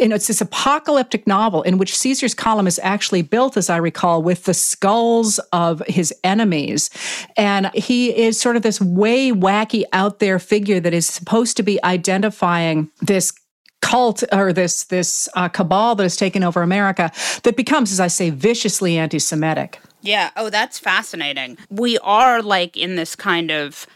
know 0.07 0.15
it's 0.15 0.27
this 0.27 0.41
apocalyptic 0.41 1.27
novel 1.27 1.61
in 1.63 1.77
which 1.77 1.97
Caesar's 1.97 2.33
Column 2.33 2.67
is 2.67 2.79
actually 2.83 3.21
built, 3.21 3.57
as 3.57 3.69
I 3.69 3.77
recall, 3.77 4.23
with 4.23 4.45
the 4.45 4.53
skulls 4.53 5.39
of 5.51 5.81
his 5.87 6.13
enemies. 6.23 6.89
And 7.35 7.69
he 7.73 8.15
is 8.15 8.39
sort 8.39 8.55
of 8.55 8.61
this 8.61 8.79
way 8.79 9.31
wacky 9.31 9.83
out 9.91 10.19
there 10.19 10.39
figure 10.39 10.79
that 10.79 10.93
is 10.93 11.05
supposed 11.05 11.57
to 11.57 11.63
be 11.63 11.83
identifying 11.83 12.89
this 13.01 13.33
cult 13.81 14.23
or 14.31 14.51
this 14.51 14.85
this 14.85 15.29
uh, 15.35 15.47
cabal 15.47 15.95
that 15.95 16.03
has 16.03 16.15
taken 16.15 16.43
over 16.43 16.61
America 16.63 17.11
that 17.43 17.55
becomes, 17.55 17.91
as 17.91 17.99
I 17.99 18.07
say, 18.07 18.29
viciously 18.31 18.97
anti-Semitic. 18.97 19.79
Yeah. 20.05 20.29
Oh, 20.37 20.49
that's 20.49 20.79
fascinating. 20.79 21.57
We 21.69 21.97
are 21.99 22.41
like 22.41 22.77
in 22.77 22.95
this 22.95 23.15
kind 23.15 23.51
of 23.51 23.87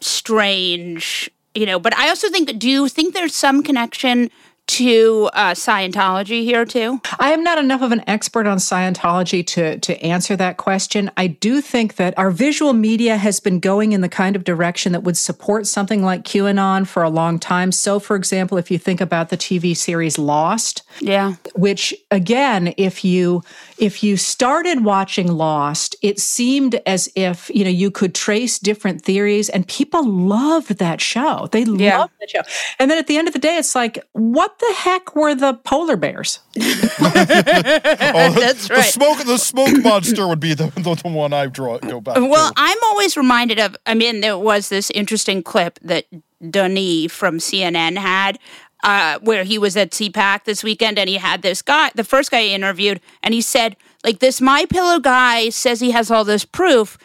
strange, 0.00 1.30
you 1.54 1.66
know, 1.66 1.78
but 1.78 1.96
I 1.96 2.08
also 2.08 2.28
think, 2.30 2.58
do 2.58 2.68
you 2.68 2.88
think 2.88 3.14
there's 3.14 3.34
some 3.34 3.62
connection 3.62 4.30
to 4.68 5.30
uh, 5.32 5.52
Scientology 5.52 6.44
here 6.44 6.64
too? 6.64 7.00
I 7.18 7.32
am 7.32 7.42
not 7.42 7.58
enough 7.58 7.82
of 7.82 7.90
an 7.90 8.04
expert 8.06 8.46
on 8.46 8.58
Scientology 8.58 9.44
to 9.48 9.78
to 9.78 10.00
answer 10.02 10.36
that 10.36 10.58
question. 10.58 11.10
I 11.16 11.26
do 11.26 11.60
think 11.60 11.96
that 11.96 12.16
our 12.18 12.30
visual 12.30 12.74
media 12.74 13.16
has 13.16 13.40
been 13.40 13.60
going 13.60 13.92
in 13.92 14.02
the 14.02 14.08
kind 14.08 14.36
of 14.36 14.44
direction 14.44 14.92
that 14.92 15.02
would 15.02 15.16
support 15.16 15.66
something 15.66 16.02
like 16.02 16.22
QAnon 16.22 16.86
for 16.86 17.02
a 17.02 17.10
long 17.10 17.38
time. 17.38 17.72
So, 17.72 17.98
for 17.98 18.14
example, 18.14 18.58
if 18.58 18.70
you 18.70 18.78
think 18.78 19.00
about 19.00 19.30
the 19.30 19.38
TV 19.38 19.76
series 19.76 20.18
Lost, 20.18 20.82
yeah, 21.00 21.34
which 21.54 21.94
again, 22.10 22.74
if 22.76 23.04
you 23.04 23.42
if 23.78 24.02
you 24.02 24.16
started 24.16 24.84
watching 24.84 25.32
Lost, 25.32 25.96
it 26.02 26.18
seemed 26.18 26.80
as 26.86 27.08
if 27.14 27.50
you 27.54 27.64
know 27.64 27.70
you 27.70 27.90
could 27.90 28.14
trace 28.14 28.58
different 28.58 29.02
theories, 29.02 29.48
and 29.48 29.66
people 29.66 30.06
loved 30.06 30.78
that 30.78 31.00
show. 31.00 31.48
They 31.52 31.62
yeah. 31.62 31.98
loved 31.98 32.12
that 32.20 32.30
show, 32.30 32.42
and 32.78 32.90
then 32.90 32.98
at 32.98 33.06
the 33.06 33.16
end 33.16 33.28
of 33.28 33.34
the 33.34 33.40
day, 33.40 33.56
it's 33.56 33.74
like, 33.74 33.98
what 34.12 34.58
the 34.58 34.74
heck 34.76 35.14
were 35.14 35.34
the 35.34 35.54
polar 35.54 35.96
bears? 35.96 36.40
oh, 36.60 38.34
That's 38.38 38.70
right. 38.70 38.78
The 38.78 38.82
smoke, 38.82 39.24
the 39.24 39.38
smoke 39.38 39.82
monster 39.82 40.26
would 40.26 40.40
be 40.40 40.54
the, 40.54 40.70
the, 40.70 40.94
the 40.94 41.08
one 41.08 41.32
I 41.32 41.46
draw 41.46 41.78
go 41.78 42.00
back. 42.00 42.16
Well, 42.16 42.48
to. 42.48 42.54
I'm 42.56 42.78
always 42.84 43.16
reminded 43.16 43.58
of. 43.58 43.76
I 43.86 43.94
mean, 43.94 44.20
there 44.20 44.38
was 44.38 44.68
this 44.68 44.90
interesting 44.90 45.42
clip 45.42 45.78
that 45.82 46.06
Denis 46.50 47.12
from 47.12 47.38
CNN 47.38 47.96
had 47.96 48.38
uh, 48.82 49.18
where 49.20 49.44
he 49.44 49.58
was 49.58 49.76
at 49.76 49.90
CPAC 49.90 50.44
this 50.44 50.62
weekend, 50.62 50.98
and 50.98 51.08
he 51.08 51.16
had 51.16 51.42
this 51.42 51.62
guy, 51.62 51.90
the 51.94 52.04
first 52.04 52.30
guy 52.30 52.42
he 52.42 52.54
interviewed, 52.54 53.00
and 53.22 53.34
he 53.34 53.40
said, 53.40 53.76
like, 54.04 54.20
this 54.20 54.40
My 54.40 54.66
Pillow 54.66 55.00
guy 55.00 55.48
says 55.48 55.80
he 55.80 55.90
has 55.90 56.10
all 56.10 56.24
this 56.24 56.44
proof, 56.44 56.98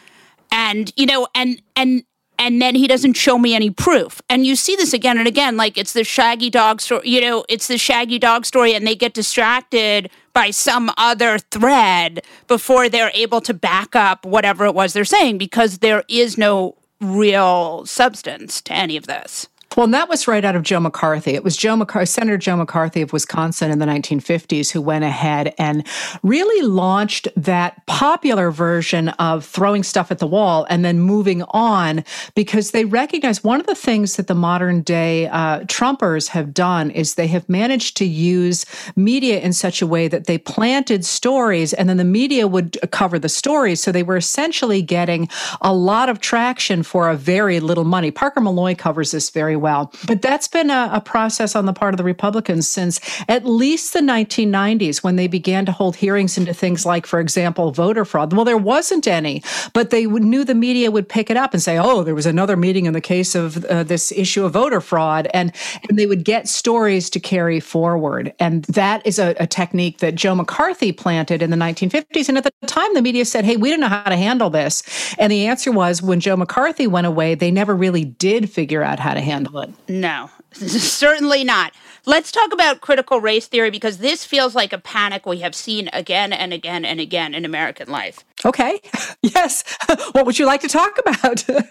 and 0.51 0.91
you 0.95 1.05
know, 1.05 1.27
and 1.33 1.61
and 1.75 2.03
and 2.39 2.61
then 2.61 2.75
he 2.75 2.87
doesn't 2.87 3.13
show 3.13 3.37
me 3.37 3.55
any 3.55 3.69
proof. 3.69 4.21
And 4.29 4.45
you 4.45 4.55
see 4.55 4.75
this 4.75 4.93
again 4.93 5.17
and 5.17 5.27
again, 5.27 5.55
like 5.55 5.77
it's 5.77 5.93
the 5.93 6.03
Shaggy 6.03 6.49
Dog 6.49 6.81
story, 6.81 7.07
you 7.07 7.21
know, 7.21 7.45
it's 7.47 7.67
the 7.67 7.77
Shaggy 7.77 8.19
Dog 8.19 8.45
story, 8.45 8.73
and 8.73 8.85
they 8.85 8.95
get 8.95 9.13
distracted 9.13 10.09
by 10.33 10.49
some 10.51 10.91
other 10.97 11.37
thread 11.39 12.23
before 12.47 12.89
they're 12.89 13.11
able 13.13 13.39
to 13.41 13.53
back 13.53 13.95
up 13.95 14.25
whatever 14.25 14.65
it 14.65 14.75
was 14.75 14.93
they're 14.93 15.05
saying 15.05 15.37
because 15.37 15.79
there 15.79 16.03
is 16.07 16.37
no 16.37 16.75
real 16.99 17.85
substance 17.85 18.61
to 18.61 18.73
any 18.73 18.97
of 18.97 19.07
this. 19.07 19.47
Well, 19.75 19.85
and 19.85 19.93
that 19.95 20.07
was 20.07 20.27
right 20.27 20.45
out 20.45 20.55
of 20.55 20.61
Joe 20.61 20.79
McCarthy. 20.79 21.31
It 21.31 21.43
was 21.43 21.57
Joe 21.57 21.75
McCarthy, 21.75 22.05
Senator 22.05 22.37
Joe 22.37 22.57
McCarthy 22.57 23.01
of 23.01 23.11
Wisconsin 23.11 23.71
in 23.71 23.79
the 23.79 23.87
1950s 23.87 24.71
who 24.71 24.81
went 24.81 25.03
ahead 25.03 25.55
and 25.57 25.87
really 26.21 26.67
launched 26.67 27.27
that 27.35 27.83
popular 27.87 28.51
version 28.51 29.09
of 29.09 29.43
throwing 29.43 29.81
stuff 29.81 30.11
at 30.11 30.19
the 30.19 30.27
wall 30.27 30.67
and 30.69 30.85
then 30.85 30.99
moving 30.99 31.41
on 31.49 32.03
because 32.35 32.69
they 32.69 32.85
recognize 32.85 33.43
one 33.43 33.59
of 33.59 33.65
the 33.65 33.73
things 33.73 34.15
that 34.17 34.27
the 34.27 34.35
modern 34.35 34.81
day 34.81 35.27
uh, 35.29 35.61
Trumpers 35.61 36.27
have 36.27 36.53
done 36.53 36.91
is 36.91 37.15
they 37.15 37.27
have 37.27 37.49
managed 37.49 37.97
to 37.97 38.05
use 38.05 38.67
media 38.95 39.39
in 39.39 39.53
such 39.53 39.81
a 39.81 39.87
way 39.87 40.07
that 40.07 40.27
they 40.27 40.37
planted 40.37 41.03
stories 41.03 41.73
and 41.73 41.89
then 41.89 41.97
the 41.97 42.03
media 42.03 42.47
would 42.47 42.77
cover 42.91 43.17
the 43.17 43.27
stories. 43.27 43.81
So 43.81 43.91
they 43.91 44.03
were 44.03 44.17
essentially 44.17 44.83
getting 44.83 45.29
a 45.61 45.73
lot 45.73 46.09
of 46.09 46.19
traction 46.19 46.83
for 46.83 47.09
a 47.09 47.15
very 47.15 47.59
little 47.59 47.85
money. 47.85 48.11
Parker 48.11 48.39
Molloy 48.39 48.75
covers 48.75 49.09
this 49.09 49.31
very. 49.31 49.62
But 50.05 50.21
that's 50.21 50.47
been 50.47 50.69
a, 50.69 50.89
a, 50.93 51.01
process 51.01 51.55
on 51.55 51.65
the 51.65 51.73
part 51.73 51.93
of 51.93 51.97
the 51.97 52.03
Republicans 52.03 52.67
since 52.67 52.99
at 53.27 53.45
least 53.45 53.93
the 53.93 53.99
1990s 53.99 55.03
when 55.03 55.15
they 55.15 55.27
began 55.27 55.65
to 55.65 55.71
hold 55.71 55.95
hearings 55.95 56.37
into 56.37 56.53
things 56.53 56.85
like, 56.85 57.05
for 57.05 57.19
example, 57.19 57.71
voter 57.71 58.05
fraud. 58.05 58.33
Well, 58.33 58.45
there 58.45 58.57
wasn't 58.57 59.07
any, 59.07 59.43
but 59.73 59.89
they 59.89 60.05
knew 60.05 60.43
the 60.43 60.55
media 60.55 60.91
would 60.91 61.09
pick 61.09 61.29
it 61.29 61.37
up 61.37 61.53
and 61.53 61.61
say, 61.61 61.77
oh, 61.77 62.03
there 62.03 62.15
was 62.15 62.25
another 62.25 62.55
meeting 62.55 62.85
in 62.85 62.93
the 62.93 63.01
case 63.01 63.35
of 63.35 63.63
uh, 63.65 63.83
this 63.83 64.11
issue 64.11 64.45
of 64.45 64.53
voter 64.53 64.81
fraud. 64.81 65.27
And, 65.33 65.51
and 65.87 65.97
they 65.97 66.05
would 66.05 66.23
get 66.23 66.47
stories 66.47 67.09
to 67.11 67.19
carry 67.19 67.59
forward. 67.59 68.33
And 68.39 68.65
that 68.65 69.05
is 69.05 69.19
a, 69.19 69.35
a 69.39 69.47
technique 69.47 69.99
that 69.99 70.15
Joe 70.15 70.35
McCarthy 70.35 70.91
planted 70.91 71.41
in 71.41 71.49
the 71.49 71.57
1950s. 71.57 72.29
And 72.29 72.37
at 72.37 72.43
the 72.43 72.51
time, 72.67 72.93
the 72.93 73.01
media 73.01 73.25
said, 73.25 73.45
hey, 73.45 73.55
we 73.55 73.69
don't 73.69 73.79
know 73.79 73.87
how 73.87 74.03
to 74.03 74.17
handle 74.17 74.49
this. 74.49 74.83
And 75.17 75.31
the 75.31 75.47
answer 75.47 75.71
was 75.71 76.01
when 76.01 76.19
Joe 76.19 76.35
McCarthy 76.35 76.87
went 76.87 77.07
away, 77.07 77.35
they 77.35 77.51
never 77.51 77.75
really 77.75 78.05
did 78.05 78.49
figure 78.49 78.83
out 78.83 78.99
how 78.99 79.13
to 79.13 79.21
handle 79.21 79.52
no, 79.87 80.29
certainly 80.51 81.43
not. 81.43 81.73
Let's 82.05 82.31
talk 82.31 82.51
about 82.51 82.81
critical 82.81 83.21
race 83.21 83.47
theory 83.47 83.69
because 83.69 83.99
this 83.99 84.25
feels 84.25 84.55
like 84.55 84.73
a 84.73 84.77
panic 84.77 85.25
we 85.25 85.39
have 85.39 85.55
seen 85.55 85.89
again 85.93 86.33
and 86.33 86.51
again 86.51 86.83
and 86.83 86.99
again 86.99 87.33
in 87.33 87.45
American 87.45 87.89
life. 87.89 88.23
Okay. 88.45 88.81
Yes. 89.21 89.63
what 90.11 90.25
would 90.25 90.37
you 90.37 90.45
like 90.45 90.59
to 90.61 90.67
talk 90.67 90.99
about? 90.99 91.49
Uh, 91.49 91.61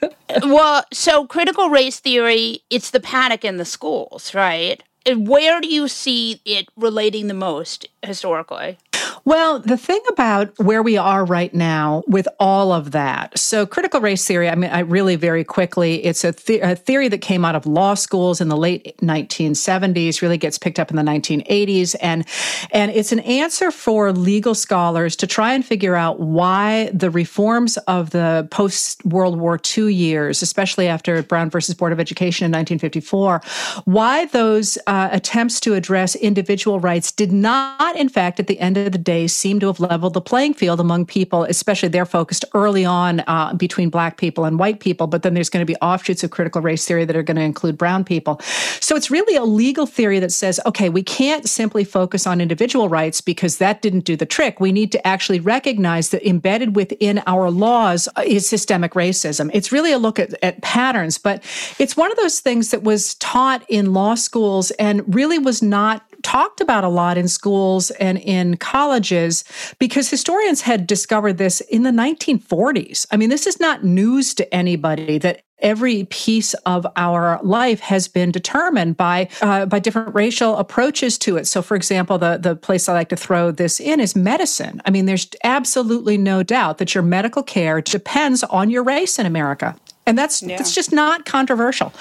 well, 0.44 0.84
so 0.90 1.26
critical 1.26 1.68
race 1.68 2.00
theory, 2.00 2.60
it's 2.70 2.90
the 2.90 2.98
panic 2.98 3.44
in 3.44 3.58
the 3.58 3.64
schools, 3.66 4.34
right? 4.34 4.82
Where 5.14 5.60
do 5.60 5.68
you 5.68 5.86
see 5.86 6.40
it 6.46 6.68
relating 6.76 7.26
the 7.26 7.34
most 7.34 7.86
historically? 8.02 8.78
Well, 9.24 9.60
the 9.60 9.76
thing 9.76 10.00
about 10.08 10.58
where 10.58 10.82
we 10.82 10.96
are 10.96 11.24
right 11.24 11.54
now 11.54 12.02
with 12.08 12.26
all 12.40 12.72
of 12.72 12.90
that. 12.90 13.38
So, 13.38 13.66
critical 13.66 14.00
race 14.00 14.26
theory, 14.26 14.48
I 14.48 14.56
mean, 14.56 14.70
I 14.70 14.80
really 14.80 15.14
very 15.14 15.44
quickly, 15.44 16.04
it's 16.04 16.24
a, 16.24 16.34
a 16.60 16.74
theory 16.74 17.06
that 17.06 17.18
came 17.18 17.44
out 17.44 17.54
of 17.54 17.64
law 17.64 17.94
schools 17.94 18.40
in 18.40 18.48
the 18.48 18.56
late 18.56 18.96
1970s, 18.98 20.22
really 20.22 20.38
gets 20.38 20.58
picked 20.58 20.80
up 20.80 20.90
in 20.90 20.96
the 20.96 21.02
1980s. 21.02 21.94
And, 22.02 22.26
and 22.72 22.90
it's 22.90 23.12
an 23.12 23.20
answer 23.20 23.70
for 23.70 24.12
legal 24.12 24.56
scholars 24.56 25.14
to 25.16 25.28
try 25.28 25.52
and 25.52 25.64
figure 25.64 25.94
out 25.94 26.18
why 26.18 26.90
the 26.92 27.10
reforms 27.10 27.76
of 27.86 28.10
the 28.10 28.48
post 28.50 29.04
World 29.04 29.38
War 29.38 29.60
II 29.76 29.94
years, 29.94 30.42
especially 30.42 30.88
after 30.88 31.22
Brown 31.22 31.48
versus 31.48 31.76
Board 31.76 31.92
of 31.92 32.00
Education 32.00 32.44
in 32.46 32.50
1954, 32.50 33.40
why 33.84 34.24
those 34.26 34.78
uh, 34.88 35.10
attempts 35.12 35.60
to 35.60 35.74
address 35.74 36.16
individual 36.16 36.80
rights 36.80 37.12
did 37.12 37.30
not, 37.30 37.94
in 37.96 38.08
fact, 38.08 38.40
at 38.40 38.48
the 38.48 38.58
end 38.58 38.76
of 38.76 38.90
the 38.90 38.98
day, 38.98 39.11
days 39.12 39.34
seem 39.34 39.60
to 39.60 39.66
have 39.66 39.80
leveled 39.80 40.14
the 40.14 40.20
playing 40.20 40.54
field 40.54 40.80
among 40.80 41.04
people, 41.04 41.44
especially 41.44 41.90
they're 41.90 42.12
focused 42.20 42.44
early 42.54 42.84
on 42.84 43.20
uh, 43.26 43.52
between 43.54 43.90
black 43.90 44.16
people 44.16 44.44
and 44.44 44.58
white 44.58 44.80
people, 44.80 45.06
but 45.06 45.22
then 45.22 45.34
there's 45.34 45.50
going 45.50 45.64
to 45.66 45.72
be 45.74 45.76
offshoots 45.90 46.24
of 46.24 46.30
critical 46.30 46.60
race 46.62 46.86
theory 46.86 47.04
that 47.04 47.14
are 47.14 47.22
going 47.22 47.36
to 47.36 47.42
include 47.42 47.76
brown 47.76 48.04
people. 48.04 48.40
So 48.80 48.96
it's 48.96 49.10
really 49.10 49.36
a 49.36 49.44
legal 49.44 49.86
theory 49.86 50.18
that 50.20 50.32
says, 50.32 50.60
okay, 50.64 50.88
we 50.88 51.02
can't 51.02 51.48
simply 51.48 51.84
focus 51.84 52.26
on 52.26 52.40
individual 52.40 52.88
rights 52.88 53.20
because 53.20 53.58
that 53.58 53.82
didn't 53.82 54.04
do 54.04 54.16
the 54.16 54.26
trick. 54.26 54.60
We 54.60 54.72
need 54.72 54.90
to 54.92 55.06
actually 55.06 55.40
recognize 55.40 56.08
that 56.10 56.26
embedded 56.26 56.74
within 56.74 57.22
our 57.26 57.50
laws 57.50 58.08
is 58.24 58.48
systemic 58.48 58.92
racism. 58.94 59.50
It's 59.52 59.70
really 59.72 59.92
a 59.92 59.98
look 59.98 60.18
at, 60.18 60.30
at 60.42 60.62
patterns, 60.62 61.18
but 61.18 61.44
it's 61.78 61.96
one 61.96 62.10
of 62.10 62.16
those 62.16 62.40
things 62.40 62.70
that 62.70 62.82
was 62.82 63.14
taught 63.16 63.62
in 63.68 63.92
law 63.92 64.14
schools 64.14 64.70
and 64.72 65.02
really 65.14 65.38
was 65.38 65.62
not 65.62 66.02
talked 66.22 66.60
about 66.60 66.84
a 66.84 66.88
lot 66.88 67.18
in 67.18 67.28
schools 67.28 67.90
and 67.92 68.18
in 68.18 68.56
colleges 68.56 69.44
because 69.78 70.08
historians 70.08 70.62
had 70.62 70.86
discovered 70.86 71.38
this 71.38 71.60
in 71.62 71.82
the 71.82 71.90
1940s. 71.90 73.06
I 73.10 73.16
mean, 73.16 73.30
this 73.30 73.46
is 73.46 73.60
not 73.60 73.84
news 73.84 74.34
to 74.34 74.54
anybody 74.54 75.18
that 75.18 75.42
every 75.62 76.04
piece 76.04 76.54
of 76.66 76.86
our 76.96 77.40
life 77.42 77.80
has 77.80 78.08
been 78.08 78.30
determined 78.30 78.96
by 78.96 79.28
uh, 79.40 79.64
by 79.64 79.78
different 79.78 80.14
racial 80.14 80.56
approaches 80.58 81.16
to 81.18 81.36
it. 81.36 81.46
So, 81.46 81.62
for 81.62 81.76
example, 81.76 82.18
the 82.18 82.36
the 82.36 82.56
place 82.56 82.88
I 82.88 82.92
like 82.92 83.08
to 83.10 83.16
throw 83.16 83.50
this 83.50 83.80
in 83.80 84.00
is 84.00 84.14
medicine. 84.14 84.82
I 84.84 84.90
mean, 84.90 85.06
there's 85.06 85.28
absolutely 85.44 86.18
no 86.18 86.42
doubt 86.42 86.78
that 86.78 86.94
your 86.94 87.02
medical 87.02 87.42
care 87.42 87.80
depends 87.80 88.42
on 88.44 88.68
your 88.68 88.82
race 88.82 89.18
in 89.18 89.24
America. 89.24 89.76
And 90.04 90.18
that's 90.18 90.42
yeah. 90.42 90.56
that's 90.56 90.74
just 90.74 90.92
not 90.92 91.24
controversial. 91.24 91.92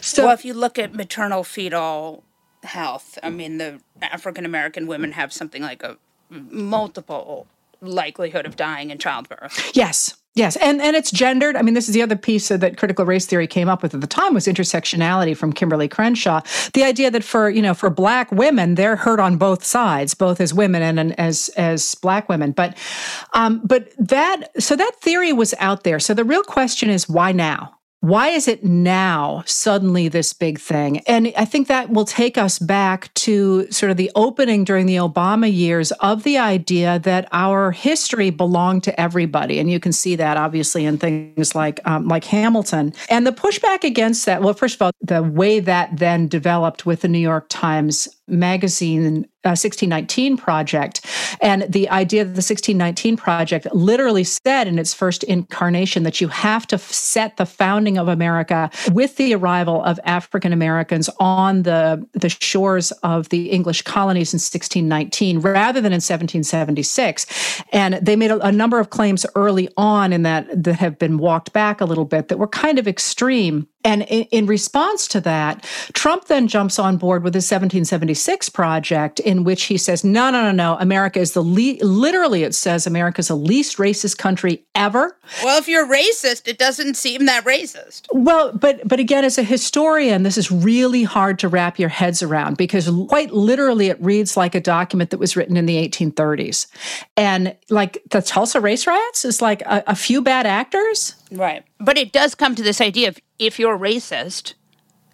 So, 0.00 0.24
well, 0.24 0.34
if 0.34 0.44
you 0.44 0.54
look 0.54 0.78
at 0.78 0.94
maternal 0.94 1.44
fetal 1.44 2.24
health. 2.62 3.18
I 3.22 3.30
mean, 3.30 3.58
the 3.58 3.80
African 4.02 4.44
American 4.44 4.86
women 4.86 5.12
have 5.12 5.32
something 5.32 5.62
like 5.62 5.82
a 5.82 5.96
multiple 6.30 7.46
likelihood 7.80 8.46
of 8.46 8.56
dying 8.56 8.90
in 8.90 8.98
childbirth. 8.98 9.72
Yes. 9.74 10.14
Yes, 10.36 10.54
and 10.56 10.80
and 10.80 10.94
it's 10.94 11.10
gendered. 11.10 11.56
I 11.56 11.62
mean, 11.62 11.74
this 11.74 11.88
is 11.88 11.94
the 11.94 12.02
other 12.02 12.14
piece 12.14 12.48
that 12.50 12.76
critical 12.76 13.04
race 13.04 13.26
theory 13.26 13.48
came 13.48 13.68
up 13.68 13.82
with 13.82 13.94
at 13.94 14.00
the 14.00 14.06
time 14.06 14.32
was 14.32 14.46
intersectionality 14.46 15.36
from 15.36 15.52
Kimberlé 15.52 15.90
Crenshaw. 15.90 16.40
The 16.72 16.84
idea 16.84 17.10
that 17.10 17.24
for 17.24 17.50
you 17.50 17.60
know 17.60 17.74
for 17.74 17.90
black 17.90 18.30
women, 18.30 18.76
they're 18.76 18.94
hurt 18.94 19.18
on 19.18 19.38
both 19.38 19.64
sides, 19.64 20.14
both 20.14 20.40
as 20.40 20.54
women 20.54 20.82
and, 20.82 21.00
and 21.00 21.18
as 21.18 21.48
as 21.56 21.96
black 21.96 22.28
women. 22.28 22.52
But 22.52 22.78
um, 23.32 23.60
but 23.64 23.92
that 23.98 24.52
so 24.62 24.76
that 24.76 24.92
theory 25.00 25.32
was 25.32 25.52
out 25.58 25.82
there. 25.82 25.98
So 25.98 26.14
the 26.14 26.24
real 26.24 26.44
question 26.44 26.90
is 26.90 27.08
why 27.08 27.32
now? 27.32 27.79
Why 28.00 28.28
is 28.28 28.48
it 28.48 28.64
now 28.64 29.42
suddenly 29.46 30.08
this 30.08 30.32
big 30.32 30.58
thing? 30.58 31.00
And 31.00 31.32
I 31.36 31.44
think 31.44 31.68
that 31.68 31.90
will 31.90 32.06
take 32.06 32.38
us 32.38 32.58
back 32.58 33.12
to 33.14 33.70
sort 33.70 33.90
of 33.90 33.98
the 33.98 34.10
opening 34.14 34.64
during 34.64 34.86
the 34.86 34.96
Obama 34.96 35.52
years 35.52 35.92
of 35.92 36.22
the 36.22 36.38
idea 36.38 36.98
that 37.00 37.28
our 37.32 37.72
history 37.72 38.30
belonged 38.30 38.84
to 38.84 39.00
everybody. 39.00 39.58
And 39.58 39.70
you 39.70 39.78
can 39.78 39.92
see 39.92 40.16
that 40.16 40.38
obviously 40.38 40.86
in 40.86 40.96
things 40.96 41.54
like 41.54 41.78
um, 41.84 42.08
like 42.08 42.24
Hamilton. 42.24 42.94
And 43.10 43.26
the 43.26 43.32
pushback 43.32 43.84
against 43.84 44.24
that, 44.24 44.42
well, 44.42 44.54
first 44.54 44.76
of 44.76 44.82
all, 44.82 44.92
the 45.02 45.22
way 45.22 45.60
that 45.60 45.98
then 45.98 46.26
developed 46.26 46.86
with 46.86 47.02
the 47.02 47.08
New 47.08 47.18
York 47.18 47.46
Times 47.50 48.08
magazine 48.26 49.26
uh, 49.44 49.56
1619 49.56 50.36
Project. 50.36 51.04
And 51.40 51.62
the 51.62 51.88
idea 51.88 52.24
that 52.24 52.30
the 52.30 52.44
1619 52.44 53.16
Project 53.16 53.66
literally 53.72 54.24
said 54.24 54.68
in 54.68 54.78
its 54.78 54.92
first 54.92 55.22
incarnation 55.24 56.02
that 56.02 56.20
you 56.20 56.28
have 56.28 56.66
to 56.68 56.78
set 56.78 57.36
the 57.36 57.46
founding 57.46 57.96
of 57.96 58.08
America 58.08 58.70
with 58.92 59.16
the 59.16 59.34
arrival 59.34 59.82
of 59.84 59.98
African 60.04 60.52
Americans 60.52 61.08
on 61.18 61.62
the, 61.62 62.06
the 62.12 62.28
shores 62.28 62.92
of 63.02 63.30
the 63.30 63.50
English 63.50 63.82
colonies 63.82 64.34
in 64.34 64.38
1619 64.38 65.40
rather 65.40 65.80
than 65.80 65.92
in 65.92 65.96
1776. 65.96 67.62
And 67.72 67.94
they 67.94 68.16
made 68.16 68.30
a, 68.30 68.46
a 68.46 68.52
number 68.52 68.78
of 68.78 68.90
claims 68.90 69.24
early 69.34 69.68
on 69.76 70.12
in 70.12 70.22
that 70.22 70.62
that 70.62 70.74
have 70.74 70.98
been 70.98 71.18
walked 71.18 71.52
back 71.52 71.80
a 71.80 71.84
little 71.84 72.04
bit 72.04 72.28
that 72.28 72.38
were 72.38 72.48
kind 72.48 72.78
of 72.78 72.86
extreme. 72.86 73.66
And 73.82 74.02
in, 74.02 74.24
in, 74.24 74.46
response 74.46 75.08
to 75.08 75.20
that, 75.22 75.64
Trump 75.94 76.26
then 76.26 76.48
jumps 76.48 76.78
on 76.78 76.98
board 76.98 77.22
with 77.22 77.32
the 77.32 77.38
1776 77.38 78.50
project, 78.50 79.20
in 79.20 79.42
which 79.42 79.64
he 79.64 79.78
says, 79.78 80.04
no, 80.04 80.30
no, 80.30 80.42
no, 80.42 80.52
no, 80.52 80.76
America 80.80 81.18
is 81.18 81.32
the 81.32 81.40
le- 81.40 81.82
literally, 81.82 82.42
it 82.42 82.54
says 82.54 82.86
America 82.86 83.20
is 83.20 83.28
the 83.28 83.36
least 83.36 83.78
racist 83.78 84.18
country 84.18 84.62
ever. 84.74 85.16
Well, 85.42 85.58
if 85.58 85.66
you're 85.66 85.86
racist, 85.86 86.46
it 86.46 86.58
doesn't 86.58 86.94
seem 86.94 87.24
that 87.26 87.44
racist. 87.44 88.06
Well, 88.12 88.52
but 88.52 88.86
but 88.86 89.00
again, 89.00 89.24
as 89.24 89.38
a 89.38 89.42
historian, 89.42 90.24
this 90.24 90.36
is 90.36 90.50
really 90.50 91.04
hard 91.04 91.38
to 91.38 91.48
wrap 91.48 91.78
your 91.78 91.88
heads 91.88 92.22
around 92.22 92.56
because 92.56 92.90
quite 93.08 93.32
literally, 93.32 93.88
it 93.88 94.02
reads 94.02 94.36
like 94.36 94.54
a 94.54 94.60
document 94.60 95.10
that 95.10 95.18
was 95.18 95.36
written 95.36 95.56
in 95.56 95.66
the 95.66 95.76
1830s, 95.88 96.66
and 97.16 97.56
like 97.70 98.02
the 98.10 98.20
Tulsa 98.20 98.60
race 98.60 98.86
riots 98.86 99.24
is 99.24 99.40
like 99.40 99.62
a, 99.62 99.82
a 99.86 99.94
few 99.94 100.20
bad 100.20 100.46
actors, 100.46 101.14
right? 101.30 101.64
But 101.78 101.98
it 101.98 102.12
does 102.12 102.34
come 102.34 102.54
to 102.54 102.62
this 102.62 102.80
idea 102.80 103.08
of 103.08 103.18
if 103.38 103.58
you're 103.58 103.78
racist, 103.78 104.54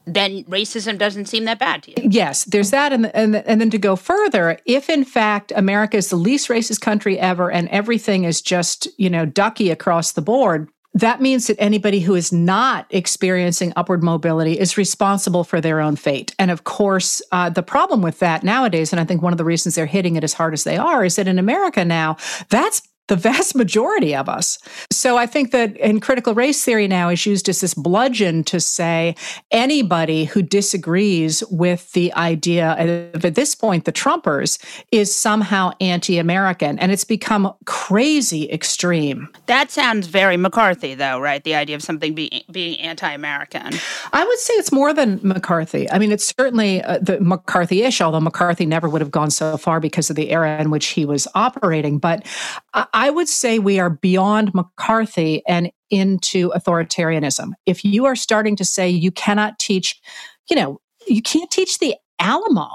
then 0.07 0.45
racism 0.45 0.99
doesn't 0.99 1.27
seem 1.27 1.45
that 1.45 1.59
bad 1.59 1.83
to 1.83 1.91
you. 1.91 2.09
Yes, 2.11 2.45
there's 2.45 2.71
that. 2.71 2.93
And, 2.93 3.15
and, 3.15 3.37
and 3.37 3.61
then 3.61 3.71
to 3.71 3.79
go 3.79 3.97
further, 3.97 4.59
if 4.65 4.89
in 4.89 5.05
fact 5.05 5.53
America 5.57 5.97
is 5.97 6.11
the 6.11 6.17
least 6.17 6.49
racist 6.49 6.81
country 6.81 7.19
ever 7.19 7.51
and 7.51 7.69
everything 7.71 8.25
is 8.25 8.41
just, 8.41 8.89
you 8.99 9.11
know, 9.11 9.27
ducky 9.27 9.71
across 9.71 10.13
the 10.13 10.23
board, 10.23 10.69
that 10.95 11.21
means 11.21 11.49
that 11.49 11.57
anybody 11.59 12.01
who 12.01 12.15
is 12.15 12.33
not 12.33 12.87
experiencing 12.89 13.73
upward 13.77 14.03
mobility 14.03 14.59
is 14.59 14.79
responsible 14.79 15.45
for 15.45 15.61
their 15.61 15.81
own 15.81 15.95
fate. 15.95 16.35
And 16.39 16.51
of 16.51 16.65
course, 16.65 17.21
uh, 17.33 17.51
the 17.51 17.63
problem 17.63 18.01
with 18.01 18.19
that 18.21 18.43
nowadays, 18.43 18.93
and 18.93 19.01
I 19.01 19.05
think 19.05 19.21
one 19.21 19.33
of 19.33 19.37
the 19.37 19.45
reasons 19.45 19.75
they're 19.75 19.85
hitting 19.85 20.17
it 20.17 20.25
as 20.25 20.33
hard 20.33 20.55
as 20.55 20.65
they 20.65 20.79
are, 20.79 21.05
is 21.05 21.17
that 21.17 21.29
in 21.29 21.39
America 21.39 21.85
now, 21.85 22.17
that's 22.49 22.81
the 23.09 23.17
vast 23.17 23.55
majority 23.55 24.15
of 24.15 24.29
us. 24.29 24.59
So 24.91 25.17
I 25.17 25.27
think 25.27 25.53
that 25.53 25.77
in 25.77 26.01
critical 26.01 26.35
race 26.35 26.65
theory 26.65 26.89
now 26.89 27.09
is 27.09 27.25
used 27.25 27.49
as 27.49 27.61
this 27.61 27.75
bludgeon 27.75 28.43
to 28.45 28.61
say 28.61 29.15
anybody 29.51 30.25
who 30.25 30.43
disagrees 30.43 31.45
with 31.51 31.93
the 31.93 32.13
idea 32.15 32.73
of 33.15 33.25
at 33.25 33.35
this 33.35 33.55
point 33.55 33.85
the 33.85 33.93
Trumpers 33.93 34.59
is 34.91 35.15
somehow 35.15 35.71
anti-American 35.81 36.79
and 36.79 36.91
it's 36.91 37.05
become 37.05 37.55
crazy 37.65 38.51
extreme. 38.51 39.29
That 39.47 39.71
sounds 39.71 40.09
very 40.09 40.37
McCarthy 40.37 40.95
though, 40.95 41.21
right? 41.21 41.43
The 41.45 41.55
idea 41.55 41.77
of 41.77 41.83
something 41.83 42.15
being 42.15 42.43
being 42.51 42.79
anti-American. 42.81 43.75
I 44.13 44.25
would 44.25 44.39
say 44.39 44.55
it's 44.55 44.73
more 44.73 44.93
than 44.93 45.21
McCarthy. 45.23 45.89
I 45.91 45.99
mean 45.99 46.11
it's 46.11 46.35
certainly 46.37 46.83
uh, 46.83 46.99
the 47.01 47.21
McCarthy-ish 47.21 48.01
although 48.01 48.21
McCarthy 48.21 48.67
never 48.67 48.89
would 48.89 49.01
have 49.01 49.13
gone 49.13 49.31
so 49.31 49.57
far 49.57 49.79
because 49.79 50.11
of 50.11 50.17
the 50.17 50.31
era 50.31 50.61
in 50.61 50.71
which 50.71 50.87
he 50.87 51.05
was 51.05 51.29
operating, 51.35 51.99
but 51.99 52.27
I 52.75 52.96
would 53.11 53.29
say 53.29 53.59
we 53.59 53.79
are 53.79 53.91
beyond 53.91 54.55
McCarthy 54.55 55.43
and 55.47 55.71
into 55.91 56.51
authoritarianism. 56.51 57.53
If 57.67 57.85
you 57.85 58.07
are 58.07 58.17
starting 58.17 58.57
to 58.57 58.65
say 58.65 58.89
you 58.89 59.11
cannot 59.11 59.59
teach, 59.59 60.01
you 60.49 60.57
know, 60.57 60.81
you 61.07 61.23
can't 61.23 61.51
teach 61.51 61.79
the 61.79 61.95
Alamo. 62.19 62.69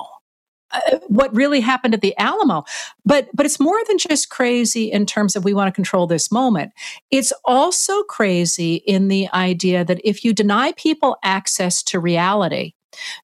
Uh, 0.74 1.00
what 1.08 1.36
really 1.36 1.60
happened 1.60 1.94
at 1.94 2.00
the 2.00 2.18
Alamo. 2.18 2.64
But 3.04 3.28
but 3.34 3.46
it's 3.46 3.60
more 3.60 3.80
than 3.90 3.98
just 3.98 4.30
crazy 4.30 4.90
in 4.90 5.06
terms 5.06 5.36
of 5.36 5.44
we 5.44 5.54
want 5.54 5.68
to 5.68 5.74
control 5.74 6.08
this 6.08 6.32
moment. 6.32 6.72
It's 7.10 7.34
also 7.44 8.04
crazy 8.04 8.76
in 8.76 9.10
the 9.10 9.28
idea 9.34 9.84
that 9.84 10.00
if 10.06 10.24
you 10.24 10.34
deny 10.34 10.72
people 10.78 11.18
access 11.24 11.84
to 11.84 12.00
reality, 12.00 12.74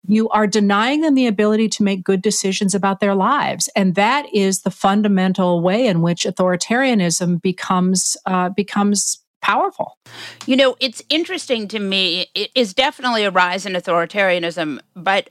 you 0.07 0.29
are 0.29 0.47
denying 0.47 1.01
them 1.01 1.15
the 1.15 1.27
ability 1.27 1.69
to 1.69 1.83
make 1.83 2.03
good 2.03 2.21
decisions 2.21 2.75
about 2.75 2.99
their 2.99 3.15
lives, 3.15 3.69
and 3.75 3.95
that 3.95 4.25
is 4.33 4.61
the 4.61 4.71
fundamental 4.71 5.61
way 5.61 5.87
in 5.87 6.01
which 6.01 6.23
authoritarianism 6.23 7.41
becomes 7.41 8.17
uh, 8.25 8.49
becomes 8.49 9.19
powerful. 9.41 9.97
You 10.45 10.55
know, 10.55 10.75
it's 10.79 11.01
interesting 11.09 11.67
to 11.69 11.79
me. 11.79 12.27
It 12.35 12.51
is 12.55 12.73
definitely 12.73 13.23
a 13.23 13.31
rise 13.31 13.65
in 13.65 13.73
authoritarianism, 13.73 14.79
but 14.95 15.29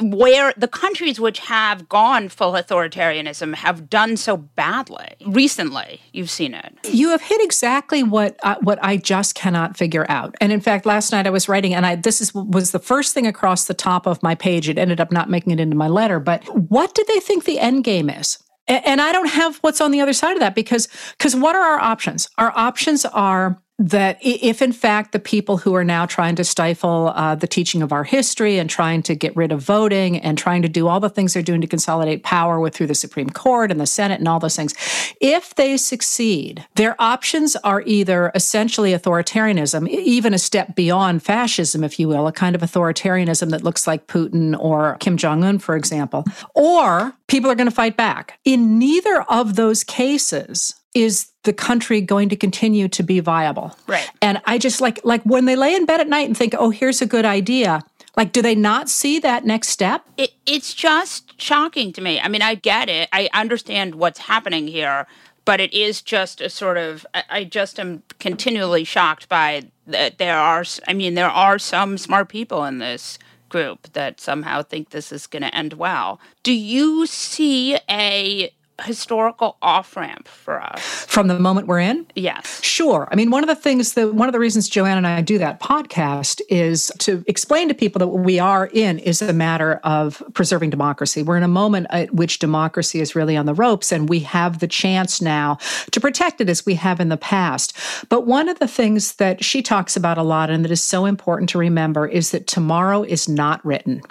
where 0.00 0.52
the 0.56 0.68
countries 0.68 1.20
which 1.20 1.38
have 1.40 1.88
gone 1.88 2.28
full 2.28 2.52
authoritarianism 2.52 3.54
have 3.54 3.88
done 3.88 4.16
so 4.16 4.36
badly 4.36 5.14
recently. 5.26 6.00
You've 6.12 6.30
seen 6.30 6.54
it. 6.54 6.78
You 6.84 7.10
have 7.10 7.22
hit 7.22 7.40
exactly 7.42 8.02
what 8.02 8.38
uh, 8.42 8.56
what 8.62 8.78
i 8.82 8.96
just 8.96 9.34
cannot 9.34 9.76
figure 9.76 10.06
out. 10.08 10.34
And 10.40 10.52
in 10.52 10.60
fact 10.60 10.86
last 10.86 11.12
night 11.12 11.26
i 11.26 11.30
was 11.30 11.48
writing 11.48 11.74
and 11.74 11.86
i 11.86 11.96
this 11.96 12.20
is 12.20 12.34
was 12.34 12.72
the 12.72 12.78
first 12.78 13.14
thing 13.14 13.26
across 13.26 13.66
the 13.66 13.74
top 13.74 14.06
of 14.06 14.22
my 14.22 14.34
page. 14.34 14.68
It 14.68 14.78
ended 14.78 15.00
up 15.00 15.12
not 15.12 15.30
making 15.30 15.52
it 15.52 15.60
into 15.60 15.76
my 15.76 15.88
letter 15.88 16.20
but 16.20 16.44
what 16.70 16.94
do 16.94 17.04
they 17.08 17.20
think 17.20 17.44
the 17.44 17.58
end 17.58 17.84
game 17.84 18.10
is? 18.10 18.38
And 18.68 19.00
i 19.00 19.12
don't 19.12 19.30
have 19.30 19.56
what's 19.58 19.80
on 19.80 19.90
the 19.90 20.00
other 20.00 20.12
side 20.12 20.34
of 20.34 20.40
that 20.40 20.54
because 20.54 20.88
because 21.18 21.34
what 21.36 21.56
are 21.56 21.62
our 21.62 21.80
options? 21.80 22.28
Our 22.38 22.52
options 22.56 23.04
are 23.04 23.60
that 23.80 24.18
if 24.20 24.60
in 24.60 24.72
fact 24.72 25.12
the 25.12 25.18
people 25.18 25.56
who 25.56 25.74
are 25.74 25.84
now 25.84 26.04
trying 26.04 26.36
to 26.36 26.44
stifle 26.44 27.12
uh, 27.16 27.34
the 27.34 27.46
teaching 27.46 27.80
of 27.80 27.92
our 27.92 28.04
history 28.04 28.58
and 28.58 28.68
trying 28.68 29.02
to 29.02 29.14
get 29.14 29.34
rid 29.34 29.50
of 29.50 29.62
voting 29.62 30.18
and 30.18 30.36
trying 30.36 30.60
to 30.60 30.68
do 30.68 30.86
all 30.86 31.00
the 31.00 31.08
things 31.08 31.32
they're 31.32 31.42
doing 31.42 31.62
to 31.62 31.66
consolidate 31.66 32.22
power 32.22 32.60
with 32.60 32.74
through 32.74 32.86
the 32.86 32.94
supreme 32.94 33.30
court 33.30 33.70
and 33.70 33.80
the 33.80 33.86
senate 33.86 34.18
and 34.18 34.28
all 34.28 34.38
those 34.38 34.54
things 34.54 34.74
if 35.18 35.54
they 35.54 35.78
succeed 35.78 36.66
their 36.74 36.94
options 37.00 37.56
are 37.56 37.82
either 37.86 38.30
essentially 38.34 38.92
authoritarianism 38.92 39.88
even 39.88 40.34
a 40.34 40.38
step 40.38 40.76
beyond 40.76 41.22
fascism 41.22 41.82
if 41.82 41.98
you 41.98 42.06
will 42.06 42.26
a 42.26 42.32
kind 42.32 42.54
of 42.54 42.60
authoritarianism 42.60 43.48
that 43.48 43.64
looks 43.64 43.86
like 43.86 44.06
putin 44.06 44.54
or 44.60 44.98
kim 45.00 45.16
jong-un 45.16 45.58
for 45.58 45.74
example 45.74 46.22
or 46.54 47.14
people 47.30 47.50
are 47.50 47.54
going 47.54 47.68
to 47.68 47.74
fight 47.74 47.96
back. 47.96 48.38
In 48.44 48.78
neither 48.78 49.22
of 49.22 49.56
those 49.56 49.84
cases 49.84 50.74
is 50.94 51.30
the 51.44 51.52
country 51.52 52.00
going 52.00 52.28
to 52.28 52.36
continue 52.36 52.88
to 52.88 53.02
be 53.02 53.20
viable? 53.20 53.76
Right. 53.86 54.08
And 54.20 54.40
I 54.44 54.58
just 54.58 54.80
like 54.80 55.00
like 55.04 55.22
when 55.22 55.44
they 55.44 55.56
lay 55.56 55.74
in 55.74 55.86
bed 55.86 56.00
at 56.00 56.08
night 56.08 56.26
and 56.26 56.36
think, 56.36 56.54
"Oh, 56.58 56.70
here's 56.70 57.00
a 57.00 57.06
good 57.06 57.24
idea." 57.24 57.82
Like, 58.16 58.32
do 58.32 58.42
they 58.42 58.54
not 58.54 58.88
see 58.88 59.18
that 59.20 59.44
next 59.44 59.68
step? 59.68 60.04
It, 60.16 60.32
it's 60.44 60.74
just 60.74 61.40
shocking 61.40 61.92
to 61.92 62.00
me. 62.00 62.20
I 62.20 62.28
mean, 62.28 62.42
I 62.42 62.56
get 62.56 62.88
it. 62.88 63.08
I 63.12 63.28
understand 63.32 63.94
what's 63.94 64.18
happening 64.18 64.66
here, 64.66 65.06
but 65.44 65.60
it 65.60 65.72
is 65.72 66.02
just 66.02 66.40
a 66.40 66.50
sort 66.50 66.76
of. 66.76 67.06
I, 67.14 67.24
I 67.30 67.44
just 67.44 67.78
am 67.78 68.02
continually 68.18 68.84
shocked 68.84 69.28
by 69.28 69.64
that. 69.86 70.18
There 70.18 70.36
are. 70.36 70.64
I 70.88 70.92
mean, 70.92 71.14
there 71.14 71.30
are 71.30 71.58
some 71.58 71.96
smart 71.98 72.28
people 72.28 72.64
in 72.64 72.78
this 72.78 73.18
group 73.48 73.92
that 73.92 74.20
somehow 74.20 74.62
think 74.62 74.90
this 74.90 75.12
is 75.12 75.26
going 75.26 75.42
to 75.42 75.54
end 75.54 75.74
well. 75.74 76.20
Do 76.42 76.52
you 76.52 77.06
see 77.06 77.78
a 77.88 78.52
historical 78.82 79.56
off 79.62 79.96
ramp 79.96 80.28
for 80.28 80.62
us. 80.62 80.80
From 80.80 81.28
the 81.28 81.38
moment 81.38 81.66
we're 81.66 81.80
in? 81.80 82.06
Yes. 82.14 82.62
Sure. 82.62 83.08
I 83.10 83.16
mean, 83.16 83.30
one 83.30 83.42
of 83.42 83.48
the 83.48 83.54
things 83.54 83.94
that 83.94 84.14
one 84.14 84.28
of 84.28 84.32
the 84.32 84.38
reasons 84.38 84.68
Joanne 84.68 84.98
and 84.98 85.06
I 85.06 85.20
do 85.20 85.38
that 85.38 85.60
podcast 85.60 86.40
is 86.48 86.92
to 86.98 87.24
explain 87.26 87.68
to 87.68 87.74
people 87.74 87.98
that 88.00 88.08
what 88.08 88.24
we 88.24 88.38
are 88.38 88.66
in 88.72 88.98
is 88.98 89.22
a 89.22 89.32
matter 89.32 89.74
of 89.84 90.22
preserving 90.34 90.70
democracy. 90.70 91.22
We're 91.22 91.36
in 91.36 91.42
a 91.42 91.48
moment 91.48 91.86
at 91.90 92.14
which 92.14 92.38
democracy 92.38 93.00
is 93.00 93.14
really 93.14 93.36
on 93.36 93.46
the 93.46 93.54
ropes, 93.54 93.92
and 93.92 94.08
we 94.08 94.20
have 94.20 94.58
the 94.58 94.68
chance 94.68 95.20
now 95.20 95.58
to 95.90 96.00
protect 96.00 96.40
it 96.40 96.48
as 96.48 96.64
we 96.64 96.74
have 96.74 97.00
in 97.00 97.08
the 97.08 97.16
past. 97.16 97.76
But 98.08 98.26
one 98.26 98.48
of 98.48 98.58
the 98.58 98.68
things 98.68 99.14
that 99.16 99.44
she 99.44 99.62
talks 99.62 99.96
about 99.96 100.18
a 100.18 100.22
lot 100.22 100.50
and 100.50 100.64
that 100.64 100.70
is 100.70 100.82
so 100.82 101.06
important 101.06 101.48
to 101.50 101.58
remember 101.58 102.06
is 102.06 102.30
that 102.30 102.46
tomorrow 102.46 103.02
is 103.02 103.28
not 103.28 103.64
written. 103.64 104.02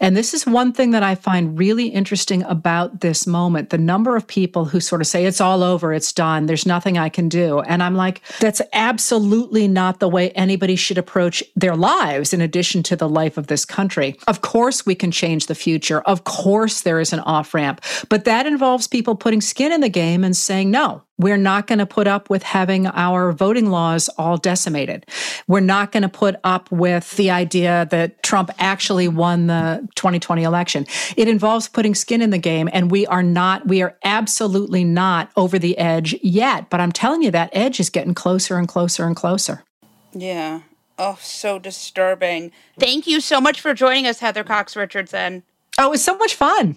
And 0.00 0.16
this 0.16 0.34
is 0.34 0.46
one 0.46 0.72
thing 0.72 0.90
that 0.92 1.02
I 1.02 1.14
find 1.14 1.58
really 1.58 1.88
interesting 1.88 2.42
about 2.44 3.00
this 3.00 3.26
moment 3.26 3.70
the 3.70 3.78
number 3.78 4.16
of 4.16 4.26
people 4.26 4.64
who 4.64 4.80
sort 4.80 5.00
of 5.00 5.06
say, 5.06 5.26
it's 5.26 5.40
all 5.40 5.62
over, 5.62 5.92
it's 5.92 6.12
done, 6.12 6.46
there's 6.46 6.66
nothing 6.66 6.98
I 6.98 7.08
can 7.08 7.28
do. 7.28 7.60
And 7.60 7.82
I'm 7.82 7.94
like, 7.94 8.22
that's 8.38 8.62
absolutely 8.72 9.68
not 9.68 10.00
the 10.00 10.08
way 10.08 10.30
anybody 10.30 10.76
should 10.76 10.98
approach 10.98 11.42
their 11.56 11.76
lives 11.76 12.32
in 12.32 12.40
addition 12.40 12.82
to 12.84 12.96
the 12.96 13.08
life 13.08 13.36
of 13.36 13.46
this 13.46 13.64
country. 13.64 14.16
Of 14.26 14.40
course, 14.40 14.86
we 14.86 14.94
can 14.94 15.10
change 15.10 15.46
the 15.46 15.54
future. 15.54 16.00
Of 16.02 16.24
course, 16.24 16.82
there 16.82 17.00
is 17.00 17.12
an 17.12 17.20
off 17.20 17.54
ramp, 17.54 17.82
but 18.08 18.24
that 18.24 18.46
involves 18.46 18.86
people 18.86 19.14
putting 19.14 19.40
skin 19.40 19.72
in 19.72 19.80
the 19.80 19.88
game 19.88 20.24
and 20.24 20.36
saying, 20.36 20.70
no, 20.70 21.02
we're 21.20 21.36
not 21.36 21.66
going 21.66 21.78
to 21.78 21.86
put 21.86 22.06
up 22.06 22.30
with 22.30 22.42
having 22.42 22.86
our 22.86 23.30
voting 23.32 23.66
laws 23.66 24.08
all 24.16 24.38
decimated. 24.38 25.04
We're 25.46 25.60
not 25.60 25.92
going 25.92 26.02
to 26.02 26.08
put 26.08 26.36
up 26.44 26.70
with 26.72 27.16
the 27.16 27.30
idea 27.30 27.86
that 27.90 28.22
Trump 28.22 28.50
actually 28.58 29.06
won 29.06 29.46
the 29.46 29.86
2020 29.96 30.42
election. 30.42 30.86
It 31.16 31.28
involves 31.28 31.68
putting 31.68 31.94
skin 31.94 32.22
in 32.22 32.30
the 32.30 32.38
game, 32.38 32.68
and 32.72 32.90
we 32.90 33.06
are 33.06 33.22
not, 33.22 33.68
we 33.68 33.82
are 33.82 33.96
absolutely 34.02 34.82
not 34.82 35.30
over 35.36 35.58
the 35.58 35.76
edge 35.76 36.16
yet. 36.22 36.70
But 36.70 36.80
I'm 36.80 36.92
telling 36.92 37.22
you, 37.22 37.30
that 37.32 37.50
edge 37.52 37.80
is 37.80 37.90
getting 37.90 38.14
closer 38.14 38.56
and 38.56 38.66
closer 38.66 39.04
and 39.04 39.14
closer. 39.14 39.62
Yeah. 40.12 40.62
Oh, 40.98 41.18
so 41.20 41.58
disturbing. 41.58 42.52
Thank 42.78 43.06
you 43.06 43.20
so 43.20 43.40
much 43.40 43.60
for 43.60 43.74
joining 43.74 44.06
us, 44.06 44.20
Heather 44.20 44.44
Cox 44.44 44.74
Richardson. 44.74 45.42
Oh, 45.78 45.86
it 45.88 45.90
was 45.90 46.04
so 46.04 46.16
much 46.16 46.34
fun. 46.34 46.76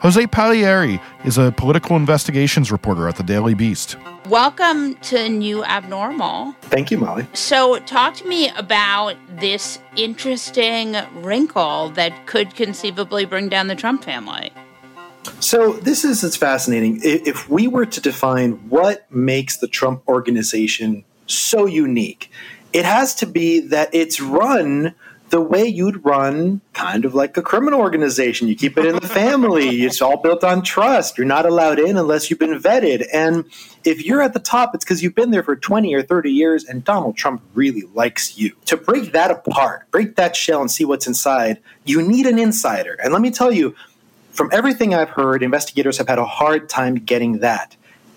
Jose 0.00 0.26
Pagliery 0.28 0.98
is 1.26 1.36
a 1.36 1.52
political 1.52 1.94
investigations 1.94 2.72
reporter 2.72 3.06
at 3.06 3.16
the 3.16 3.22
Daily 3.22 3.52
Beast. 3.52 3.98
Welcome 4.30 4.94
to 4.94 5.28
New 5.28 5.62
Abnormal. 5.62 6.52
Thank 6.62 6.90
you, 6.90 6.96
Molly. 6.96 7.26
So, 7.34 7.78
talk 7.80 8.14
to 8.14 8.26
me 8.26 8.48
about 8.56 9.16
this 9.28 9.78
interesting 9.96 10.96
wrinkle 11.16 11.90
that 11.90 12.26
could 12.26 12.54
conceivably 12.54 13.26
bring 13.26 13.50
down 13.50 13.66
the 13.66 13.74
Trump 13.74 14.02
family. 14.02 14.50
So, 15.38 15.74
this 15.74 16.02
is 16.02 16.24
it's 16.24 16.36
fascinating. 16.36 17.00
If 17.02 17.50
we 17.50 17.68
were 17.68 17.84
to 17.84 18.00
define 18.00 18.52
what 18.70 19.04
makes 19.12 19.58
the 19.58 19.68
Trump 19.68 20.08
organization 20.08 21.04
so 21.26 21.66
unique, 21.66 22.30
it 22.72 22.86
has 22.86 23.14
to 23.16 23.26
be 23.26 23.60
that 23.68 23.90
it's 23.92 24.18
run 24.18 24.94
the 25.30 25.40
way 25.40 25.64
you'd 25.64 26.04
run 26.04 26.60
kind 26.72 27.04
of 27.04 27.14
like 27.14 27.36
a 27.36 27.42
criminal 27.42 27.80
organization. 27.80 28.48
You 28.48 28.56
keep 28.56 28.76
it 28.76 28.84
in 28.84 28.96
the 28.96 29.08
family. 29.08 29.82
it's 29.82 30.02
all 30.02 30.16
built 30.16 30.44
on 30.44 30.62
trust. 30.62 31.16
You're 31.16 31.26
not 31.26 31.46
allowed 31.46 31.78
in 31.78 31.96
unless 31.96 32.28
you've 32.28 32.38
been 32.38 32.58
vetted. 32.58 33.06
And 33.12 33.44
if 33.84 34.04
you're 34.04 34.22
at 34.22 34.34
the 34.34 34.40
top, 34.40 34.74
it's 34.74 34.84
because 34.84 35.02
you've 35.02 35.14
been 35.14 35.30
there 35.30 35.42
for 35.42 35.56
20 35.56 35.94
or 35.94 36.02
30 36.02 36.30
years 36.30 36.64
and 36.64 36.84
Donald 36.84 37.16
Trump 37.16 37.42
really 37.54 37.82
likes 37.94 38.36
you. 38.36 38.54
To 38.66 38.76
break 38.76 39.12
that 39.12 39.30
apart, 39.30 39.90
break 39.90 40.16
that 40.16 40.36
shell 40.36 40.60
and 40.60 40.70
see 40.70 40.84
what's 40.84 41.06
inside, 41.06 41.58
you 41.84 42.02
need 42.02 42.26
an 42.26 42.38
insider. 42.38 42.98
And 43.02 43.12
let 43.12 43.22
me 43.22 43.30
tell 43.30 43.52
you, 43.52 43.74
from 44.32 44.48
everything 44.52 44.94
I've 44.94 45.10
heard, 45.10 45.42
investigators 45.42 45.98
have 45.98 46.08
had 46.08 46.18
a 46.18 46.24
hard 46.24 46.68
time 46.68 46.96
getting 46.96 47.38
that. 47.38 47.76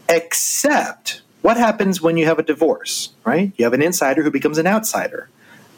Except 0.10 1.22
what 1.42 1.58
happens 1.58 2.02
when 2.02 2.18
you 2.18 2.26
have 2.26 2.40
a 2.40 2.44
divorce, 2.44 3.10
right? 3.26 3.52
You 3.58 3.66
have 3.66 3.74
an 3.74 3.82
insider 3.82 4.24
who 4.24 4.32
becomes 4.32 4.58
an 4.58 4.68
outsider. 4.68 5.30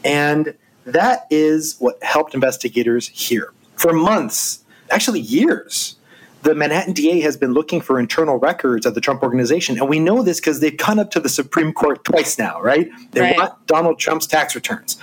And 0.04 0.54
that 0.86 1.28
is 1.30 1.76
what 1.80 2.02
helped 2.04 2.34
investigators 2.34 3.08
here. 3.08 3.52
For 3.76 3.92
months, 3.92 4.64
actually 4.92 5.20
years, 5.20 5.96
the 6.44 6.54
Manhattan 6.54 6.94
DA 6.94 7.22
has 7.22 7.36
been 7.36 7.54
looking 7.54 7.82
for 7.82 8.00
internal 8.00 8.38
records 8.38 8.86
of 8.86 8.94
the 8.94 9.02
Trump 9.02 9.24
organization. 9.24 9.80
And 9.80 9.90
we 9.90 10.00
know 10.00 10.22
this 10.22 10.40
because 10.40 10.60
they've 10.60 10.78
gone 10.78 11.00
up 11.00 11.10
to 11.12 11.20
the 11.20 11.30
Supreme 11.30 11.74
Court 11.74 12.04
twice 12.04 12.38
now, 12.38 12.62
right? 12.62 12.88
They 13.12 13.22
right. 13.22 13.38
want 13.38 13.66
Donald 13.66 13.98
Trump's 13.98 14.28
tax 14.28 14.54
returns. 14.54 14.98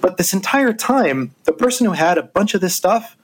But 0.00 0.16
this 0.16 0.32
entire 0.32 0.72
time, 0.72 1.34
the 1.44 1.52
person 1.52 1.86
who 1.86 1.92
had 1.92 2.18
a 2.18 2.22
bunch 2.22 2.54
of 2.54 2.60
this 2.60 2.76
stuff 2.76 3.16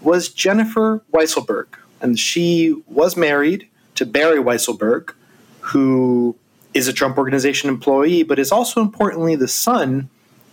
was 0.00 0.30
Jennifer 0.30 1.02
Weisselberg. 1.12 1.66
And 2.00 2.18
she 2.18 2.82
was 2.86 3.16
married 3.18 3.68
to 3.96 4.06
Barry 4.06 4.38
Weisselberg, 4.38 5.12
who 5.60 6.34
is 6.72 6.88
a 6.88 6.92
Trump 6.92 7.18
organization 7.18 7.68
employee, 7.68 8.22
but 8.22 8.38
is 8.38 8.50
also 8.50 8.80
importantly 8.80 9.36
the 9.36 9.48
son 9.48 10.08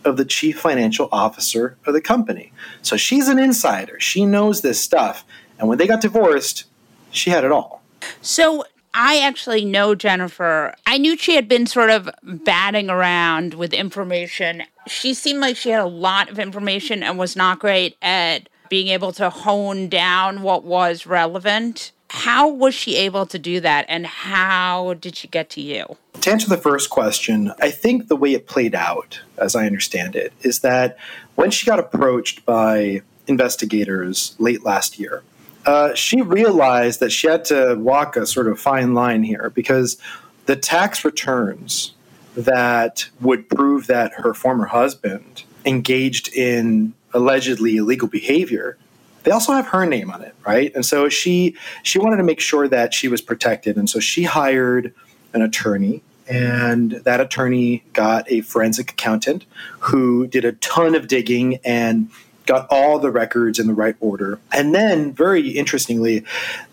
of 0.06 0.18
the 0.18 0.26
chief 0.26 0.60
financial 0.60 1.10
officer 1.12 1.78
of 1.86 1.94
the 1.94 2.02
company. 2.02 2.52
So 2.82 2.98
she's 2.98 3.28
an 3.28 3.40
insider. 3.40 4.00
She 4.00 4.26
knows 4.26 4.62
this 4.62 4.82
stuff. 4.82 5.26
And 5.60 5.68
when 5.68 5.78
they 5.78 5.88
got 5.88 6.02
divorced, 6.02 6.66
she 7.12 7.30
had 7.30 7.44
it 7.44 7.52
all. 7.52 7.82
So 8.22 8.64
I 8.94 9.20
actually 9.20 9.66
know 9.66 9.96
Jennifer. 9.96 10.74
I 10.86 10.98
knew 10.98 11.18
she 11.18 11.36
had 11.36 11.48
been 11.48 11.68
sort 11.68 11.90
of 11.90 12.10
batting 12.24 12.90
around 12.90 13.54
with 13.54 13.74
information. 13.74 14.64
She 14.88 15.14
seemed 15.14 15.40
like 15.40 15.58
she 15.58 15.70
had 15.70 15.82
a 15.82 15.88
lot 15.88 16.30
of 16.30 16.40
information 16.40 17.04
and 17.04 17.18
was 17.18 17.36
not 17.36 17.60
great 17.60 17.98
at 18.02 18.50
being 18.70 18.88
able 18.88 19.12
to 19.14 19.30
hone 19.30 19.88
down 19.88 20.42
what 20.42 20.64
was 20.64 21.06
relevant. 21.06 21.92
How 22.10 22.48
was 22.48 22.74
she 22.74 22.96
able 22.96 23.26
to 23.26 23.38
do 23.38 23.60
that 23.60 23.86
and 23.90 24.06
how 24.06 24.96
did 24.96 25.16
she 25.16 25.28
get 25.28 25.50
to 25.52 25.62
you? 25.62 25.98
To 26.22 26.32
answer 26.32 26.48
the 26.48 26.58
first 26.58 26.90
question, 26.90 27.52
I 27.60 27.72
think 27.72 28.08
the 28.08 28.16
way 28.16 28.34
it 28.34 28.48
played 28.48 28.76
out, 28.76 29.20
as 29.38 29.56
I 29.56 29.66
understand 29.66 30.16
it, 30.16 30.34
is 30.42 30.60
that 30.60 30.98
when 31.36 31.52
she 31.52 31.66
got 31.66 31.80
approached 31.80 32.46
by 32.46 33.02
investigators 33.28 34.36
late 34.40 34.64
last 34.64 35.00
year, 35.00 35.24
uh, 35.66 35.94
she 35.94 36.22
realized 36.22 37.02
that 37.02 37.12
she 37.12 37.28
had 37.28 37.44
to 37.46 37.76
walk 37.76 38.16
a 38.16 38.26
sort 38.26 38.48
of 38.48 38.60
fine 38.60 38.94
line 38.94 39.24
here 39.24 39.52
because 39.54 39.98
the 40.46 40.56
tax 40.56 41.04
returns 41.04 41.94
that 42.36 43.10
would 43.20 43.50
prove 43.50 43.88
that 43.88 44.14
her 44.14 44.34
former 44.34 44.66
husband 44.66 45.44
engaged 45.66 46.34
in 46.34 46.94
allegedly 47.14 47.76
illegal 47.76 48.08
behavior 48.08 48.78
they 49.28 49.34
also 49.34 49.52
have 49.52 49.68
her 49.68 49.86
name 49.86 50.10
on 50.10 50.22
it 50.22 50.34
right? 50.48 50.72
And 50.74 50.86
so 50.86 51.10
she 51.10 51.56
she 51.84 52.00
wanted 52.00 52.18
to 52.18 52.24
make 52.24 52.40
sure 52.40 52.68
that 52.70 52.94
she 52.94 53.10
was 53.10 53.22
protected. 53.22 53.76
And 53.76 53.90
so 53.90 54.00
she 54.00 54.24
hired 54.24 54.94
an 55.34 55.42
attorney 55.42 56.02
and 56.30 56.92
that 56.92 57.20
attorney 57.20 57.84
got 57.92 58.30
a 58.32 58.42
forensic 58.42 58.92
accountant 58.92 59.46
who 59.80 60.28
did 60.28 60.46
a 60.46 60.54
ton 60.54 60.96
of 60.96 61.08
digging 61.08 61.60
and 61.66 62.10
got 62.46 62.66
all 62.70 62.98
the 62.98 63.12
records 63.12 63.60
in 63.60 63.68
the 63.68 63.74
right 63.74 63.98
order. 64.00 64.40
And 64.54 64.74
then 64.74 65.12
very 65.12 65.50
interestingly 65.50 66.24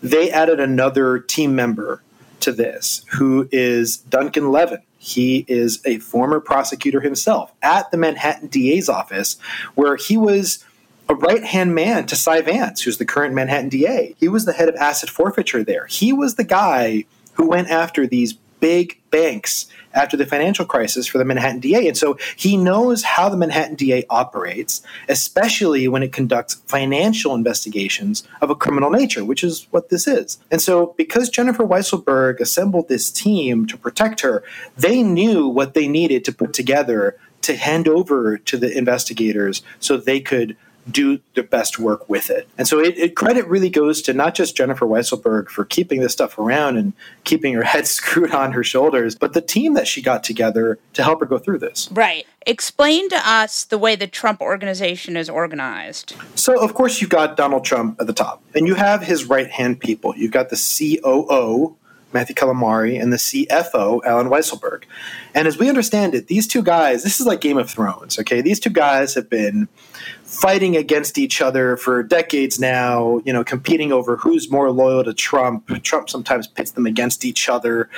they 0.01 0.31
added 0.31 0.61
another 0.61 1.19
team 1.19 1.53
member 1.55 2.01
to 2.39 2.53
this 2.53 3.05
who 3.11 3.49
is 3.51 3.97
duncan 3.97 4.51
levin. 4.51 4.81
He 4.97 5.45
is 5.47 5.81
a 5.85 5.99
former 5.99 6.39
prosecutor 6.39 7.01
himself 7.01 7.51
at 7.61 7.91
the 7.91 7.97
Manhattan 7.97 8.47
DA's 8.47 8.89
office, 8.89 9.37
where 9.75 9.97
he 9.97 10.17
was 10.17 10.64
a 11.07 11.15
right 11.15 11.43
hand 11.43 11.75
man 11.75 12.05
to 12.07 12.15
Cy 12.15 12.41
Vance, 12.41 12.81
who's 12.81 12.97
the 12.97 13.05
current 13.05 13.33
Manhattan 13.33 13.69
DA. 13.69 14.15
He 14.19 14.27
was 14.27 14.45
the 14.45 14.53
head 14.53 14.69
of 14.69 14.75
asset 14.75 15.09
forfeiture 15.09 15.63
there. 15.63 15.85
He 15.85 16.13
was 16.13 16.35
the 16.35 16.43
guy 16.43 17.05
who 17.33 17.47
went 17.47 17.69
after 17.69 18.07
these 18.07 18.33
big 18.59 18.99
banks 19.11 19.67
after 19.93 20.17
the 20.17 20.25
financial 20.25 20.65
crisis 20.65 21.07
for 21.07 21.17
the 21.17 21.25
Manhattan 21.25 21.59
DA. 21.59 21.87
And 21.87 21.97
so 21.97 22.17
he 22.35 22.57
knows 22.57 23.03
how 23.03 23.29
the 23.29 23.37
Manhattan 23.37 23.75
DA 23.75 24.03
operates, 24.09 24.81
especially 25.07 25.87
when 25.87 26.03
it 26.03 26.11
conducts 26.11 26.55
financial 26.65 27.35
investigations 27.35 28.27
of 28.41 28.49
a 28.49 28.55
criminal 28.55 28.89
nature, 28.89 29.23
which 29.23 29.43
is 29.43 29.67
what 29.71 29.89
this 29.89 30.07
is. 30.07 30.39
And 30.51 30.61
so 30.61 30.95
because 30.97 31.29
Jennifer 31.29 31.63
Weisselberg 31.63 32.39
assembled 32.39 32.87
this 32.87 33.11
team 33.11 33.67
to 33.67 33.77
protect 33.77 34.21
her, 34.21 34.43
they 34.75 35.03
knew 35.03 35.47
what 35.47 35.75
they 35.75 35.87
needed 35.87 36.25
to 36.25 36.33
put 36.33 36.53
together 36.53 37.17
to 37.43 37.55
hand 37.55 37.87
over 37.87 38.39
to 38.39 38.57
the 38.57 38.75
investigators 38.75 39.61
so 39.79 39.95
they 39.95 40.19
could 40.19 40.57
do 40.89 41.19
the 41.33 41.43
best 41.43 41.79
work 41.79 42.07
with 42.09 42.29
it. 42.29 42.47
And 42.57 42.67
so 42.67 42.79
it, 42.79 42.97
it, 42.97 43.15
credit 43.15 43.47
really 43.47 43.69
goes 43.69 44.01
to 44.03 44.13
not 44.13 44.35
just 44.35 44.55
Jennifer 44.55 44.85
Weisselberg 44.85 45.49
for 45.49 45.65
keeping 45.65 46.01
this 46.01 46.13
stuff 46.13 46.37
around 46.37 46.77
and 46.77 46.93
keeping 47.23 47.53
her 47.53 47.63
head 47.75 47.87
screwed 47.87 48.33
on 48.33 48.51
her 48.51 48.63
shoulders, 48.63 49.15
but 49.15 49.33
the 49.33 49.41
team 49.41 49.73
that 49.73 49.87
she 49.87 50.01
got 50.01 50.23
together 50.23 50.77
to 50.93 51.03
help 51.03 51.19
her 51.19 51.25
go 51.25 51.37
through 51.37 51.59
this. 51.59 51.89
Right. 51.91 52.25
Explain 52.45 53.09
to 53.09 53.27
us 53.27 53.63
the 53.63 53.77
way 53.77 53.95
the 53.95 54.07
Trump 54.07 54.41
organization 54.41 55.17
is 55.17 55.29
organized. 55.29 56.15
So, 56.35 56.61
of 56.61 56.75
course, 56.75 57.01
you've 57.01 57.09
got 57.09 57.37
Donald 57.37 57.65
Trump 57.65 57.99
at 57.99 58.05
the 58.05 58.13
top, 58.13 58.43
and 58.53 58.67
you 58.67 58.75
have 58.75 59.01
his 59.01 59.25
right 59.25 59.49
hand 59.49 59.79
people. 59.79 60.13
You've 60.15 60.31
got 60.31 60.49
the 60.49 60.99
COO, 61.01 61.75
Matthew 62.13 62.35
Calamari, 62.35 63.01
and 63.01 63.11
the 63.11 63.17
CFO, 63.17 64.01
Allen 64.05 64.27
Weisselberg. 64.27 64.83
And 65.33 65.47
as 65.47 65.57
we 65.57 65.69
understand 65.69 66.15
it, 66.15 66.27
these 66.27 66.47
two 66.47 66.63
guys, 66.63 67.03
this 67.03 67.19
is 67.19 67.25
like 67.25 67.41
Game 67.41 67.57
of 67.57 67.69
Thrones, 67.69 68.17
okay? 68.19 68.41
These 68.41 68.59
two 68.59 68.69
guys 68.69 69.13
have 69.15 69.29
been 69.29 69.67
fighting 70.23 70.75
against 70.75 71.17
each 71.17 71.41
other 71.41 71.77
for 71.77 72.03
decades 72.03 72.59
now, 72.59 73.21
you 73.25 73.33
know, 73.33 73.43
competing 73.43 73.91
over 73.91 74.17
who's 74.17 74.49
more 74.49 74.71
loyal 74.71 75.03
to 75.03 75.13
Trump. 75.13 75.67
Trump 75.83 76.09
sometimes 76.09 76.47
pits 76.47 76.71
them 76.71 76.85
against 76.85 77.25
each 77.25 77.49
other. 77.49 77.89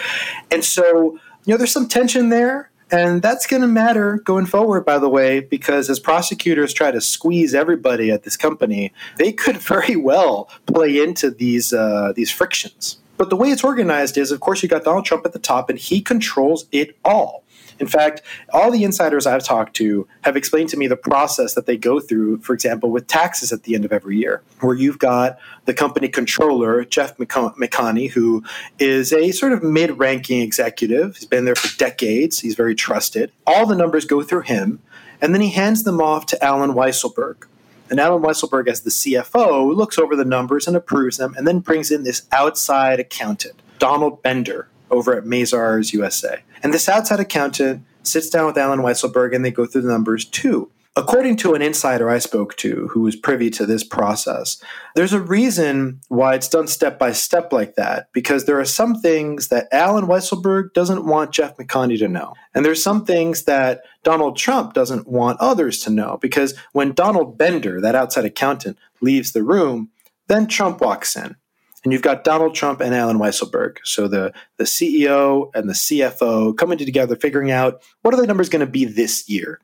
And 0.51 0.63
so, 0.63 1.19
you 1.45 1.53
know, 1.53 1.57
there's 1.57 1.71
some 1.71 1.87
tension 1.87 2.29
there. 2.29 2.71
And 2.89 3.21
that's 3.21 3.45
going 3.45 3.61
to 3.61 3.67
matter 3.67 4.19
going 4.19 4.45
forward, 4.45 4.85
by 4.85 4.97
the 4.97 5.09
way, 5.09 5.41
because 5.41 5.89
as 5.89 5.99
prosecutors 5.99 6.73
try 6.73 6.89
to 6.89 7.01
squeeze 7.01 7.53
everybody 7.53 8.11
at 8.11 8.23
this 8.23 8.37
company, 8.37 8.93
they 9.17 9.33
could 9.33 9.57
very 9.61 9.95
well 9.95 10.49
play 10.67 11.01
into 11.01 11.29
these 11.29 11.73
uh, 11.73 12.13
these 12.15 12.31
frictions. 12.31 12.97
But 13.17 13.29
the 13.29 13.35
way 13.35 13.49
it's 13.49 13.63
organized 13.63 14.17
is, 14.17 14.31
of 14.31 14.39
course, 14.39 14.61
you 14.63 14.69
got 14.69 14.83
Donald 14.83 15.05
Trump 15.05 15.25
at 15.25 15.33
the 15.33 15.39
top, 15.39 15.69
and 15.69 15.79
he 15.79 16.01
controls 16.01 16.67
it 16.71 16.95
all. 17.03 17.43
In 17.79 17.87
fact, 17.87 18.21
all 18.53 18.71
the 18.71 18.83
insiders 18.83 19.27
I've 19.27 19.43
talked 19.43 19.75
to 19.77 20.07
have 20.21 20.35
explained 20.35 20.69
to 20.69 20.77
me 20.77 20.87
the 20.87 20.97
process 20.97 21.53
that 21.53 21.65
they 21.65 21.77
go 21.77 21.99
through, 21.99 22.39
for 22.39 22.53
example, 22.53 22.89
with 22.89 23.07
taxes 23.07 23.51
at 23.51 23.63
the 23.63 23.75
end 23.75 23.85
of 23.85 23.93
every 23.93 24.17
year, 24.17 24.41
where 24.61 24.75
you've 24.75 24.99
got 24.99 25.37
the 25.65 25.73
company 25.73 26.07
controller, 26.07 26.83
Jeff 26.85 27.17
McConney, 27.17 28.09
who 28.09 28.43
is 28.79 29.13
a 29.13 29.31
sort 29.31 29.53
of 29.53 29.63
mid 29.63 29.97
ranking 29.99 30.41
executive. 30.41 31.17
He's 31.17 31.25
been 31.25 31.45
there 31.45 31.55
for 31.55 31.75
decades, 31.77 32.39
he's 32.39 32.55
very 32.55 32.75
trusted. 32.75 33.31
All 33.45 33.65
the 33.65 33.75
numbers 33.75 34.05
go 34.05 34.23
through 34.23 34.41
him, 34.41 34.79
and 35.21 35.33
then 35.33 35.41
he 35.41 35.51
hands 35.51 35.83
them 35.83 36.01
off 36.01 36.25
to 36.27 36.43
Allen 36.43 36.73
Weisselberg. 36.73 37.45
And 37.89 37.99
Allen 37.99 38.21
Weisselberg, 38.21 38.67
as 38.67 38.81
the 38.81 38.89
CFO, 38.89 39.75
looks 39.75 39.97
over 39.97 40.15
the 40.15 40.25
numbers 40.25 40.67
and 40.67 40.75
approves 40.75 41.17
them, 41.17 41.33
and 41.37 41.47
then 41.47 41.59
brings 41.59 41.91
in 41.91 42.03
this 42.03 42.23
outside 42.31 42.99
accountant, 42.99 43.61
Donald 43.79 44.21
Bender, 44.21 44.67
over 44.91 45.17
at 45.17 45.23
Mazars 45.23 45.93
USA. 45.93 46.41
And 46.63 46.73
this 46.73 46.89
outside 46.89 47.19
accountant 47.19 47.83
sits 48.03 48.29
down 48.29 48.45
with 48.45 48.57
Allen 48.57 48.79
Weisselberg 48.79 49.35
and 49.35 49.43
they 49.43 49.51
go 49.51 49.65
through 49.65 49.81
the 49.81 49.91
numbers 49.91 50.25
too. 50.25 50.69
According 50.97 51.35
to 51.37 51.53
an 51.53 51.61
insider 51.61 52.09
I 52.09 52.17
spoke 52.17 52.57
to 52.57 52.87
who 52.87 53.01
was 53.01 53.15
privy 53.15 53.51
to 53.51 53.67
this 53.67 53.83
process, 53.83 54.59
there's 54.95 55.13
a 55.13 55.21
reason 55.21 56.01
why 56.07 56.33
it's 56.33 56.49
done 56.49 56.65
step 56.65 56.97
by 56.97 57.11
step 57.11 57.53
like 57.53 57.75
that, 57.75 58.11
because 58.13 58.45
there 58.45 58.59
are 58.59 58.65
some 58.65 58.99
things 58.99 59.49
that 59.49 59.67
Allen 59.71 60.07
Weisselberg 60.07 60.73
doesn't 60.73 61.05
want 61.05 61.31
Jeff 61.31 61.55
McConney 61.57 61.99
to 61.99 62.07
know. 62.07 62.33
And 62.55 62.65
there's 62.65 62.81
some 62.81 63.05
things 63.05 63.43
that 63.43 63.81
Donald 64.01 64.37
Trump 64.37 64.73
doesn't 64.73 65.07
want 65.07 65.39
others 65.39 65.81
to 65.81 65.91
know, 65.91 66.17
because 66.19 66.57
when 66.71 66.93
Donald 66.93 67.37
Bender, 67.37 67.79
that 67.79 67.93
outside 67.93 68.25
accountant, 68.25 68.79
leaves 68.99 69.33
the 69.33 69.43
room, 69.43 69.91
then 70.25 70.47
Trump 70.47 70.81
walks 70.81 71.15
in. 71.15 71.35
and 71.83 71.93
you've 71.93 72.01
got 72.01 72.23
Donald 72.23 72.55
Trump 72.55 72.81
and 72.81 72.95
Allen 72.95 73.19
Weisselberg. 73.19 73.77
So 73.83 74.07
the, 74.07 74.33
the 74.57 74.63
CEO 74.63 75.51
and 75.53 75.69
the 75.69 75.73
CFO 75.73 76.57
coming 76.57 76.79
together, 76.79 77.15
figuring 77.15 77.51
out 77.51 77.83
what 78.01 78.15
are 78.15 78.19
the 78.19 78.25
numbers 78.25 78.49
going 78.49 78.65
to 78.65 78.71
be 78.71 78.83
this 78.83 79.29
year. 79.29 79.61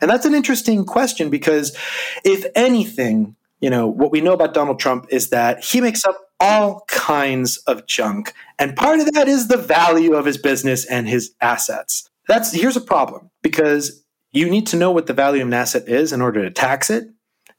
And 0.00 0.10
that's 0.10 0.26
an 0.26 0.34
interesting 0.34 0.84
question 0.84 1.30
because 1.30 1.76
if 2.24 2.46
anything, 2.54 3.36
you 3.60 3.70
know, 3.70 3.86
what 3.86 4.12
we 4.12 4.20
know 4.20 4.32
about 4.32 4.54
Donald 4.54 4.78
Trump 4.78 5.06
is 5.10 5.30
that 5.30 5.64
he 5.64 5.80
makes 5.80 6.04
up 6.04 6.16
all 6.40 6.84
kinds 6.88 7.56
of 7.58 7.86
junk. 7.86 8.34
And 8.58 8.76
part 8.76 9.00
of 9.00 9.12
that 9.12 9.28
is 9.28 9.48
the 9.48 9.56
value 9.56 10.14
of 10.14 10.24
his 10.24 10.38
business 10.38 10.84
and 10.84 11.08
his 11.08 11.34
assets. 11.40 12.08
That's 12.28 12.52
here's 12.52 12.76
a 12.76 12.80
problem 12.80 13.30
because 13.42 14.04
you 14.32 14.50
need 14.50 14.66
to 14.68 14.76
know 14.76 14.90
what 14.90 15.06
the 15.06 15.14
value 15.14 15.42
of 15.42 15.48
an 15.48 15.54
asset 15.54 15.88
is 15.88 16.12
in 16.12 16.20
order 16.20 16.42
to 16.42 16.50
tax 16.50 16.90
it. 16.90 17.08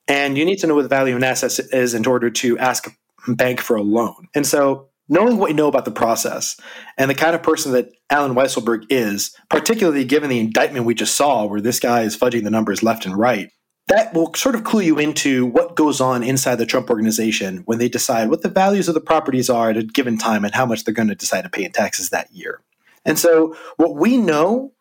And 0.07 0.37
you 0.37 0.45
need 0.45 0.57
to 0.59 0.67
know 0.67 0.75
what 0.75 0.83
the 0.83 0.89
value 0.89 1.13
of 1.13 1.17
an 1.17 1.23
asset 1.23 1.59
is 1.71 1.93
in 1.93 2.05
order 2.05 2.29
to 2.29 2.57
ask 2.59 2.87
a 3.27 3.35
bank 3.35 3.59
for 3.59 3.75
a 3.75 3.81
loan. 3.81 4.27
And 4.35 4.45
so 4.45 4.86
knowing 5.09 5.37
what 5.37 5.49
you 5.49 5.55
know 5.55 5.67
about 5.67 5.85
the 5.85 5.91
process 5.91 6.59
and 6.97 7.09
the 7.09 7.15
kind 7.15 7.35
of 7.35 7.43
person 7.43 7.71
that 7.71 7.91
Allen 8.09 8.35
Weisselberg 8.35 8.85
is, 8.89 9.35
particularly 9.49 10.05
given 10.05 10.29
the 10.29 10.39
indictment 10.39 10.85
we 10.85 10.93
just 10.93 11.15
saw, 11.15 11.45
where 11.45 11.61
this 11.61 11.79
guy 11.79 12.01
is 12.01 12.17
fudging 12.17 12.43
the 12.43 12.49
numbers 12.49 12.83
left 12.83 13.05
and 13.05 13.17
right, 13.17 13.51
that 13.87 14.13
will 14.13 14.33
sort 14.33 14.55
of 14.55 14.63
clue 14.63 14.81
you 14.81 14.99
into 14.99 15.45
what 15.45 15.75
goes 15.75 16.01
on 16.01 16.23
inside 16.23 16.55
the 16.55 16.65
Trump 16.65 16.89
organization 16.89 17.63
when 17.65 17.79
they 17.79 17.87
decide 17.87 18.29
what 18.29 18.41
the 18.41 18.49
values 18.49 18.87
of 18.87 18.93
the 18.93 19.01
properties 19.01 19.49
are 19.49 19.69
at 19.69 19.77
a 19.77 19.83
given 19.83 20.17
time 20.17 20.43
and 20.43 20.53
how 20.53 20.65
much 20.65 20.83
they're 20.83 20.93
going 20.93 21.07
to 21.07 21.15
decide 21.15 21.43
to 21.43 21.49
pay 21.49 21.63
in 21.63 21.71
taxes 21.71 22.09
that 22.09 22.31
year. 22.31 22.61
And 23.05 23.17
so, 23.17 23.55
what 23.77 23.95
we 23.95 24.17
know 24.17 24.73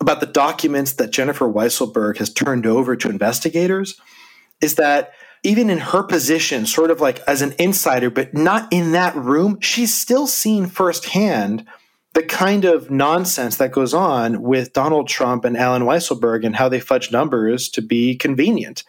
about 0.00 0.20
the 0.20 0.26
documents 0.26 0.94
that 0.94 1.10
Jennifer 1.10 1.50
Weisselberg 1.50 2.18
has 2.18 2.32
turned 2.32 2.66
over 2.66 2.96
to 2.96 3.08
investigators 3.08 3.98
is 4.60 4.74
that 4.74 5.12
even 5.42 5.70
in 5.70 5.78
her 5.78 6.02
position, 6.02 6.66
sort 6.66 6.90
of 6.90 7.00
like 7.00 7.20
as 7.20 7.42
an 7.42 7.54
insider, 7.58 8.10
but 8.10 8.34
not 8.34 8.68
in 8.72 8.92
that 8.92 9.14
room, 9.16 9.58
she's 9.60 9.94
still 9.94 10.26
seen 10.26 10.66
firsthand 10.66 11.66
the 12.12 12.22
kind 12.24 12.64
of 12.64 12.90
nonsense 12.90 13.56
that 13.58 13.70
goes 13.70 13.94
on 13.94 14.42
with 14.42 14.72
Donald 14.72 15.06
Trump 15.06 15.44
and 15.44 15.56
Allen 15.56 15.82
Weisselberg 15.82 16.44
and 16.44 16.56
how 16.56 16.68
they 16.68 16.80
fudge 16.80 17.12
numbers 17.12 17.68
to 17.68 17.80
be 17.80 18.16
convenient. 18.16 18.82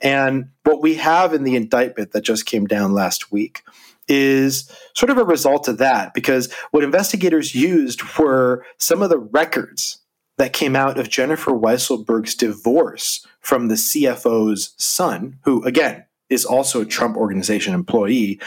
And 0.00 0.50
what 0.62 0.80
we 0.80 0.94
have 0.94 1.34
in 1.34 1.42
the 1.42 1.56
indictment 1.56 2.12
that 2.12 2.22
just 2.22 2.46
came 2.46 2.66
down 2.66 2.92
last 2.94 3.32
week 3.32 3.62
is 4.06 4.70
sort 4.94 5.10
of 5.10 5.18
a 5.18 5.24
result 5.24 5.66
of 5.66 5.78
that, 5.78 6.14
because 6.14 6.52
what 6.70 6.84
investigators 6.84 7.54
used 7.54 8.00
were 8.16 8.64
some 8.78 9.02
of 9.02 9.10
the 9.10 9.18
records 9.18 9.98
that 10.38 10.52
came 10.52 10.74
out 10.74 10.98
of 10.98 11.08
Jennifer 11.08 11.50
Weisselberg's 11.52 12.34
divorce 12.34 13.26
from 13.40 13.68
the 13.68 13.74
CFO's 13.74 14.74
son, 14.76 15.38
who, 15.44 15.62
again, 15.64 16.04
is 16.30 16.44
also 16.44 16.80
a 16.80 16.86
Trump 16.86 17.16
organization 17.16 17.74
employee. 17.74 18.40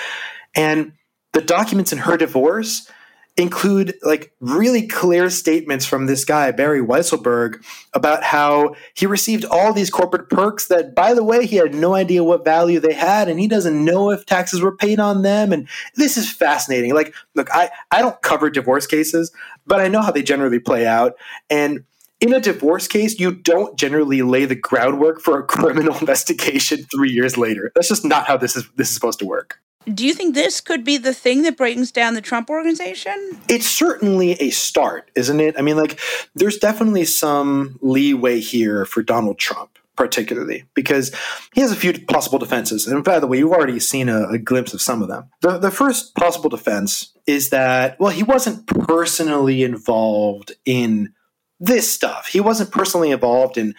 And 0.56 0.94
the 1.34 1.42
documents 1.42 1.92
in 1.92 2.00
her 2.00 2.18
divorce 2.18 2.90
include 3.38 3.96
like 4.04 4.34
really 4.42 4.86
clear 4.86 5.30
statements 5.30 5.86
from 5.86 6.06
this 6.06 6.26
guy 6.26 6.52
Barry 6.52 6.82
Weisselberg 6.82 7.64
about 7.94 8.24
how 8.24 8.76
he 8.94 9.06
received 9.06 9.46
all 9.46 9.72
these 9.72 9.90
corporate 9.90 10.30
perks 10.30 10.68
that 10.68 10.94
by 10.94 11.14
the 11.14 11.24
way 11.24 11.46
he 11.46 11.56
had 11.56 11.74
no 11.74 11.96
idea 11.96 12.26
what 12.26 12.44
value 12.44 12.80
they 12.80 12.94
had 12.94 13.30
and 13.30 13.40
he 13.40 13.48
doesn't 13.48 13.86
know 13.86 14.12
if 14.12 14.26
taxes 14.26 14.62
were 14.62 14.76
paid 14.76 15.00
on 15.00 15.22
them 15.22 15.54
and 15.54 15.68
this 15.96 16.18
is 16.18 16.30
fascinating 16.30 16.94
like 16.94 17.14
look 17.34 17.50
I 17.54 17.70
I 17.90 18.02
don't 18.02 18.22
cover 18.22 18.50
divorce 18.50 18.86
cases 18.86 19.32
but 19.66 19.80
I 19.80 19.88
know 19.88 20.02
how 20.02 20.12
they 20.12 20.24
generally 20.24 20.60
play 20.60 20.86
out 20.86 21.14
and 21.50 21.86
in 22.20 22.34
a 22.36 22.40
divorce 22.40 22.88
case, 22.88 23.20
you 23.20 23.34
don't 23.34 23.78
generally 23.78 24.22
lay 24.22 24.46
the 24.46 24.56
groundwork 24.56 25.22
for 25.22 25.40
a 25.40 25.44
criminal 25.48 25.98
investigation 25.98 26.86
three 26.96 27.12
years 27.12 27.36
later. 27.36 27.72
That's 27.74 27.88
just 27.90 28.06
not 28.06 28.28
how 28.28 28.38
this 28.38 28.56
is 28.56 28.70
this 28.76 28.90
is 28.90 28.94
supposed 28.94 29.18
to 29.20 29.26
work. 29.26 29.60
Do 29.92 30.06
you 30.06 30.14
think 30.14 30.36
this 30.36 30.62
could 30.62 30.84
be 30.84 30.98
the 30.98 31.14
thing 31.14 31.42
that 31.44 31.58
brings 31.58 31.92
down 31.92 32.14
the 32.14 32.22
Trump 32.22 32.50
organization? 32.50 33.40
It's 33.50 33.68
certainly 33.68 34.34
a 34.34 34.52
start, 34.52 35.10
isn't 35.16 35.40
it? 35.40 35.56
I 35.58 35.62
mean, 35.62 35.78
like, 35.78 36.00
there's 36.36 36.58
definitely 36.58 37.06
some 37.06 37.80
leeway 37.82 38.40
here 38.40 38.86
for 38.86 39.02
Donald 39.02 39.40
Trump, 39.40 39.80
particularly, 39.98 40.66
because 40.76 41.14
he 41.54 41.62
has 41.62 41.72
a 41.72 41.76
few 41.76 41.94
possible 42.06 42.38
defenses. 42.38 42.86
And 42.86 43.04
by 43.04 43.20
the 43.20 43.26
way, 43.26 43.40
you've 43.40 43.52
already 43.52 43.80
seen 43.80 44.08
a, 44.08 44.30
a 44.30 44.38
glimpse 44.38 44.74
of 44.74 44.82
some 44.82 45.02
of 45.02 45.08
them. 45.08 45.30
The, 45.42 45.58
the 45.58 45.72
first 45.72 46.14
possible 46.14 46.50
defense 46.50 47.12
is 47.26 47.50
that, 47.50 48.00
well, 48.00 48.12
he 48.12 48.24
wasn't 48.24 48.68
personally 48.68 49.64
involved 49.64 50.52
in 50.64 51.14
this 51.60 51.92
stuff. 51.92 52.28
He 52.28 52.40
wasn't 52.40 52.72
personally 52.72 53.12
involved 53.12 53.58
in 53.58 53.76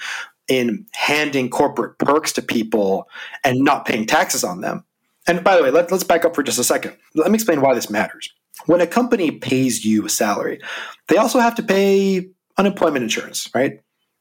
in 0.48 0.86
handing 0.92 1.48
corporate 1.48 1.96
perks 1.98 2.32
to 2.32 2.42
people 2.42 3.08
and 3.44 3.60
not 3.60 3.86
paying 3.86 4.06
taxes 4.06 4.42
on 4.42 4.60
them. 4.60 4.84
And 5.26 5.44
by 5.44 5.56
the 5.56 5.62
way, 5.62 5.70
let, 5.70 5.92
us 5.92 6.02
back 6.02 6.24
up 6.24 6.34
for 6.34 6.42
just 6.42 6.58
a 6.58 6.64
second. 6.64 6.96
Let 7.14 7.30
me 7.30 7.36
explain 7.36 7.60
why 7.60 7.74
this 7.74 7.90
matters. 7.90 8.32
When 8.66 8.80
a 8.80 8.86
company 8.86 9.30
pays 9.30 9.84
you 9.84 10.04
a 10.04 10.08
salary, 10.08 10.60
they 11.08 11.16
also 11.16 11.38
have 11.38 11.54
to 11.56 11.62
pay 11.62 12.28
unemployment 12.58 13.02
insurance, 13.02 13.48
right? 13.54 13.80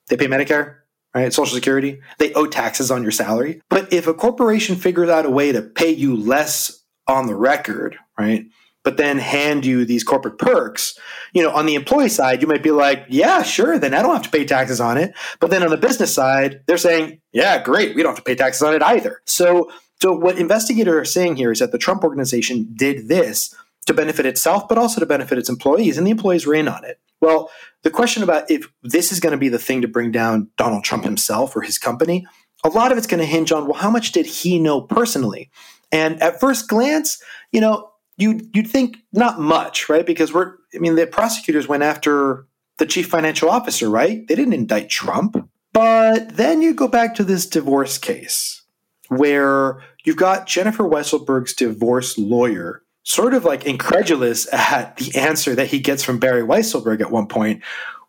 They 0.09 0.17
pay 0.17 0.27
Medicare, 0.27 0.77
right? 1.13 1.33
Social 1.33 1.55
Security. 1.55 1.99
They 2.17 2.33
owe 2.33 2.45
taxes 2.45 2.91
on 2.91 3.03
your 3.03 3.11
salary. 3.11 3.61
But 3.69 3.91
if 3.91 4.07
a 4.07 4.13
corporation 4.13 4.75
figures 4.75 5.09
out 5.09 5.25
a 5.25 5.29
way 5.29 5.51
to 5.51 5.61
pay 5.61 5.91
you 5.91 6.15
less 6.15 6.83
on 7.07 7.27
the 7.27 7.35
record, 7.35 7.97
right? 8.17 8.45
But 8.83 8.97
then 8.97 9.19
hand 9.19 9.63
you 9.65 9.85
these 9.85 10.03
corporate 10.03 10.39
perks, 10.39 10.97
you 11.33 11.43
know, 11.43 11.51
on 11.51 11.67
the 11.67 11.75
employee 11.75 12.09
side, 12.09 12.41
you 12.41 12.47
might 12.47 12.63
be 12.63 12.71
like, 12.71 13.05
yeah, 13.09 13.43
sure, 13.43 13.77
then 13.77 13.93
I 13.93 14.01
don't 14.01 14.13
have 14.13 14.23
to 14.23 14.31
pay 14.31 14.43
taxes 14.43 14.81
on 14.81 14.97
it. 14.97 15.13
But 15.39 15.51
then 15.51 15.61
on 15.61 15.69
the 15.69 15.77
business 15.77 16.13
side, 16.13 16.61
they're 16.65 16.77
saying, 16.77 17.21
yeah, 17.31 17.61
great, 17.61 17.95
we 17.95 18.01
don't 18.01 18.15
have 18.15 18.23
to 18.23 18.27
pay 18.27 18.35
taxes 18.35 18.63
on 18.63 18.73
it 18.73 18.81
either. 18.81 19.21
So 19.25 19.71
so, 20.01 20.13
what 20.13 20.39
investigators 20.39 20.95
are 20.95 21.05
saying 21.05 21.35
here 21.35 21.51
is 21.51 21.59
that 21.59 21.71
the 21.71 21.77
Trump 21.77 22.03
organization 22.03 22.67
did 22.73 23.07
this 23.07 23.53
to 23.85 23.93
benefit 23.93 24.25
itself, 24.25 24.67
but 24.67 24.77
also 24.77 24.99
to 24.99 25.05
benefit 25.05 25.37
its 25.37 25.49
employees, 25.49 25.97
and 25.97 26.07
the 26.07 26.11
employees 26.11 26.47
in 26.47 26.67
on 26.67 26.83
it. 26.83 26.99
Well, 27.19 27.51
the 27.83 27.91
question 27.91 28.23
about 28.23 28.49
if 28.49 28.65
this 28.81 29.11
is 29.11 29.19
going 29.19 29.31
to 29.31 29.37
be 29.37 29.49
the 29.49 29.59
thing 29.59 29.81
to 29.83 29.87
bring 29.87 30.11
down 30.11 30.49
Donald 30.57 30.83
Trump 30.83 31.03
himself 31.03 31.55
or 31.55 31.61
his 31.61 31.77
company, 31.77 32.25
a 32.63 32.69
lot 32.69 32.91
of 32.91 32.97
it's 32.97 33.05
going 33.05 33.19
to 33.19 33.25
hinge 33.25 33.51
on 33.51 33.67
well, 33.67 33.79
how 33.79 33.91
much 33.91 34.11
did 34.11 34.25
he 34.25 34.57
know 34.57 34.81
personally? 34.81 35.51
And 35.91 36.21
at 36.21 36.39
first 36.39 36.67
glance, 36.67 37.21
you 37.51 37.61
know, 37.61 37.91
you 38.17 38.41
you'd 38.55 38.67
think 38.67 38.97
not 39.13 39.39
much, 39.39 39.87
right? 39.87 40.05
Because 40.05 40.33
we're, 40.33 40.55
I 40.73 40.79
mean, 40.79 40.95
the 40.95 41.05
prosecutors 41.05 41.67
went 41.67 41.83
after 41.83 42.47
the 42.79 42.87
chief 42.87 43.07
financial 43.07 43.49
officer, 43.49 43.87
right? 43.87 44.27
They 44.27 44.35
didn't 44.35 44.53
indict 44.53 44.89
Trump. 44.89 45.47
But 45.73 46.37
then 46.37 46.63
you 46.63 46.73
go 46.73 46.87
back 46.87 47.13
to 47.15 47.23
this 47.23 47.45
divorce 47.45 47.99
case 47.99 48.61
where 49.11 49.83
you've 50.03 50.17
got 50.17 50.47
Jennifer 50.47 50.83
Weisselberg's 50.83 51.53
divorce 51.53 52.17
lawyer 52.17 52.83
sort 53.03 53.33
of 53.33 53.43
like 53.43 53.65
incredulous 53.65 54.51
at 54.53 54.97
the 54.97 55.17
answer 55.17 55.55
that 55.55 55.67
he 55.67 55.79
gets 55.79 56.03
from 56.03 56.19
Barry 56.19 56.43
Weisselberg 56.43 57.01
at 57.01 57.11
one 57.11 57.27
point, 57.27 57.63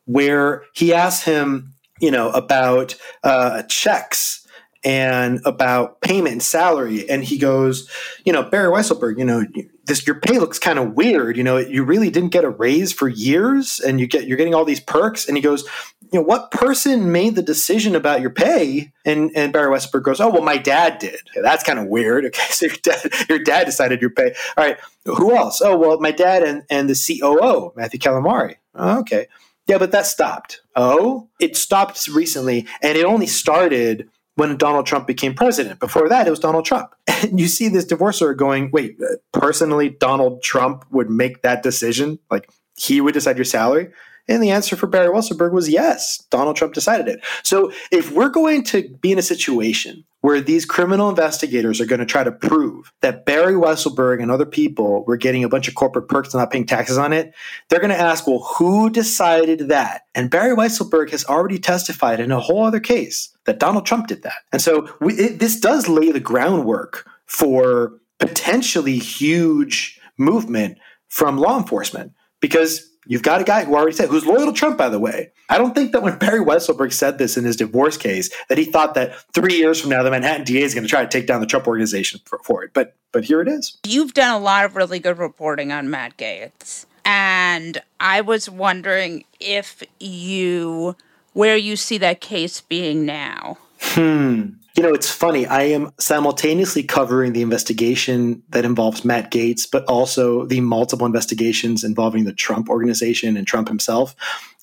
where 0.04 0.64
he 0.74 0.92
asks 0.92 1.24
him, 1.24 1.72
you 2.00 2.10
know, 2.10 2.30
about 2.30 2.94
uh, 3.24 3.62
checks 3.64 4.46
and 4.84 5.40
about 5.44 6.00
payment 6.00 6.32
and 6.32 6.42
salary. 6.42 7.08
And 7.08 7.22
he 7.22 7.38
goes, 7.38 7.88
you 8.24 8.32
know, 8.32 8.42
Barry 8.42 8.70
Weisselberg, 8.70 9.18
you 9.18 9.24
know, 9.24 9.44
this 9.86 10.06
your 10.06 10.18
pay 10.18 10.38
looks 10.38 10.58
kind 10.58 10.78
of 10.78 10.94
weird. 10.94 11.36
You 11.36 11.44
know, 11.44 11.56
you 11.56 11.84
really 11.84 12.10
didn't 12.10 12.30
get 12.30 12.44
a 12.44 12.50
raise 12.50 12.92
for 12.92 13.08
years, 13.08 13.80
and 13.80 14.00
you 14.00 14.06
get 14.06 14.26
you're 14.26 14.36
getting 14.36 14.54
all 14.54 14.64
these 14.64 14.80
perks. 14.80 15.26
And 15.26 15.36
he 15.36 15.42
goes, 15.42 15.64
you 16.12 16.20
know, 16.20 16.26
what 16.26 16.50
person 16.50 17.10
made 17.10 17.36
the 17.36 17.42
decision 17.42 17.94
about 17.96 18.20
your 18.20 18.30
pay? 18.30 18.92
And 19.04 19.30
and 19.34 19.52
Barry 19.52 19.74
Weisselberg 19.74 20.02
goes, 20.02 20.20
oh 20.20 20.30
well, 20.30 20.42
my 20.42 20.58
dad 20.58 20.98
did. 20.98 21.20
That's 21.42 21.64
kind 21.64 21.78
of 21.78 21.86
weird. 21.86 22.24
Okay, 22.32 22.42
so 22.50 22.66
your 22.66 22.76
dad 22.82 23.12
your 23.28 23.38
dad 23.38 23.64
decided 23.64 24.00
your 24.00 24.10
pay. 24.10 24.34
All 24.56 24.64
right, 24.64 24.78
who 25.04 25.34
else? 25.34 25.60
Oh 25.60 25.76
well, 25.76 25.98
my 26.00 26.10
dad 26.12 26.42
and 26.42 26.62
and 26.70 26.88
the 26.88 26.94
COO 26.94 27.72
Matthew 27.76 27.98
Calamari. 27.98 28.56
Oh, 28.74 29.00
okay. 29.00 29.26
Yeah, 29.66 29.78
but 29.78 29.92
that 29.92 30.06
stopped. 30.06 30.60
Oh, 30.74 31.28
it 31.40 31.56
stopped 31.56 32.08
recently, 32.08 32.66
and 32.82 32.98
it 32.98 33.04
only 33.04 33.26
started 33.26 34.08
when 34.34 34.56
Donald 34.56 34.86
Trump 34.86 35.06
became 35.06 35.34
president. 35.34 35.78
Before 35.78 36.08
that, 36.08 36.26
it 36.26 36.30
was 36.30 36.40
Donald 36.40 36.64
Trump. 36.64 36.94
And 37.22 37.38
you 37.38 37.46
see 37.46 37.68
this 37.68 37.86
divorcer 37.86 38.36
going, 38.36 38.72
wait, 38.72 38.98
personally, 39.32 39.90
Donald 39.90 40.42
Trump 40.42 40.84
would 40.90 41.08
make 41.08 41.42
that 41.42 41.62
decision? 41.62 42.18
Like 42.32 42.50
he 42.76 43.00
would 43.00 43.14
decide 43.14 43.36
your 43.36 43.44
salary? 43.44 43.90
And 44.32 44.42
the 44.42 44.50
answer 44.50 44.76
for 44.76 44.86
Barry 44.86 45.08
Weisselberg 45.08 45.52
was 45.52 45.68
yes, 45.68 46.18
Donald 46.30 46.56
Trump 46.56 46.74
decided 46.74 47.08
it. 47.08 47.20
So 47.42 47.72
if 47.90 48.12
we're 48.12 48.30
going 48.30 48.64
to 48.64 48.88
be 49.00 49.12
in 49.12 49.18
a 49.18 49.22
situation 49.22 50.04
where 50.22 50.40
these 50.40 50.64
criminal 50.64 51.08
investigators 51.08 51.80
are 51.80 51.86
going 51.86 51.98
to 51.98 52.06
try 52.06 52.22
to 52.22 52.32
prove 52.32 52.92
that 53.00 53.26
Barry 53.26 53.54
Weisselberg 53.54 54.22
and 54.22 54.30
other 54.30 54.46
people 54.46 55.04
were 55.04 55.16
getting 55.16 55.42
a 55.42 55.48
bunch 55.48 55.66
of 55.68 55.74
corporate 55.74 56.08
perks 56.08 56.32
and 56.32 56.40
not 56.40 56.50
paying 56.50 56.64
taxes 56.64 56.96
on 56.96 57.12
it, 57.12 57.34
they're 57.68 57.80
going 57.80 57.90
to 57.90 57.98
ask, 57.98 58.26
well, 58.26 58.38
who 58.56 58.88
decided 58.88 59.68
that? 59.68 60.02
And 60.14 60.30
Barry 60.30 60.56
Weisselberg 60.56 61.10
has 61.10 61.24
already 61.24 61.58
testified 61.58 62.20
in 62.20 62.30
a 62.30 62.40
whole 62.40 62.64
other 62.64 62.80
case 62.80 63.36
that 63.46 63.58
Donald 63.58 63.84
Trump 63.84 64.06
did 64.06 64.22
that. 64.22 64.42
And 64.52 64.62
so 64.62 64.88
we, 65.00 65.14
it, 65.14 65.38
this 65.40 65.58
does 65.58 65.88
lay 65.88 66.12
the 66.12 66.20
groundwork 66.20 67.08
for 67.26 67.98
potentially 68.20 68.98
huge 68.98 70.00
movement 70.16 70.78
from 71.08 71.36
law 71.36 71.58
enforcement 71.58 72.12
because 72.40 72.91
you've 73.06 73.22
got 73.22 73.40
a 73.40 73.44
guy 73.44 73.64
who 73.64 73.74
already 73.74 73.96
said, 73.96 74.08
who's 74.08 74.26
loyal 74.26 74.46
to 74.46 74.52
Trump, 74.52 74.78
by 74.78 74.88
the 74.88 74.98
way. 74.98 75.32
I 75.48 75.58
don't 75.58 75.74
think 75.74 75.92
that 75.92 76.02
when 76.02 76.18
Barry 76.18 76.40
Weisselberg 76.40 76.92
said 76.92 77.18
this 77.18 77.36
in 77.36 77.44
his 77.44 77.56
divorce 77.56 77.96
case, 77.96 78.30
that 78.48 78.58
he 78.58 78.64
thought 78.64 78.94
that 78.94 79.14
three 79.32 79.54
years 79.54 79.80
from 79.80 79.90
now, 79.90 80.02
the 80.02 80.10
Manhattan 80.10 80.44
DA 80.44 80.62
is 80.62 80.74
going 80.74 80.84
to 80.84 80.90
try 80.90 81.02
to 81.02 81.08
take 81.08 81.26
down 81.26 81.40
the 81.40 81.46
Trump 81.46 81.66
organization 81.66 82.20
for, 82.24 82.38
for 82.44 82.64
it. 82.64 82.70
But 82.72 82.96
but 83.12 83.24
here 83.24 83.42
it 83.42 83.48
is. 83.48 83.76
You've 83.86 84.14
done 84.14 84.34
a 84.34 84.38
lot 84.42 84.64
of 84.64 84.74
really 84.74 84.98
good 84.98 85.18
reporting 85.18 85.70
on 85.70 85.90
Matt 85.90 86.16
Gaetz. 86.16 86.86
And 87.04 87.82
I 88.00 88.22
was 88.22 88.48
wondering 88.48 89.24
if 89.38 89.82
you, 90.00 90.96
where 91.34 91.56
you 91.56 91.76
see 91.76 91.98
that 91.98 92.20
case 92.20 92.62
being 92.62 93.04
now. 93.04 93.58
Hmm. 93.80 94.52
You 94.74 94.82
know, 94.82 94.94
it's 94.94 95.10
funny. 95.10 95.46
I 95.46 95.64
am 95.64 95.92
simultaneously 95.98 96.82
covering 96.82 97.34
the 97.34 97.42
investigation 97.42 98.42
that 98.48 98.64
involves 98.64 99.04
Matt 99.04 99.30
Gaetz, 99.30 99.66
but 99.70 99.84
also 99.84 100.46
the 100.46 100.60
multiple 100.60 101.06
investigations 101.06 101.84
involving 101.84 102.24
the 102.24 102.32
Trump 102.32 102.70
organization 102.70 103.36
and 103.36 103.46
Trump 103.46 103.68
himself. 103.68 104.16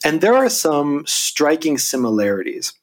And 0.03 0.22
there 0.22 0.36
are 0.36 0.49
some 0.49 1.03
striking 1.05 1.78
similarities, 1.78 2.74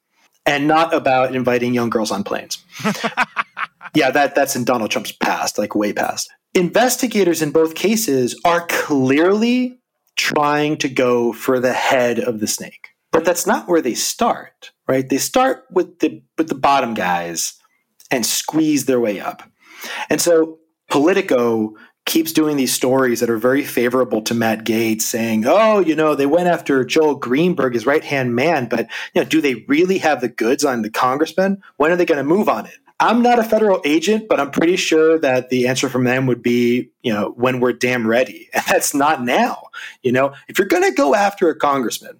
and 0.45 0.67
not 0.67 0.93
about 0.93 1.35
inviting 1.35 1.73
young 1.73 1.89
girls 1.89 2.11
on 2.11 2.23
planes. 2.23 2.63
yeah, 3.93 4.09
that, 4.11 4.33
that's 4.33 4.55
in 4.55 4.63
Donald 4.63 4.89
Trump's 4.89 5.11
past, 5.11 5.57
like 5.57 5.75
way 5.75 5.91
past. 5.91 6.31
Investigators 6.53 7.41
in 7.41 7.51
both 7.51 7.75
cases 7.75 8.39
are 8.45 8.65
clearly 8.67 9.79
trying 10.15 10.77
to 10.77 10.89
go 10.89 11.33
for 11.33 11.59
the 11.59 11.73
head 11.73 12.19
of 12.19 12.39
the 12.39 12.47
snake. 12.47 12.89
But 13.11 13.25
that's 13.25 13.45
not 13.45 13.67
where 13.67 13.81
they 13.81 13.93
start 13.93 14.71
right? 14.87 15.07
They 15.07 15.17
start 15.17 15.65
with 15.71 15.99
the 15.99 16.21
with 16.37 16.49
the 16.49 16.55
bottom 16.55 16.93
guys 16.93 17.53
and 18.11 18.25
squeeze 18.25 18.85
their 18.85 18.99
way 18.99 19.19
up. 19.19 19.43
And 20.09 20.21
so 20.21 20.59
Politico 20.89 21.75
keeps 22.05 22.31
doing 22.31 22.55
these 22.55 22.73
stories 22.73 23.19
that 23.19 23.29
are 23.29 23.37
very 23.37 23.63
favorable 23.63 24.21
to 24.21 24.33
Matt 24.33 24.63
Gaetz, 24.63 25.01
saying, 25.01 25.45
"Oh, 25.45 25.79
you 25.79 25.95
know, 25.95 26.15
they 26.15 26.25
went 26.25 26.47
after 26.47 26.85
Joel 26.85 27.15
Greenberg, 27.15 27.73
his 27.73 27.85
right 27.85 28.03
hand 28.03 28.35
man, 28.35 28.67
but 28.67 28.87
you 29.13 29.21
know, 29.21 29.27
do 29.27 29.41
they 29.41 29.65
really 29.67 29.97
have 29.99 30.21
the 30.21 30.29
goods 30.29 30.63
on 30.63 30.81
the 30.81 30.89
congressman? 30.89 31.61
When 31.75 31.91
are 31.91 31.95
they 31.95 32.05
going 32.05 32.17
to 32.17 32.23
move 32.23 32.49
on 32.49 32.65
it?" 32.65 32.77
I'm 32.99 33.21
not 33.21 33.37
a 33.37 33.43
federal 33.43 33.79
agent, 33.85 34.27
but 34.27 34.39
I'm 34.39 34.49
pretty 34.49 34.75
sure 34.75 35.19
that 35.19 35.49
the 35.49 35.67
answer 35.67 35.87
from 35.87 36.05
them 36.05 36.25
would 36.25 36.41
be, 36.41 36.89
you 37.03 37.13
know, 37.13 37.31
when 37.35 37.59
we're 37.59 37.73
damn 37.73 38.07
ready. 38.07 38.49
And 38.53 38.63
that's 38.67 38.93
not 38.95 39.23
now. 39.23 39.67
You 40.01 40.11
know, 40.11 40.33
if 40.47 40.57
you're 40.57 40.67
going 40.67 40.83
to 40.83 40.91
go 40.91 41.13
after 41.13 41.49
a 41.49 41.55
congressman, 41.55 42.19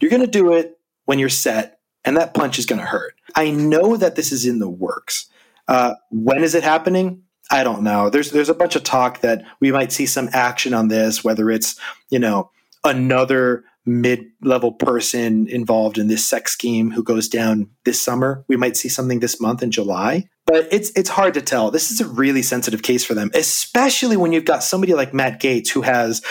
you're 0.00 0.10
going 0.10 0.22
to 0.22 0.26
do 0.26 0.54
it 0.54 0.78
when 1.04 1.18
you're 1.18 1.28
set 1.28 1.73
and 2.04 2.16
that 2.16 2.34
punch 2.34 2.58
is 2.58 2.66
going 2.66 2.80
to 2.80 2.86
hurt. 2.86 3.14
I 3.34 3.50
know 3.50 3.96
that 3.96 4.16
this 4.16 4.32
is 4.32 4.46
in 4.46 4.58
the 4.58 4.68
works. 4.68 5.26
Uh, 5.66 5.94
when 6.10 6.42
is 6.42 6.54
it 6.54 6.62
happening? 6.62 7.22
I 7.50 7.64
don't 7.64 7.82
know. 7.82 8.10
There's 8.10 8.30
there's 8.30 8.48
a 8.48 8.54
bunch 8.54 8.76
of 8.76 8.84
talk 8.84 9.20
that 9.20 9.44
we 9.60 9.70
might 9.70 9.92
see 9.92 10.06
some 10.06 10.28
action 10.32 10.74
on 10.74 10.88
this, 10.88 11.22
whether 11.22 11.50
it's 11.50 11.78
you 12.10 12.18
know 12.18 12.50
another 12.84 13.64
mid-level 13.86 14.72
person 14.72 15.46
involved 15.48 15.98
in 15.98 16.08
this 16.08 16.26
sex 16.26 16.52
scheme 16.52 16.90
who 16.90 17.02
goes 17.02 17.28
down 17.28 17.68
this 17.84 18.00
summer. 18.00 18.42
We 18.48 18.56
might 18.56 18.78
see 18.78 18.88
something 18.88 19.20
this 19.20 19.40
month 19.40 19.62
in 19.62 19.70
July. 19.70 20.28
But 20.46 20.68
it's 20.70 20.90
it's 20.90 21.10
hard 21.10 21.34
to 21.34 21.42
tell. 21.42 21.70
This 21.70 21.90
is 21.90 22.00
a 22.00 22.08
really 22.08 22.42
sensitive 22.42 22.82
case 22.82 23.04
for 23.04 23.14
them, 23.14 23.30
especially 23.34 24.16
when 24.16 24.32
you've 24.32 24.44
got 24.44 24.62
somebody 24.62 24.94
like 24.94 25.14
Matt 25.14 25.40
Gaetz 25.40 25.70
who 25.70 25.82
has 25.82 26.22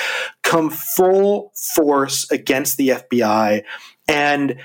come 0.43 0.69
full 0.69 1.51
force 1.55 2.29
against 2.31 2.77
the 2.77 2.89
FBI 2.89 3.63
and 4.07 4.59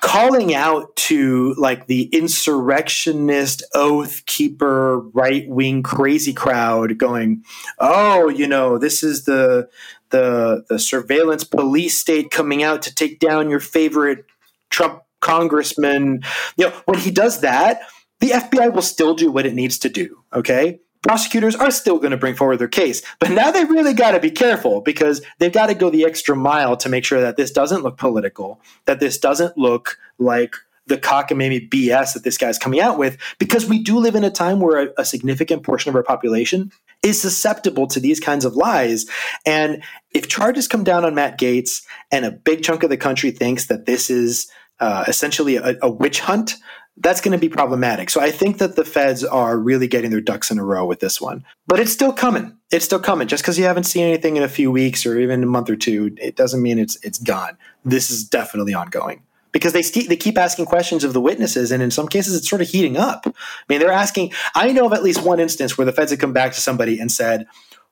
calling 0.00 0.54
out 0.54 0.94
to 0.96 1.54
like 1.58 1.86
the 1.86 2.04
insurrectionist 2.12 3.62
oath 3.74 4.24
keeper 4.26 5.00
right 5.12 5.48
wing 5.48 5.82
crazy 5.82 6.32
crowd 6.32 6.96
going 6.96 7.44
oh 7.78 8.28
you 8.28 8.46
know 8.46 8.78
this 8.78 9.02
is 9.02 9.24
the 9.24 9.68
the 10.10 10.64
the 10.68 10.78
surveillance 10.78 11.44
police 11.44 11.98
state 11.98 12.30
coming 12.30 12.62
out 12.62 12.82
to 12.82 12.94
take 12.94 13.20
down 13.20 13.50
your 13.50 13.60
favorite 13.60 14.24
trump 14.70 15.02
congressman. 15.20 16.22
You 16.56 16.68
know 16.68 16.82
when 16.86 16.98
he 16.98 17.10
does 17.10 17.40
that 17.40 17.82
the 18.20 18.30
fbi 18.30 18.72
will 18.72 18.82
still 18.82 19.14
do 19.14 19.30
what 19.30 19.46
it 19.46 19.54
needs 19.54 19.78
to 19.80 19.88
do 19.88 20.22
okay 20.32 20.80
prosecutors 21.02 21.56
are 21.56 21.70
still 21.70 21.98
going 21.98 22.10
to 22.10 22.16
bring 22.16 22.34
forward 22.34 22.58
their 22.58 22.68
case. 22.68 23.02
But 23.18 23.30
now 23.30 23.50
they 23.50 23.64
really 23.64 23.94
got 23.94 24.12
to 24.12 24.20
be 24.20 24.30
careful 24.30 24.80
because 24.80 25.22
they've 25.38 25.52
got 25.52 25.66
to 25.66 25.74
go 25.74 25.90
the 25.90 26.04
extra 26.04 26.36
mile 26.36 26.76
to 26.78 26.88
make 26.88 27.04
sure 27.04 27.20
that 27.20 27.36
this 27.36 27.50
doesn't 27.50 27.82
look 27.82 27.96
political, 27.96 28.60
that 28.84 29.00
this 29.00 29.18
doesn't 29.18 29.56
look 29.56 29.98
like 30.18 30.56
the 30.86 30.98
cockamamie 30.98 31.70
BS 31.70 32.14
that 32.14 32.24
this 32.24 32.36
guy's 32.36 32.58
coming 32.58 32.80
out 32.80 32.98
with, 32.98 33.16
because 33.38 33.66
we 33.66 33.78
do 33.78 33.98
live 33.98 34.16
in 34.16 34.24
a 34.24 34.30
time 34.30 34.60
where 34.60 34.88
a, 34.88 34.88
a 34.98 35.04
significant 35.04 35.62
portion 35.62 35.88
of 35.88 35.94
our 35.94 36.02
population 36.02 36.72
is 37.02 37.20
susceptible 37.20 37.86
to 37.86 38.00
these 38.00 38.20
kinds 38.20 38.44
of 38.44 38.56
lies. 38.56 39.06
And 39.46 39.82
if 40.12 40.28
charges 40.28 40.68
come 40.68 40.84
down 40.84 41.04
on 41.04 41.14
Matt 41.14 41.38
Gaetz 41.38 41.82
and 42.10 42.24
a 42.24 42.30
big 42.30 42.62
chunk 42.62 42.82
of 42.82 42.90
the 42.90 42.96
country 42.96 43.30
thinks 43.30 43.66
that 43.66 43.86
this 43.86 44.10
is 44.10 44.50
uh, 44.80 45.04
essentially 45.06 45.56
a, 45.56 45.76
a 45.80 45.90
witch 45.90 46.20
hunt, 46.20 46.54
that's 46.96 47.20
going 47.20 47.32
to 47.32 47.38
be 47.38 47.48
problematic. 47.48 48.10
So 48.10 48.20
I 48.20 48.30
think 48.30 48.58
that 48.58 48.76
the 48.76 48.84
feds 48.84 49.24
are 49.24 49.58
really 49.58 49.88
getting 49.88 50.10
their 50.10 50.20
ducks 50.20 50.50
in 50.50 50.58
a 50.58 50.64
row 50.64 50.84
with 50.84 51.00
this 51.00 51.20
one. 51.20 51.44
But 51.66 51.80
it's 51.80 51.92
still 51.92 52.12
coming. 52.12 52.56
It's 52.70 52.84
still 52.84 53.00
coming. 53.00 53.26
Just 53.26 53.42
because 53.42 53.58
you 53.58 53.64
haven't 53.64 53.84
seen 53.84 54.04
anything 54.04 54.36
in 54.36 54.42
a 54.42 54.48
few 54.48 54.70
weeks 54.70 55.06
or 55.06 55.18
even 55.18 55.42
a 55.42 55.46
month 55.46 55.70
or 55.70 55.76
two, 55.76 56.14
it 56.18 56.36
doesn't 56.36 56.62
mean 56.62 56.78
it's 56.78 56.96
it's 57.02 57.18
gone. 57.18 57.56
This 57.84 58.10
is 58.10 58.24
definitely 58.24 58.74
ongoing 58.74 59.22
because 59.52 59.72
they 59.72 59.82
st- 59.82 60.08
they 60.08 60.16
keep 60.16 60.38
asking 60.38 60.66
questions 60.66 61.04
of 61.04 61.12
the 61.12 61.20
witnesses, 61.20 61.72
and 61.72 61.82
in 61.82 61.90
some 61.90 62.08
cases, 62.08 62.36
it's 62.36 62.48
sort 62.48 62.62
of 62.62 62.68
heating 62.68 62.96
up. 62.96 63.24
I 63.26 63.32
mean, 63.68 63.80
they're 63.80 63.92
asking. 63.92 64.32
I 64.54 64.72
know 64.72 64.86
of 64.86 64.92
at 64.92 65.02
least 65.02 65.22
one 65.22 65.40
instance 65.40 65.76
where 65.76 65.84
the 65.84 65.92
feds 65.92 66.10
had 66.10 66.20
come 66.20 66.32
back 66.32 66.52
to 66.52 66.60
somebody 66.60 66.98
and 66.98 67.10
said, 67.10 67.46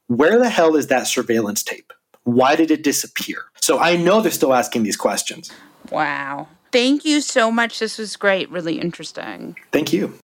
"Where 0.06 0.38
the 0.38 0.50
hell 0.50 0.76
is 0.76 0.88
that 0.88 1.06
surveillance 1.06 1.62
tape? 1.62 1.92
Why 2.24 2.56
did 2.56 2.70
it 2.70 2.84
disappear?" 2.84 3.46
So 3.60 3.78
I 3.78 3.96
know 3.96 4.20
they're 4.20 4.30
still 4.30 4.54
asking 4.54 4.82
these 4.82 4.96
questions. 4.96 5.50
Wow. 5.90 6.48
Thank 6.70 7.04
you 7.04 7.20
so 7.20 7.50
much. 7.50 7.78
This 7.78 7.98
was 7.98 8.16
great. 8.16 8.50
Really 8.50 8.80
interesting. 8.80 9.56
Thank 9.72 9.92
you. 9.92 10.18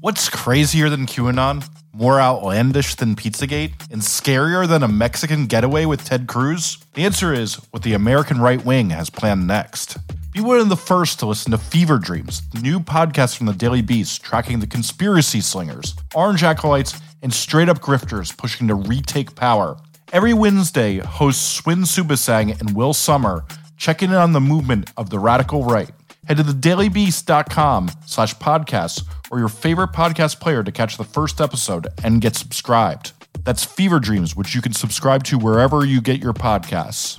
What's 0.00 0.28
crazier 0.28 0.88
than 0.88 1.06
QAnon? 1.06 1.64
More 1.92 2.20
outlandish 2.20 2.96
than 2.96 3.14
Pizzagate? 3.14 3.72
And 3.90 4.02
scarier 4.02 4.66
than 4.66 4.82
a 4.82 4.88
Mexican 4.88 5.46
getaway 5.46 5.84
with 5.84 6.04
Ted 6.04 6.26
Cruz? 6.26 6.78
The 6.94 7.04
answer 7.04 7.32
is 7.32 7.56
what 7.70 7.82
the 7.82 7.92
American 7.92 8.40
right 8.40 8.64
wing 8.64 8.90
has 8.90 9.10
planned 9.10 9.46
next. 9.46 9.98
Be 10.32 10.40
one 10.40 10.58
of 10.58 10.70
the 10.70 10.76
first 10.76 11.18
to 11.18 11.26
listen 11.26 11.50
to 11.50 11.58
Fever 11.58 11.98
Dreams, 11.98 12.42
the 12.50 12.60
new 12.60 12.80
podcast 12.80 13.36
from 13.36 13.46
the 13.46 13.52
Daily 13.52 13.82
Beast 13.82 14.22
tracking 14.22 14.60
the 14.60 14.66
conspiracy 14.66 15.40
slingers, 15.40 15.94
orange 16.14 16.42
acolytes, 16.42 16.98
and 17.22 17.32
straight 17.32 17.68
up 17.68 17.80
grifters 17.80 18.36
pushing 18.36 18.66
to 18.68 18.74
retake 18.74 19.34
power. 19.34 19.76
Every 20.12 20.32
Wednesday, 20.34 20.98
hosts 20.98 21.42
Swin 21.42 21.82
Suebsaeng 21.82 22.58
and 22.60 22.74
Will 22.74 22.94
Sommer 22.94 23.44
checking 23.76 24.10
in 24.10 24.16
on 24.16 24.32
the 24.32 24.40
movement 24.40 24.90
of 24.96 25.10
the 25.10 25.18
radical 25.18 25.64
right. 25.64 25.90
Head 26.28 26.36
to 26.36 26.44
thedailybeast.com 26.44 27.90
slash 28.06 28.36
podcasts 28.36 29.04
or 29.30 29.38
your 29.38 29.48
favorite 29.48 29.92
podcast 29.92 30.40
player 30.40 30.62
to 30.62 30.70
catch 30.70 30.96
the 30.96 31.04
first 31.04 31.40
episode 31.40 31.88
and 32.04 32.20
get 32.20 32.36
subscribed. 32.36 33.12
That's 33.44 33.64
Fever 33.64 33.98
Dreams, 33.98 34.36
which 34.36 34.54
you 34.54 34.62
can 34.62 34.72
subscribe 34.72 35.24
to 35.24 35.38
wherever 35.38 35.84
you 35.84 36.00
get 36.00 36.22
your 36.22 36.32
podcasts. 36.32 37.18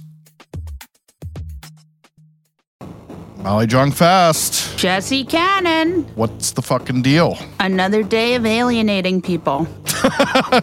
Molly 3.44 3.68
Jong 3.68 3.92
Fast. 3.92 4.78
Jesse 4.78 5.26
Cannon. 5.26 6.04
What's 6.16 6.52
the 6.52 6.62
fucking 6.62 7.02
deal? 7.02 7.38
Another 7.60 8.02
day 8.02 8.36
of 8.36 8.46
alienating 8.46 9.22
people. 9.22 9.68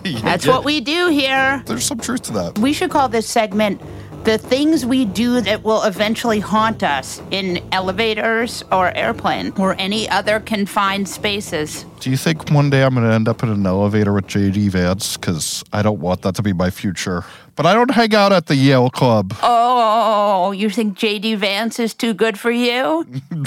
That's 0.01 0.47
yeah. 0.47 0.53
what 0.53 0.65
we 0.65 0.81
do 0.81 1.09
here. 1.09 1.63
There's 1.67 1.85
some 1.85 1.99
truth 1.99 2.23
to 2.23 2.33
that. 2.33 2.59
We 2.59 2.73
should 2.73 2.91
call 2.91 3.11
this 3.11 3.29
segment 3.29 3.83
the 4.25 4.39
things 4.39 4.85
we 4.85 5.05
do 5.05 5.41
that 5.41 5.65
will 5.65 5.83
eventually 5.83 6.41
haunt 6.41 6.83
us 6.83 7.23
in 7.31 7.63
elevators 7.73 8.63
or 8.71 8.95
airplane 8.97 9.53
or 9.57 9.75
any 9.79 10.09
other 10.09 10.41
confined 10.41 11.09
spaces. 11.09 11.85
Do 12.01 12.11
you 12.11 12.17
think 12.17 12.51
one 12.51 12.71
day 12.71 12.83
I'm 12.83 12.95
going 12.95 13.07
to 13.07 13.15
end 13.15 13.29
up 13.29 13.43
in 13.43 13.49
an 13.49 13.67
elevator 13.67 14.13
with 14.13 14.27
JD 14.27 14.69
Vance? 14.69 15.17
Because 15.17 15.65
I 15.73 15.83
don't 15.83 16.01
want 16.01 16.23
that 16.23 16.35
to 16.37 16.43
be 16.43 16.53
my 16.53 16.71
future. 16.71 17.25
But 17.57 17.67
I 17.67 17.75
don't 17.75 17.91
hang 17.91 18.15
out 18.15 18.33
at 18.33 18.47
the 18.47 18.57
Yale 18.57 18.91
Club. 18.91 19.35
Oh, 19.43 20.53
you 20.53 20.71
think 20.71 20.99
JD 20.99 21.37
Vance 21.39 21.79
is 21.79 21.95
too 21.95 22.15
good 22.15 22.39
for 22.39 22.51
you? 22.51 23.07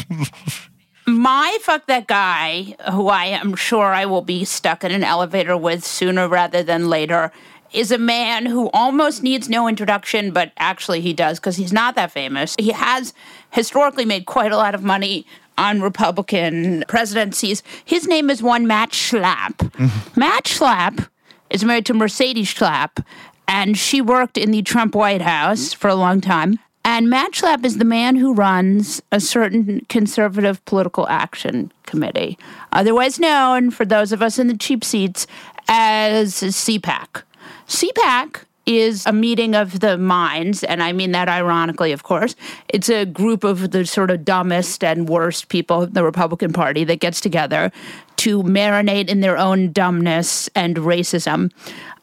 My 1.05 1.57
fuck 1.61 1.88
that 1.88 2.07
guy, 2.07 2.78
who 2.91 3.09
I 3.09 3.26
am 3.26 3.55
sure 3.55 3.88
I 3.88 4.05
will 4.05 4.21
be 4.21 4.45
stuck 4.45 4.86
in 4.86 4.91
an 4.93 5.03
elevator 5.03 5.57
with 5.57 5.84
sooner 5.84 6.30
rather 6.30 6.63
than 6.63 6.89
later, 6.89 7.32
is 7.74 7.91
a 7.91 7.97
man 7.97 8.45
who 8.45 8.69
almost 8.71 9.24
needs 9.24 9.49
no 9.49 9.67
introduction, 9.67 10.32
but 10.32 10.51
actually 10.57 11.01
he 11.01 11.13
does 11.13 11.39
because 11.39 11.57
he's 11.57 11.74
not 11.74 11.95
that 11.95 12.11
famous. 12.11 12.55
He 12.59 12.71
has 12.71 13.13
historically 13.51 14.05
made 14.05 14.26
quite 14.26 14.51
a 14.51 14.57
lot 14.57 14.76
of 14.76 14.84
money 14.84 15.26
on 15.57 15.82
Republican 15.82 16.84
presidencies. 16.88 17.63
His 17.84 18.07
name 18.07 18.30
is 18.30 18.41
one 18.41 18.67
Matt 18.67 18.91
Schlapp. 18.91 19.55
Mm-hmm. 19.57 20.19
Matt 20.19 20.45
Schlapp 20.45 21.07
is 21.49 21.63
married 21.63 21.86
to 21.88 21.93
Mercedes 21.93 22.53
Schlapp, 22.53 23.03
and 23.47 23.78
she 23.78 24.01
worked 24.01 24.38
in 24.38 24.51
the 24.51 24.61
Trump 24.61 24.95
White 24.95 25.21
House 25.21 25.74
for 25.74 25.89
a 25.89 25.95
long 25.95 26.21
time. 26.21 26.59
And 26.86 27.09
Matt 27.09 27.32
Schlapp 27.32 27.63
is 27.63 27.78
the 27.78 27.86
man 27.86 28.17
who 28.17 28.34
runs 28.34 29.01
a 29.11 29.19
certain 29.19 29.86
conservative 29.88 30.63
political 30.65 31.07
action 31.07 31.71
committee, 31.86 32.38
otherwise 32.71 33.19
known 33.19 33.71
for 33.71 33.86
those 33.86 34.11
of 34.11 34.21
us 34.21 34.38
in 34.38 34.47
the 34.47 34.57
cheap 34.57 34.84
seats 34.84 35.26
as 35.69 36.34
CPAC. 36.34 37.24
CPAC 37.68 38.43
is 38.66 39.05
a 39.05 39.11
meeting 39.11 39.55
of 39.55 39.82
the 39.82 39.97
minds, 39.97 40.64
and 40.64 40.82
I 40.82 40.93
mean 40.93 41.11
that 41.11 41.28
ironically, 41.28 41.91
of 41.91 42.03
course. 42.03 42.36
It's 42.70 42.89
a 42.89 43.05
group 43.05 43.43
of 43.43 43.72
the 43.72 43.86
sort 43.86 44.09
of 44.09 44.24
dumbest 44.24 44.84
and 44.84 45.09
worst 45.09 45.49
people 45.49 45.84
in 45.84 45.93
the 45.93 46.03
Republican 46.03 46.53
Party 46.53 46.84
that 46.86 46.99
gets 46.99 47.20
together 47.20 47.72
to 48.18 48.41
marinate 48.43 49.09
in 49.09 49.20
their 49.20 49.38
own 49.38 49.74
dumbness 49.74 50.49
and 50.55 50.78
racism. 50.78 51.51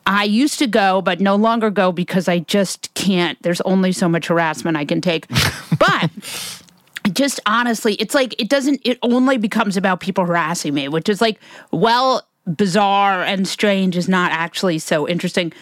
I 0.06 0.24
used 0.24 0.58
to 0.58 0.66
go, 0.66 1.00
but 1.00 1.20
no 1.20 1.36
longer 1.36 1.70
go 1.70 1.92
because 1.92 2.28
I 2.28 2.40
just 2.40 2.92
can't. 2.94 3.40
There's 3.42 3.60
only 3.62 3.92
so 3.92 4.08
much 4.08 4.26
harassment 4.26 4.76
I 4.76 4.84
can 4.84 5.00
take. 5.00 5.26
but 5.78 6.10
just 7.12 7.40
honestly, 7.46 7.94
it's 7.94 8.14
like 8.14 8.38
it 8.40 8.48
doesn't, 8.48 8.80
it 8.84 8.98
only 9.02 9.38
becomes 9.38 9.76
about 9.76 10.00
people 10.00 10.24
harassing 10.24 10.74
me, 10.74 10.88
which 10.88 11.08
is 11.08 11.20
like, 11.20 11.38
well, 11.70 12.26
bizarre 12.46 13.22
and 13.22 13.46
strange 13.46 13.96
is 13.96 14.08
not 14.08 14.32
actually 14.32 14.78
so 14.78 15.08
interesting. 15.08 15.52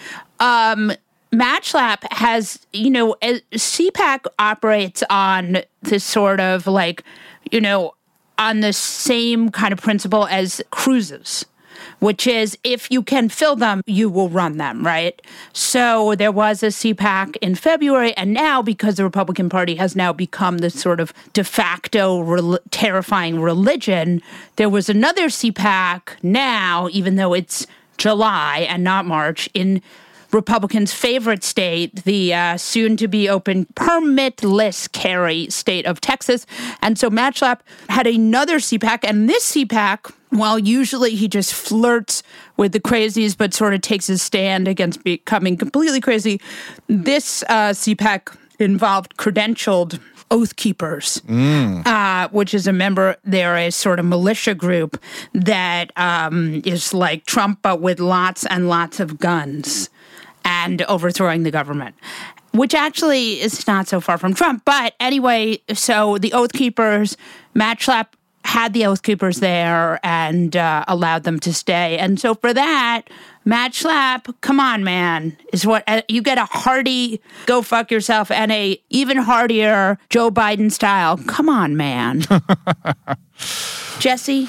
Um, 0.40 0.92
Matt 1.30 1.62
Schlapp 1.62 2.10
has, 2.12 2.58
you 2.72 2.90
know, 2.90 3.14
CPAC 3.22 4.24
operates 4.38 5.02
on 5.10 5.58
this 5.82 6.04
sort 6.04 6.40
of 6.40 6.66
like, 6.66 7.02
you 7.50 7.60
know, 7.60 7.94
on 8.38 8.60
the 8.60 8.72
same 8.72 9.50
kind 9.50 9.72
of 9.72 9.80
principle 9.80 10.26
as 10.28 10.62
cruises 10.70 11.44
which 11.98 12.26
is 12.26 12.56
if 12.64 12.90
you 12.90 13.02
can 13.02 13.28
fill 13.28 13.56
them, 13.56 13.82
you 13.86 14.08
will 14.08 14.28
run 14.28 14.56
them, 14.56 14.84
right? 14.84 15.20
So 15.52 16.14
there 16.14 16.32
was 16.32 16.62
a 16.62 16.68
CPAC 16.68 17.36
in 17.36 17.54
February, 17.54 18.16
and 18.16 18.32
now 18.32 18.62
because 18.62 18.96
the 18.96 19.04
Republican 19.04 19.48
Party 19.48 19.76
has 19.76 19.96
now 19.96 20.12
become 20.12 20.58
this 20.58 20.80
sort 20.80 21.00
of 21.00 21.12
de 21.32 21.44
facto 21.44 22.20
re- 22.20 22.58
terrifying 22.70 23.40
religion, 23.40 24.22
there 24.56 24.68
was 24.68 24.88
another 24.88 25.26
CPAC 25.28 26.22
now, 26.22 26.88
even 26.92 27.16
though 27.16 27.34
it's 27.34 27.66
July 27.96 28.66
and 28.68 28.84
not 28.84 29.04
March, 29.04 29.48
in 29.54 29.82
Republicans' 30.32 30.92
favorite 30.92 31.42
state, 31.42 32.04
the 32.04 32.34
uh, 32.34 32.56
soon 32.56 32.96
to 32.96 33.08
be 33.08 33.28
open 33.28 33.66
permitless 33.74 34.90
carry 34.90 35.48
state 35.50 35.86
of 35.86 36.00
Texas. 36.00 36.46
And 36.82 36.98
so 36.98 37.08
Matt 37.10 37.36
Schlapp 37.36 37.60
had 37.88 38.06
another 38.06 38.58
CPAC, 38.58 39.00
and 39.04 39.28
this 39.28 39.52
CPAC, 39.52 40.12
while 40.30 40.58
usually 40.58 41.14
he 41.14 41.28
just 41.28 41.54
flirts 41.54 42.22
with 42.56 42.72
the 42.72 42.80
crazies 42.80 43.36
but 43.36 43.54
sort 43.54 43.74
of 43.74 43.80
takes 43.80 44.06
his 44.06 44.20
stand 44.20 44.68
against 44.68 45.02
becoming 45.02 45.56
completely 45.56 46.00
crazy, 46.00 46.40
this 46.88 47.42
uh, 47.48 47.70
CPAC 47.70 48.36
involved 48.58 49.16
credentialed 49.16 50.00
Oath 50.30 50.56
Keepers, 50.56 51.22
mm. 51.26 51.86
uh, 51.86 52.28
which 52.28 52.52
is 52.52 52.66
a 52.66 52.72
member, 52.72 53.16
they're 53.24 53.56
a 53.56 53.70
sort 53.70 53.98
of 53.98 54.04
militia 54.04 54.54
group 54.54 55.02
that 55.32 55.90
um, 55.96 56.60
is 56.66 56.92
like 56.92 57.24
Trump, 57.24 57.60
but 57.62 57.80
with 57.80 57.98
lots 57.98 58.44
and 58.44 58.68
lots 58.68 59.00
of 59.00 59.18
guns 59.18 59.88
and 60.48 60.82
overthrowing 60.82 61.44
the 61.44 61.52
government 61.52 61.94
which 62.52 62.74
actually 62.74 63.40
is 63.40 63.66
not 63.66 63.86
so 63.86 64.00
far 64.00 64.16
from 64.16 64.32
Trump. 64.34 64.64
But 64.64 64.94
anyway, 64.98 65.60
so 65.74 66.16
the 66.16 66.32
Oath 66.32 66.54
Keepers, 66.54 67.16
Matt 67.54 67.78
Schlapp 67.78 68.06
had 68.44 68.72
the 68.72 68.86
Oath 68.86 69.02
Keepers 69.02 69.40
there 69.40 70.00
and 70.02 70.56
uh, 70.56 70.84
allowed 70.88 71.24
them 71.24 71.38
to 71.40 71.52
stay. 71.52 71.98
And 71.98 72.18
so 72.18 72.34
for 72.34 72.54
that, 72.54 73.02
Matt 73.44 73.72
Schlapp, 73.72 74.34
come 74.40 74.60
on, 74.60 74.84
man, 74.84 75.36
is 75.52 75.66
what 75.66 75.84
uh, 75.86 76.02
you 76.08 76.22
get 76.22 76.38
a 76.38 76.46
hearty 76.46 77.20
go 77.46 77.62
fuck 77.62 77.90
yourself 77.90 78.30
and 78.30 78.50
a 78.50 78.80
even 78.88 79.18
heartier 79.18 79.98
Joe 80.08 80.30
Biden 80.30 80.72
style. 80.72 81.18
Come 81.26 81.48
on, 81.48 81.76
man. 81.76 82.24
Jesse, 83.98 84.48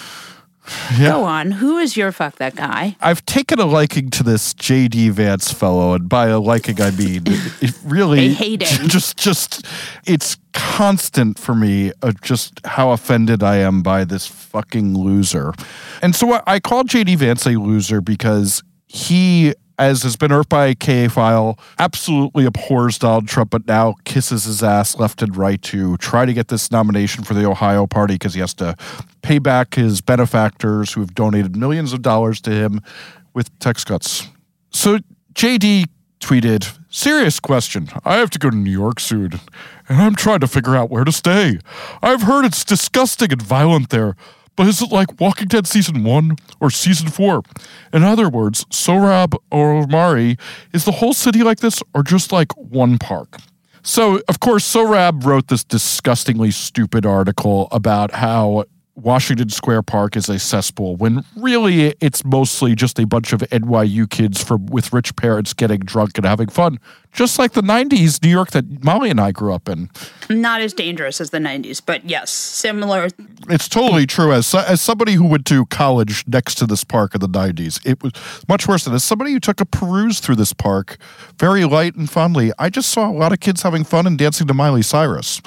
yeah. 0.97 1.09
Go 1.11 1.23
on. 1.23 1.51
Who 1.51 1.77
is 1.77 1.97
your 1.97 2.11
fuck 2.11 2.35
that 2.35 2.55
guy? 2.55 2.95
I've 3.01 3.25
taken 3.25 3.59
a 3.59 3.65
liking 3.65 4.09
to 4.11 4.23
this 4.23 4.53
JD 4.53 5.11
Vance 5.11 5.51
fellow, 5.51 5.93
and 5.93 6.07
by 6.07 6.27
a 6.27 6.39
liking 6.39 6.81
I 6.81 6.91
mean 6.91 7.23
it 7.61 7.77
really. 7.83 8.29
Just, 8.59 9.17
just 9.17 9.65
it's 10.05 10.37
constant 10.53 11.37
for 11.37 11.53
me 11.53 11.91
of 12.01 12.21
just 12.21 12.65
how 12.65 12.91
offended 12.91 13.43
I 13.43 13.57
am 13.57 13.81
by 13.81 14.03
this 14.03 14.27
fucking 14.27 14.97
loser. 14.97 15.53
And 16.01 16.15
so 16.15 16.41
I 16.47 16.59
call 16.59 16.83
JD 16.83 17.17
Vance 17.17 17.45
a 17.45 17.51
loser 17.51 18.01
because 18.01 18.63
he 18.87 19.53
as 19.79 20.03
has 20.03 20.17
been 20.17 20.31
irked 20.31 20.49
by 20.49 20.73
KFile, 20.73 21.57
absolutely 21.79 22.45
abhors 22.45 22.99
Donald 22.99 23.27
Trump, 23.27 23.49
but 23.49 23.65
now 23.65 23.95
kisses 24.03 24.43
his 24.43 24.61
ass 24.61 24.99
left 24.99 25.21
and 25.21 25.35
right 25.35 25.61
to 25.63 25.95
try 25.97 26.25
to 26.25 26.33
get 26.33 26.49
this 26.49 26.69
nomination 26.69 27.23
for 27.23 27.33
the 27.33 27.45
Ohio 27.45 27.87
party 27.87 28.15
because 28.15 28.33
he 28.33 28.41
has 28.41 28.53
to 28.55 28.75
pay 29.21 29.39
back 29.39 29.75
his 29.75 30.01
benefactors 30.01 30.93
who 30.93 30.99
have 30.99 31.15
donated 31.15 31.55
millions 31.55 31.93
of 31.93 32.01
dollars 32.01 32.41
to 32.41 32.51
him 32.51 32.81
with 33.33 33.57
tax 33.59 33.85
cuts. 33.85 34.27
So 34.69 34.99
JD 35.33 35.85
tweeted, 36.19 36.77
Serious 36.91 37.39
question. 37.39 37.87
I 38.03 38.17
have 38.17 38.31
to 38.31 38.39
go 38.39 38.49
to 38.49 38.55
New 38.55 38.71
York 38.71 38.99
soon, 38.99 39.33
and 39.87 40.01
I'm 40.01 40.15
trying 40.15 40.39
to 40.39 40.47
figure 40.47 40.75
out 40.75 40.89
where 40.89 41.03
to 41.03 41.11
stay. 41.11 41.59
I've 42.01 42.23
heard 42.23 42.45
it's 42.45 42.65
disgusting 42.65 43.31
and 43.31 43.41
violent 43.41 43.91
there. 43.91 44.15
But 44.59 44.67
is 44.67 44.81
it 44.81 44.91
like 44.91 45.21
Walking 45.21 45.47
Dead 45.47 45.65
season 45.67 46.03
one 46.03 46.35
or 46.59 46.69
season 46.69 47.07
four? 47.07 47.43
In 47.93 48.03
other 48.03 48.27
words, 48.27 48.65
Sohrab 48.65 49.33
Ahmari, 49.53 50.37
is 50.73 50.83
the 50.83 50.91
whole 50.91 51.13
city 51.13 51.43
like 51.43 51.61
this 51.61 51.81
or 51.93 52.03
just 52.03 52.33
like 52.33 52.51
one 52.57 52.97
park? 52.97 53.37
So, 53.83 54.21
of 54.27 54.41
course, 54.41 54.69
Sohrab 54.69 55.23
wrote 55.23 55.47
this 55.47 55.63
disgustingly 55.63 56.51
stupid 56.51 57.05
article 57.05 57.69
about 57.71 58.15
how 58.15 58.65
Washington 59.01 59.49
Square 59.49 59.83
Park 59.83 60.15
is 60.15 60.29
a 60.29 60.39
cesspool 60.39 60.95
when 60.95 61.23
really 61.35 61.95
it's 61.99 62.25
mostly 62.25 62.75
just 62.75 62.99
a 62.99 63.05
bunch 63.05 63.33
of 63.33 63.41
NYU 63.41 64.09
kids 64.09 64.43
from 64.43 64.65
with 64.67 64.91
rich 64.93 65.15
parents 65.15 65.53
getting 65.53 65.79
drunk 65.79 66.17
and 66.17 66.25
having 66.25 66.49
fun, 66.49 66.79
just 67.13 67.39
like 67.39 67.53
the 67.53 67.61
'90s 67.61 68.21
New 68.21 68.29
York 68.29 68.51
that 68.51 68.83
Molly 68.83 69.09
and 69.09 69.19
I 69.19 69.31
grew 69.31 69.53
up 69.53 69.69
in. 69.69 69.89
Not 70.29 70.61
as 70.61 70.73
dangerous 70.73 71.21
as 71.21 71.29
the 71.29 71.39
'90s, 71.39 71.81
but 71.83 72.05
yes, 72.05 72.29
similar. 72.29 73.09
It's 73.49 73.69
totally 73.69 74.05
true. 74.05 74.33
As 74.33 74.53
as 74.53 74.81
somebody 74.81 75.13
who 75.13 75.25
went 75.25 75.45
to 75.47 75.65
college 75.67 76.27
next 76.27 76.55
to 76.55 76.65
this 76.65 76.83
park 76.83 77.15
in 77.15 77.21
the 77.21 77.29
'90s, 77.29 77.85
it 77.85 78.03
was 78.03 78.11
much 78.47 78.67
worse 78.67 78.83
than 78.85 78.93
as 78.93 79.03
somebody 79.03 79.31
who 79.31 79.39
took 79.39 79.61
a 79.61 79.65
peruse 79.65 80.19
through 80.19 80.35
this 80.35 80.53
park, 80.53 80.97
very 81.37 81.65
light 81.65 81.95
and 81.95 82.09
fondly. 82.09 82.51
I 82.59 82.69
just 82.69 82.89
saw 82.89 83.09
a 83.09 83.13
lot 83.13 83.31
of 83.31 83.39
kids 83.39 83.61
having 83.61 83.83
fun 83.83 84.05
and 84.05 84.17
dancing 84.17 84.47
to 84.47 84.53
Miley 84.53 84.81
Cyrus. 84.81 85.41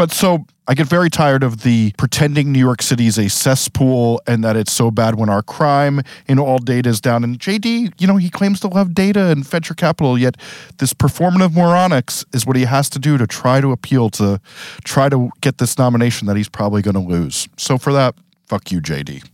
But 0.00 0.12
so 0.12 0.46
I 0.66 0.72
get 0.72 0.86
very 0.86 1.10
tired 1.10 1.42
of 1.42 1.60
the 1.60 1.92
pretending 1.98 2.52
New 2.52 2.58
York 2.58 2.80
City 2.80 3.06
is 3.06 3.18
a 3.18 3.28
cesspool 3.28 4.22
and 4.26 4.42
that 4.42 4.56
it's 4.56 4.72
so 4.72 4.90
bad 4.90 5.16
when 5.16 5.28
our 5.28 5.42
crime 5.42 6.00
in 6.26 6.38
all 6.38 6.56
data 6.56 6.88
is 6.88 7.02
down. 7.02 7.22
And 7.22 7.38
JD, 7.38 8.00
you 8.00 8.06
know, 8.06 8.16
he 8.16 8.30
claims 8.30 8.60
to 8.60 8.68
love 8.68 8.94
data 8.94 9.26
and 9.26 9.46
venture 9.46 9.74
capital, 9.74 10.16
yet 10.16 10.38
this 10.78 10.94
performative 10.94 11.50
moronics 11.50 12.24
is 12.34 12.46
what 12.46 12.56
he 12.56 12.64
has 12.64 12.88
to 12.88 12.98
do 12.98 13.18
to 13.18 13.26
try 13.26 13.60
to 13.60 13.72
appeal 13.72 14.08
to 14.08 14.40
try 14.84 15.10
to 15.10 15.28
get 15.42 15.58
this 15.58 15.76
nomination 15.76 16.26
that 16.28 16.36
he's 16.38 16.48
probably 16.48 16.80
going 16.80 16.94
to 16.94 17.00
lose. 17.00 17.46
So 17.58 17.76
for 17.76 17.92
that, 17.92 18.14
fuck 18.46 18.72
you, 18.72 18.80
JD. 18.80 19.28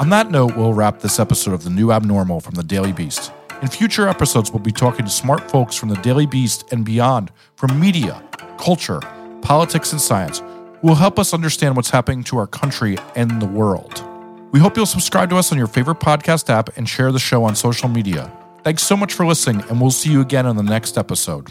On 0.00 0.08
that 0.10 0.32
note, 0.32 0.56
we'll 0.56 0.74
wrap 0.74 0.98
this 0.98 1.20
episode 1.20 1.54
of 1.54 1.62
The 1.62 1.70
New 1.70 1.92
Abnormal 1.92 2.40
from 2.40 2.56
the 2.56 2.64
Daily 2.64 2.90
Beast. 2.90 3.30
In 3.66 3.72
future 3.72 4.06
episodes, 4.06 4.52
we'll 4.52 4.62
be 4.62 4.70
talking 4.70 5.04
to 5.06 5.10
smart 5.10 5.50
folks 5.50 5.74
from 5.74 5.88
the 5.88 5.96
Daily 5.96 6.24
Beast 6.24 6.72
and 6.72 6.84
beyond, 6.84 7.32
from 7.56 7.80
media 7.80 8.22
culture, 8.58 9.00
politics, 9.42 9.90
and 9.90 10.00
science 10.00 10.38
who 10.38 10.86
will 10.86 10.94
help 10.94 11.18
us 11.18 11.34
understand 11.34 11.74
what's 11.74 11.90
happening 11.90 12.22
to 12.22 12.38
our 12.38 12.46
country 12.46 12.96
and 13.16 13.42
the 13.42 13.46
world. 13.46 14.04
We 14.52 14.60
hope 14.60 14.76
you'll 14.76 14.86
subscribe 14.86 15.30
to 15.30 15.36
us 15.36 15.50
on 15.50 15.58
your 15.58 15.66
favorite 15.66 15.98
podcast 15.98 16.48
app 16.48 16.76
and 16.76 16.88
share 16.88 17.10
the 17.10 17.18
show 17.18 17.42
on 17.42 17.56
social 17.56 17.88
media. 17.88 18.30
Thanks 18.62 18.84
so 18.84 18.96
much 18.96 19.12
for 19.12 19.26
listening, 19.26 19.68
and 19.68 19.80
we'll 19.80 19.90
see 19.90 20.12
you 20.12 20.20
again 20.20 20.46
on 20.46 20.54
the 20.54 20.62
next 20.62 20.96
episode. 20.96 21.50